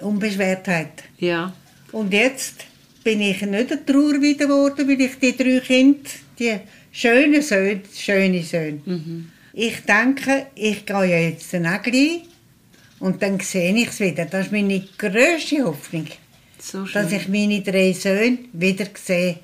Unbeschwertheit. 0.01 1.05
Ja. 1.19 1.53
Und 1.93 2.13
jetzt 2.13 2.65
bin 3.05 3.21
ich 3.21 3.41
nicht 3.43 3.73
eine 3.73 3.85
Trauerweide 3.85 4.37
geworden, 4.37 4.89
weil 4.89 5.01
ich 5.01 5.19
die 5.19 5.37
drei 5.37 5.61
Kinder, 5.61 6.11
die 6.39 6.57
schönen 6.91 7.43
Söhne, 7.43 7.81
schöne 7.95 8.43
Söhne, 8.43 8.81
ich 9.53 9.83
denke, 9.83 10.47
ich 10.57 10.85
gehe 10.85 11.05
ja 11.05 11.19
jetzt 11.19 11.53
den 11.53 11.63
Nägel 11.63 12.23
und 12.99 13.23
dann 13.23 13.39
sehe 13.39 13.75
ich 13.77 13.89
es 13.89 14.01
wieder. 14.01 14.25
Das 14.25 14.47
ist 14.47 14.53
meine 14.53 14.81
grösste 14.99 15.65
Hoffnung, 15.65 16.09
So 16.59 16.85
dass 16.87 17.13
ich 17.13 17.29
meine 17.29 17.61
drei 17.61 17.93
Söhne 17.93 18.39
wieder 18.53 18.87
sehe 18.95 19.39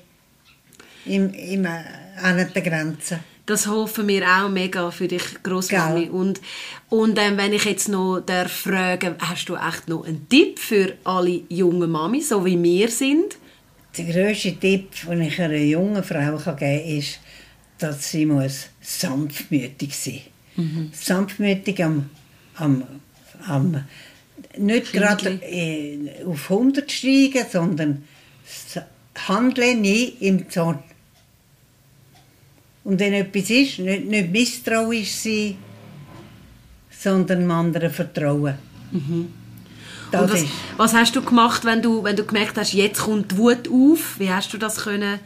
im, 1.05 1.33
im, 1.33 1.65
an 1.65 2.49
der 2.53 2.61
Grenze. 2.61 3.19
Das 3.45 3.67
hoffen 3.67 4.07
wir 4.07 4.25
auch 4.25 4.49
mega 4.49 4.91
für 4.91 5.07
dich, 5.07 5.41
Grossmami. 5.43 6.09
Und, 6.09 6.39
und 6.89 7.17
ähm, 7.19 7.37
wenn 7.37 7.53
ich 7.53 7.65
jetzt 7.65 7.89
noch 7.89 8.21
darf 8.21 8.51
fragen, 8.51 9.15
hast 9.19 9.49
du 9.49 9.55
echt 9.55 9.87
noch 9.87 10.05
einen 10.05 10.27
Tipp 10.29 10.59
für 10.59 10.93
alle 11.03 11.41
jungen 11.49 11.89
Mami, 11.89 12.21
so 12.21 12.45
wie 12.45 12.61
wir 12.61 12.89
sind? 12.89 13.37
Der 13.97 14.05
grösste 14.05 14.55
Tipp, 14.55 14.89
den 15.07 15.21
ich 15.21 15.41
einer 15.41 15.55
jungen 15.55 16.03
Frau 16.03 16.37
geben 16.37 16.57
kann, 16.57 16.79
ist, 16.97 17.19
dass 17.77 18.11
sie 18.11 18.25
muss 18.25 18.67
sanftmütig 18.79 19.95
sein 19.97 20.21
muss. 20.55 21.05
Sanftmütig 21.05 21.83
am, 21.83 22.09
am, 22.55 22.83
am 23.47 23.83
nicht 24.57 24.93
gerade 24.93 25.39
äh, 25.43 26.23
auf 26.25 26.49
100 26.49 26.91
steigen, 26.91 27.45
sondern 27.49 28.03
handeln 29.27 29.81
nie 29.81 30.13
im 30.19 30.49
Zorn. 30.49 30.79
Und 32.83 32.99
wenn 32.99 33.13
etwas 33.13 33.49
ist, 33.49 33.79
nicht, 33.79 34.05
nicht 34.05 34.31
misstrauisch 34.31 35.11
sein, 35.11 35.55
sondern 36.89 37.41
dem 37.41 37.51
anderen 37.51 37.91
vertrauen. 37.91 38.55
Das 40.11 40.21
und 40.21 40.31
was, 40.31 40.41
ist. 40.41 40.51
was 40.77 40.93
hast 40.93 41.15
du 41.15 41.21
gemacht, 41.21 41.63
wenn 41.63 41.81
du, 41.81 42.03
wenn 42.03 42.15
du 42.15 42.25
gemerkt 42.25 42.57
hast, 42.57 42.73
jetzt 42.73 43.01
kommt 43.01 43.31
die 43.31 43.37
Wut 43.37 43.67
auf? 43.69 44.19
Wie 44.19 44.29
hast 44.29 44.53
du 44.53 44.57
das 44.57 44.77
können 44.83 45.19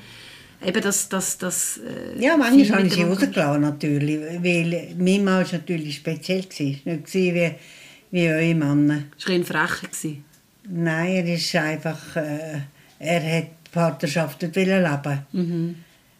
eben 0.66 0.82
das, 0.82 1.10
das, 1.10 1.38
das 1.38 1.78
äh, 1.80 2.24
Ja, 2.24 2.38
manchmal 2.38 2.80
habe 2.80 2.88
ich 2.88 2.93
sie 2.93 3.03
rausgelassen, 3.03 3.62
natürlich, 3.62 4.20
weil 4.41 4.95
mein 4.97 5.24
Mann 5.24 5.45
war 5.45 5.51
natürlich 5.51 5.97
speziell. 5.97 6.43
Gewesen. 6.43 6.82
Nicht 6.86 7.14
wie, 7.14 7.51
wie 8.12 8.28
eure 8.28 8.56
Männer. 8.56 9.03
War 9.26 9.30
er 9.30 9.36
ein 9.36 9.43
Frecher? 9.43 9.88
Nein, 10.68 11.12
er 11.12 11.36
ist 11.36 11.56
einfach... 11.56 12.16
Äh, 12.16 12.62
er 12.99 13.38
hat 13.38 13.43
die 13.43 13.72
Partnerschaft 13.72 14.41
nicht 14.41 14.56
leben 14.56 15.20
mhm. 15.32 15.76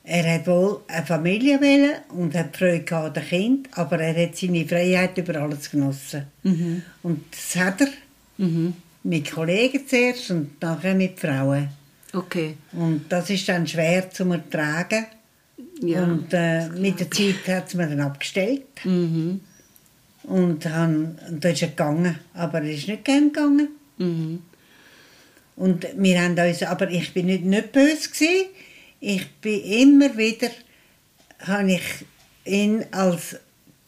Er 0.08 0.36
hat 0.36 0.45
wohl 0.45 0.82
eine 0.88 1.06
Familie 1.06 1.60
wollen 1.60 1.95
und 2.10 2.36
hat 2.36 2.56
Freude 2.56 2.95
an 2.95 3.14
den 3.14 3.24
Kind, 3.24 3.70
aber 3.72 3.99
er 3.99 4.24
hat 4.24 4.38
seine 4.38 4.66
Freiheit 4.66 5.18
über 5.18 5.41
alles 5.41 5.72
genossen. 5.72 6.28
Mhm. 6.43 6.84
Und 7.01 7.24
das 7.32 7.56
hat 7.64 7.82
er 7.82 7.88
mhm. 8.38 8.74
mit 9.03 9.32
Kollegen 9.32 9.88
zuerst 9.88 10.30
und 10.30 10.62
nachher 10.62 10.93
mit 10.93 11.20
Frauen. 11.20 11.70
Okay. 12.14 12.56
Und 12.74 13.06
das 13.10 13.32
ist 13.32 13.49
dann 13.49 13.66
schwer 13.66 14.10
zu 14.12 14.32
ertragen. 14.32 15.08
Ja, 15.82 16.03
und 16.03 16.28
äh, 16.32 16.70
mit 16.70 16.99
der 16.99 17.10
Zeit 17.10 17.47
hat 17.47 17.68
es 17.68 17.74
mir 17.74 17.88
dann 17.88 18.01
abgestellt. 18.01 18.64
Mhm. 18.84 19.41
Und, 20.24 20.66
han, 20.68 21.18
und 21.30 21.43
da 21.43 21.49
ist 21.49 21.64
er 21.64 21.70
gegangen. 21.70 22.20
Aber 22.34 22.62
er 22.62 22.72
ist 22.72 22.88
nicht 22.88 23.06
gern 23.06 23.34
gegangen. 23.34 23.70
Mhm. 23.97 24.41
Und 25.56 25.88
wir 25.97 26.22
haben 26.22 26.38
uns, 26.38 26.64
aber 26.64 26.89
ich 26.91 27.14
bin 27.14 27.26
nicht, 27.26 27.43
nicht 27.43 27.72
böse 27.72 28.10
gewesen. 28.10 28.45
Ich 29.08 29.28
bin 29.39 29.62
immer 29.64 30.18
wieder, 30.18 30.49
habe 31.41 31.74
ich 31.74 32.06
ihn 32.45 32.86
als 32.89 33.36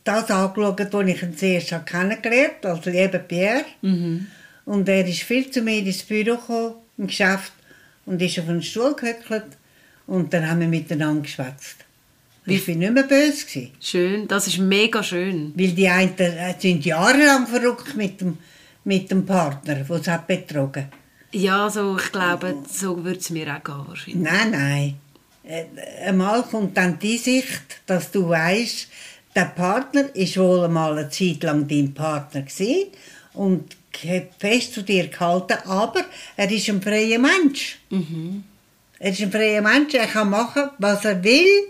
das 0.03 0.29
angeschaut, 0.29 0.93
was 0.93 1.07
ich 1.07 1.23
ihn 1.23 1.35
zuerst 1.35 1.85
kennengelernt 1.87 2.63
habe, 2.63 2.75
also 2.75 2.91
eben 2.91 3.27
Pierre. 3.27 3.65
Mhm. 3.81 4.27
Und 4.65 4.87
er 4.87 5.07
ist 5.07 5.23
viel 5.23 5.49
zu 5.49 5.61
mir 5.61 5.79
ins 5.79 6.03
Büro 6.03 6.35
gekommen, 6.35 6.75
im 6.99 7.07
Geschäft, 7.07 7.51
und 8.05 8.21
ist 8.21 8.37
auf 8.37 8.47
einen 8.47 8.61
Stuhl 8.61 8.95
gehöckelt 8.95 9.57
und 10.05 10.31
dann 10.33 10.47
haben 10.47 10.59
wir 10.59 10.67
miteinander 10.67 11.23
geschwätzt. 11.23 11.77
Ich 12.45 12.67
war 12.67 12.75
nicht 12.75 12.93
mehr 12.93 13.03
böse. 13.03 13.45
Gewesen. 13.45 13.71
Schön, 13.81 14.27
das 14.27 14.45
ist 14.45 14.59
mega 14.59 15.01
schön. 15.01 15.51
Weil 15.55 15.71
die 15.71 15.89
einen 15.89 16.15
äh, 16.17 16.53
sind 16.59 16.85
jahrelang 16.85 17.47
verrückt 17.47 17.95
mit 17.95 18.21
dem, 18.21 18.37
mit 18.83 19.09
dem 19.09 19.25
Partner, 19.25 19.75
der 19.75 20.03
sie 20.03 20.19
betrogen 20.27 20.89
Ja, 21.31 21.69
so, 21.71 21.97
ich 21.97 22.11
glaube, 22.11 22.55
so 22.71 23.03
würde 23.03 23.19
es 23.19 23.31
mir 23.31 23.47
auch 23.47 23.63
gehen 23.63 23.87
wahrscheinlich. 23.87 24.23
Nein, 24.23 24.51
nein. 24.51 24.95
Äh, 25.47 25.65
einmal 26.05 26.43
kommt 26.43 26.75
dann 26.75 26.99
die 26.99 27.17
Sicht, 27.17 27.81
dass 27.85 28.11
du 28.11 28.27
weißt, 28.27 28.87
der 29.33 29.45
Partner 29.45 30.13
ist 30.13 30.37
wohl 30.37 30.65
einmal 30.65 30.97
eine 30.97 31.09
Zeit 31.09 31.43
lang 31.43 31.67
dein 31.67 31.93
Partner 31.93 32.41
gewesen 32.41 32.87
und 33.33 33.77
hat 34.05 34.29
fest 34.39 34.73
zu 34.73 34.81
dir 34.81 35.07
gehalten, 35.07 35.57
aber 35.65 36.05
er 36.35 36.51
ist 36.51 36.69
ein 36.69 36.81
freier 36.81 37.19
Mensch. 37.19 37.79
Mhm. 37.89 38.43
Er 38.99 39.11
ist 39.11 39.21
ein 39.21 39.31
freier 39.31 39.61
Mensch, 39.61 39.93
er 39.93 40.07
kann 40.07 40.29
machen, 40.29 40.69
was 40.79 41.05
er 41.05 41.23
will. 41.23 41.67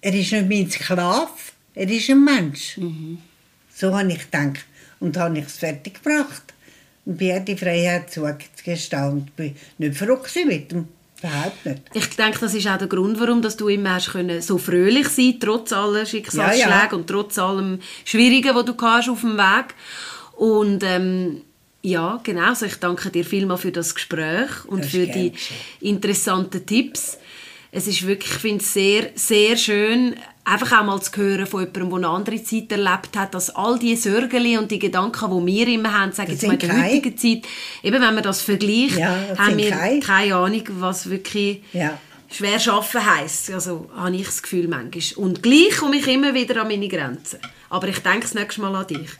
Er 0.00 0.14
ist 0.14 0.32
nicht 0.32 0.48
mein 0.48 0.70
Sklave, 0.70 1.30
er 1.74 1.88
ist 1.88 2.10
ein 2.10 2.24
Mensch. 2.24 2.78
Mhm. 2.78 3.18
So 3.72 3.96
habe 3.96 4.12
ich 4.12 4.30
gedacht 4.30 4.64
und 4.98 5.16
habe 5.16 5.38
ich 5.38 5.46
es 5.46 5.58
fertig 5.58 6.02
gebracht. 6.02 6.54
Und 7.04 7.18
bin 7.18 7.44
die 7.44 7.56
Freiheit 7.56 8.10
zugestanden 8.10 9.20
und 9.20 9.36
bin 9.36 9.54
nicht 9.78 9.96
verrückt 9.96 10.34
mit 10.46 10.72
ihm. 10.72 10.88
Überhaupt 11.24 11.64
nicht. 11.64 11.82
Ich 11.94 12.08
denke, 12.16 12.38
das 12.40 12.54
ist 12.54 12.66
auch 12.68 12.76
der 12.76 12.86
Grund, 12.86 13.18
warum 13.18 13.40
dass 13.40 13.56
du 13.56 13.68
immer 13.68 13.94
hast 13.94 14.12
können, 14.12 14.42
so 14.42 14.58
fröhlich 14.58 15.08
sein 15.08 15.38
trotz 15.40 15.72
aller 15.72 16.04
Schicksalsschläge 16.04 16.70
ja, 16.70 16.88
ja. 16.90 16.92
und 16.92 17.06
trotz 17.06 17.38
allem 17.38 17.80
Schwierigen, 18.04 18.54
was 18.54 18.64
du 18.66 18.76
hast 18.78 19.08
auf 19.08 19.20
dem 19.22 19.38
Weg. 19.38 19.74
Und 20.36 20.82
ähm, 20.82 21.40
ja, 21.82 22.20
genau. 22.22 22.48
Also 22.48 22.66
ich 22.66 22.76
danke 22.76 23.10
dir 23.10 23.24
vielmals 23.24 23.62
für 23.62 23.72
das 23.72 23.94
Gespräch 23.94 24.64
und 24.66 24.84
das 24.84 24.90
für 24.90 25.06
die 25.06 25.32
interessanten 25.80 26.66
Tipps. 26.66 27.18
Es 27.70 27.86
ist 27.86 28.06
wirklich, 28.06 28.32
ich 28.32 28.38
finde 28.38 28.62
es 28.62 28.72
sehr, 28.72 29.10
sehr 29.14 29.56
schön, 29.56 30.16
einfach 30.44 30.80
auch 30.80 30.84
mal 30.84 31.00
zu 31.00 31.10
hören 31.16 31.46
von 31.46 31.60
jemandem, 31.60 31.88
der 31.88 31.96
eine 31.96 32.08
andere 32.08 32.42
Zeit 32.42 32.70
erlebt 32.70 33.16
hat, 33.16 33.34
dass 33.34 33.54
all 33.54 33.78
die 33.78 33.96
Sorgen 33.96 34.58
und 34.58 34.70
die 34.70 34.78
Gedanken, 34.78 35.46
die 35.46 35.52
wir 35.52 35.68
immer 35.68 35.98
haben, 35.98 36.12
sagen 36.12 36.30
jetzt 36.32 36.46
mal 36.46 36.52
in 36.54 36.58
der 36.58 36.84
heutigen 36.84 37.16
Zeit, 37.16 37.42
eben 37.82 38.02
wenn 38.02 38.14
man 38.14 38.22
das 38.22 38.42
vergleicht, 38.42 38.98
ja, 38.98 39.24
das 39.28 39.38
haben 39.38 39.56
wir 39.56 39.70
keine. 39.70 40.00
keine 40.00 40.34
Ahnung, 40.36 40.62
was 40.78 41.08
wirklich 41.08 41.62
ja. 41.72 41.98
schwer 42.30 42.60
schaffen 42.60 43.04
heisst. 43.04 43.50
Also 43.50 43.90
habe 43.96 44.14
ich 44.16 44.26
das 44.26 44.42
Gefühl 44.42 44.68
manchmal. 44.68 45.24
Und 45.24 45.42
gleich 45.42 45.76
komme 45.78 45.96
ich 45.96 46.06
immer 46.06 46.34
wieder 46.34 46.60
an 46.60 46.68
meine 46.68 46.88
Grenzen. 46.88 47.38
Aber 47.70 47.88
ich 47.88 47.98
denke 48.00 48.20
das 48.20 48.34
nächste 48.34 48.60
Mal 48.60 48.74
an 48.74 48.86
dich. 48.86 49.10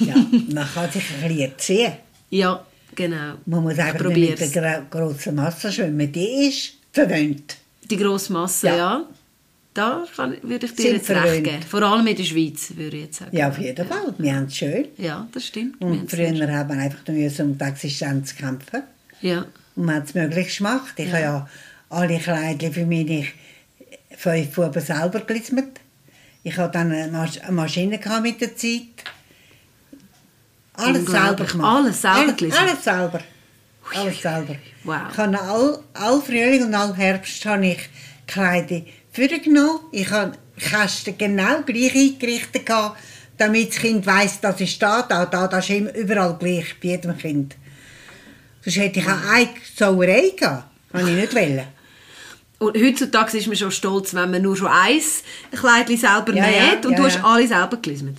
ja, 0.00 0.14
man 0.52 0.68
kann 0.72 0.90
sich 0.90 1.04
ein 1.10 1.28
bisschen 1.28 1.38
erziehen. 1.38 1.92
Ja, 2.30 2.64
genau. 2.94 3.34
Man 3.44 3.62
muss 3.62 3.78
einfach 3.78 4.08
mit 4.08 4.54
der 4.54 4.86
grossen 4.88 5.34
Masse 5.34 5.70
schwimmen. 5.70 6.10
Die 6.10 6.48
ist 6.48 6.72
verwöhnt. 6.92 7.56
Die 7.88 7.96
grosse 7.96 8.32
Masse, 8.32 8.68
ja. 8.68 8.76
ja. 8.76 9.06
Da 9.72 10.04
kann, 10.16 10.36
würde 10.42 10.66
ich 10.66 10.74
dir 10.74 10.82
Sind 10.82 10.92
jetzt 10.94 11.10
recht 11.10 11.44
geben. 11.44 11.62
Vor 11.62 11.82
allem 11.82 12.06
in 12.06 12.16
der 12.16 12.24
Schweiz, 12.24 12.72
würde 12.74 12.96
ich 12.96 13.04
jetzt 13.04 13.18
sagen. 13.18 13.36
Ja, 13.36 13.48
auf 13.48 13.58
jeden 13.58 13.86
Fall. 13.86 14.14
Wir 14.18 14.34
haben 14.34 14.46
es 14.46 14.56
schön. 14.56 14.88
Ja, 14.96 15.28
das 15.32 15.46
stimmt. 15.46 15.80
Und 15.80 16.10
früher 16.10 16.28
haben 16.28 16.68
wir 16.68 16.76
einfach 16.76 16.98
um 17.08 17.56
die 17.56 17.64
Existenz 17.64 18.34
kämpfen. 18.34 18.82
Ja. 19.20 19.46
Und 19.76 19.84
man 19.84 19.96
hat 19.96 20.04
es 20.06 20.14
möglich 20.14 20.56
gemacht. 20.56 20.94
Ich 20.96 21.06
ja. 21.06 21.12
habe 21.12 21.22
ja 21.22 21.48
alle 21.88 22.18
Kleider 22.18 22.72
für 22.72 22.84
meine 22.84 23.26
fünf 24.16 24.54
Buben 24.54 24.82
selber 24.82 25.20
gelismet. 25.20 25.80
Ich 26.42 26.56
hatte 26.56 26.72
dann 26.72 26.92
eine 26.92 27.28
Maschine 27.50 28.00
mit 28.22 28.40
der 28.40 28.56
Zeit. 28.56 29.04
Alles 30.74 31.06
selber 31.06 31.44
gemacht. 31.44 31.76
Alles 31.76 32.00
selber 32.00 32.34
alles, 32.40 32.56
alles 32.56 32.84
selber. 32.84 33.20
Alles 33.94 34.22
selber. 34.22 34.56
Wow. 34.84 34.96
Ich 35.12 35.18
habe 35.18 35.40
all, 35.40 35.78
all 35.94 36.20
Frühling 36.22 36.64
und 36.64 36.74
all 36.74 36.94
Herbst 36.96 37.44
habe 37.44 37.66
ich 37.66 37.88
Kleider 38.26 38.82
vorgenommen. 39.12 39.80
Ich 39.92 40.10
habe 40.10 40.32
Kästen 40.58 41.16
genau 41.16 41.62
gleich 41.62 41.94
eingerichtet, 41.94 42.68
damit 43.36 43.70
das 43.70 43.76
Kind 43.76 44.06
weiss, 44.06 44.40
dass 44.40 44.60
ich 44.60 44.78
da, 44.78 45.02
da, 45.02 45.26
da, 45.26 45.48
das 45.48 45.68
ist 45.68 45.76
immer 45.76 45.94
überall 45.94 46.36
gleich, 46.38 46.76
bei 46.80 46.88
jedem 46.88 47.16
Kind. 47.16 47.56
Sonst 48.62 48.76
hätte 48.76 49.00
ich 49.00 49.06
auch 49.06 49.30
eine 49.32 49.48
Sauerei 49.74 50.32
gehabt. 50.36 50.64
Das 50.92 51.08
ich 51.08 51.14
nicht 51.14 51.34
wollen. 51.34 51.66
Und 52.58 52.76
heutzutage 52.76 53.38
ist 53.38 53.46
man 53.46 53.56
schon 53.56 53.70
stolz, 53.70 54.12
wenn 54.12 54.30
man 54.30 54.42
nur 54.42 54.54
schon 54.54 54.68
eins 54.68 55.22
Kleidchen 55.50 55.96
selber 55.96 56.34
ja, 56.34 56.46
näht 56.46 56.84
ja, 56.84 56.88
und 56.88 56.90
ja, 56.90 56.96
du 56.98 57.04
hast 57.04 57.24
alle 57.24 57.48
selber 57.48 57.78
gelismet. 57.78 58.18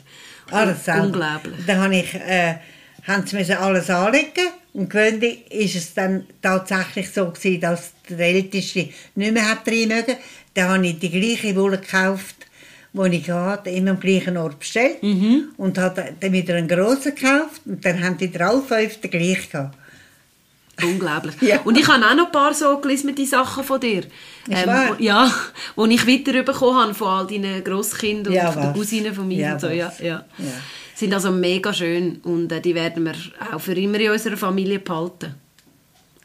Alles 0.50 0.84
selber. 0.84 1.04
Unglaublich. 1.04 1.56
Dann 1.68 1.80
habe 1.80 1.96
ich, 1.98 2.16
äh, 2.16 2.56
haben 3.08 3.28
sie 3.28 3.54
alles 3.54 3.90
anlegen 3.92 4.50
und 4.74 4.90
gewöhnlich 4.90 5.52
ist 5.52 5.76
es 5.76 5.94
dann 5.94 6.26
tatsächlich 6.42 7.12
so 7.12 7.30
gewesen, 7.30 7.62
dass 7.62 7.92
der 8.10 8.20
Älteste 8.20 8.90
nicht 9.14 9.34
mehr 9.34 9.48
hat 9.48 9.68
rein 9.68 9.88
mögen. 9.90 10.16
Dann 10.54 10.70
habe 10.70 10.88
ich 10.88 11.00
die 11.00 11.10
gleiche 11.10 11.56
Wolle 11.56 11.78
gekauft, 11.78 12.36
die 12.94 13.18
ich 13.18 13.30
hatte, 13.30 13.70
immer 13.70 13.92
am 13.92 14.00
gleichen 14.00 14.38
Ort 14.38 14.60
bestellt 14.60 15.02
mhm. 15.02 15.50
und 15.58 15.78
habe 15.78 16.14
dann 16.20 16.32
wieder 16.32 16.56
einen 16.56 16.68
grossen 16.68 17.16
gekauft 17.16 17.62
und 17.66 17.84
dann 17.86 18.04
haben 18.04 18.18
die 18.18 18.32
alle 18.40 18.62
fünf 18.62 19.00
den 19.00 19.12
gleichen 19.12 19.50
gehabt. 19.52 19.78
Unglaublich. 20.84 21.36
Ja. 21.42 21.62
Und 21.62 21.78
ich 21.78 21.88
habe 21.88 22.06
auch 22.06 22.16
noch 22.16 22.26
ein 22.28 22.32
paar 22.32 22.54
so 22.54 22.78
gelismete 22.80 23.26
Sachen 23.26 23.64
von 23.64 23.80
dir. 23.80 24.04
Ähm, 24.50 24.68
wo, 24.68 24.96
ja, 25.02 25.32
wo 25.76 25.86
ich 25.86 26.08
weiterbekommen 26.08 26.82
habe 26.82 26.94
von 26.94 27.08
all 27.08 27.28
deinen 27.28 27.64
Grosskindern 27.64 28.34
ja, 28.34 28.48
und 28.48 28.54
von 28.54 28.64
den 28.64 28.74
Cousinen 28.74 29.14
von 29.14 29.28
mir. 29.28 29.40
Ja, 29.40 29.54
und 29.54 29.62
so. 29.62 29.68
ja, 29.68 29.94
ja. 30.00 30.26
ja. 30.38 30.46
Sind 30.96 31.14
also 31.14 31.32
mega 31.32 31.74
schön 31.74 32.18
und 32.24 32.52
äh, 32.52 32.62
die 32.62 32.76
werden 32.76 33.06
wir 33.06 33.16
auch 33.54 33.60
für 33.60 33.74
immer 33.74 34.00
in 34.00 34.12
unserer 34.12 34.38
Familie 34.38 34.80
behalten. 34.80 35.36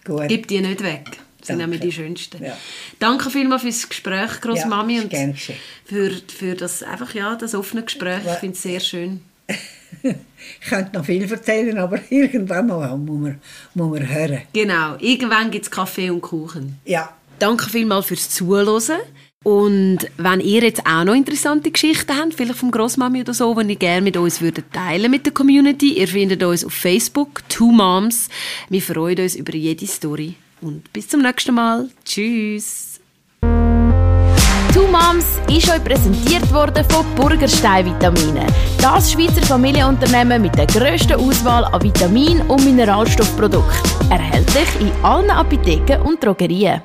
Gut. 0.04 0.28
Gib 0.28 0.48
die 0.48 0.60
nicht 0.60 0.82
weg. 0.82 1.18
Das 1.46 1.54
sind 1.54 1.58
nämlich 1.58 1.80
die 1.80 1.92
schönsten. 1.92 2.42
Ja. 2.42 2.56
Danke 2.98 3.30
vielmals 3.30 3.62
für 3.62 3.68
das 3.68 3.88
Gespräch, 3.88 4.40
Großmami, 4.40 4.96
ja, 4.96 5.02
und 5.02 5.36
für, 5.84 6.10
für 6.26 6.54
das, 6.56 6.82
einfach, 6.82 7.14
ja, 7.14 7.36
das 7.36 7.54
offene 7.54 7.84
Gespräch. 7.84 8.22
Ich 8.26 8.38
finde 8.38 8.54
es 8.56 8.62
sehr 8.62 8.80
schön. 8.80 9.20
ich 10.02 10.68
könnte 10.68 10.98
noch 10.98 11.04
viel 11.04 11.30
erzählen, 11.30 11.78
aber 11.78 12.00
irgendwann 12.10 12.66
mal 12.66 12.96
muss 12.98 13.20
man, 13.20 13.40
muss 13.74 13.90
man 13.90 14.08
hören. 14.08 14.42
Genau, 14.52 14.96
irgendwann 14.98 15.52
gibt 15.52 15.66
es 15.66 15.70
Kaffee 15.70 16.10
und 16.10 16.20
Kuchen. 16.20 16.80
Ja. 16.84 17.14
Danke 17.38 17.70
vielmals 17.70 18.06
fürs 18.06 18.28
Zuhören. 18.30 18.98
Und 19.44 19.98
wenn 20.16 20.40
ihr 20.40 20.64
jetzt 20.64 20.84
auch 20.84 21.04
noch 21.04 21.14
interessante 21.14 21.70
Geschichten 21.70 22.16
habt, 22.16 22.34
vielleicht 22.34 22.58
vom 22.58 22.72
Grossmami 22.72 23.20
oder 23.20 23.32
so, 23.34 23.54
die 23.54 23.74
ihr 23.74 23.76
gerne 23.76 24.02
mit 24.02 24.16
uns 24.16 24.40
würdet 24.40 24.72
teilen 24.72 25.08
mit 25.08 25.24
der 25.24 25.32
Community, 25.32 25.92
ihr 25.92 26.08
findet 26.08 26.42
uns 26.42 26.64
auf 26.64 26.72
Facebook, 26.72 27.48
Two 27.48 27.70
Moms. 27.70 28.28
Wir 28.68 28.82
freuen 28.82 29.20
uns 29.20 29.36
über 29.36 29.54
jede 29.54 29.86
Story. 29.86 30.34
Und 30.66 30.92
bis 30.92 31.08
zum 31.08 31.22
nächsten 31.22 31.54
Mal. 31.54 31.88
Tschüss. 32.04 32.98
Two 34.74 34.88
Moms 34.88 35.38
ist 35.48 35.70
euch 35.70 35.84
präsentiert 35.84 36.52
worden 36.52 36.84
von 36.90 37.06
Burgerstein 37.14 37.86
Vitamine. 37.86 38.44
Das 38.82 39.12
Schweizer 39.12 39.42
Familienunternehmen 39.42 40.42
mit 40.42 40.58
der 40.58 40.66
grössten 40.66 41.14
Auswahl 41.14 41.66
an 41.66 41.80
Vitamin- 41.82 42.42
und 42.48 42.64
Mineralstoffprodukten. 42.64 44.10
Erhältlich 44.10 44.68
in 44.80 44.90
allen 45.04 45.30
Apotheken 45.30 46.02
und 46.02 46.24
Drogerien. 46.24 46.82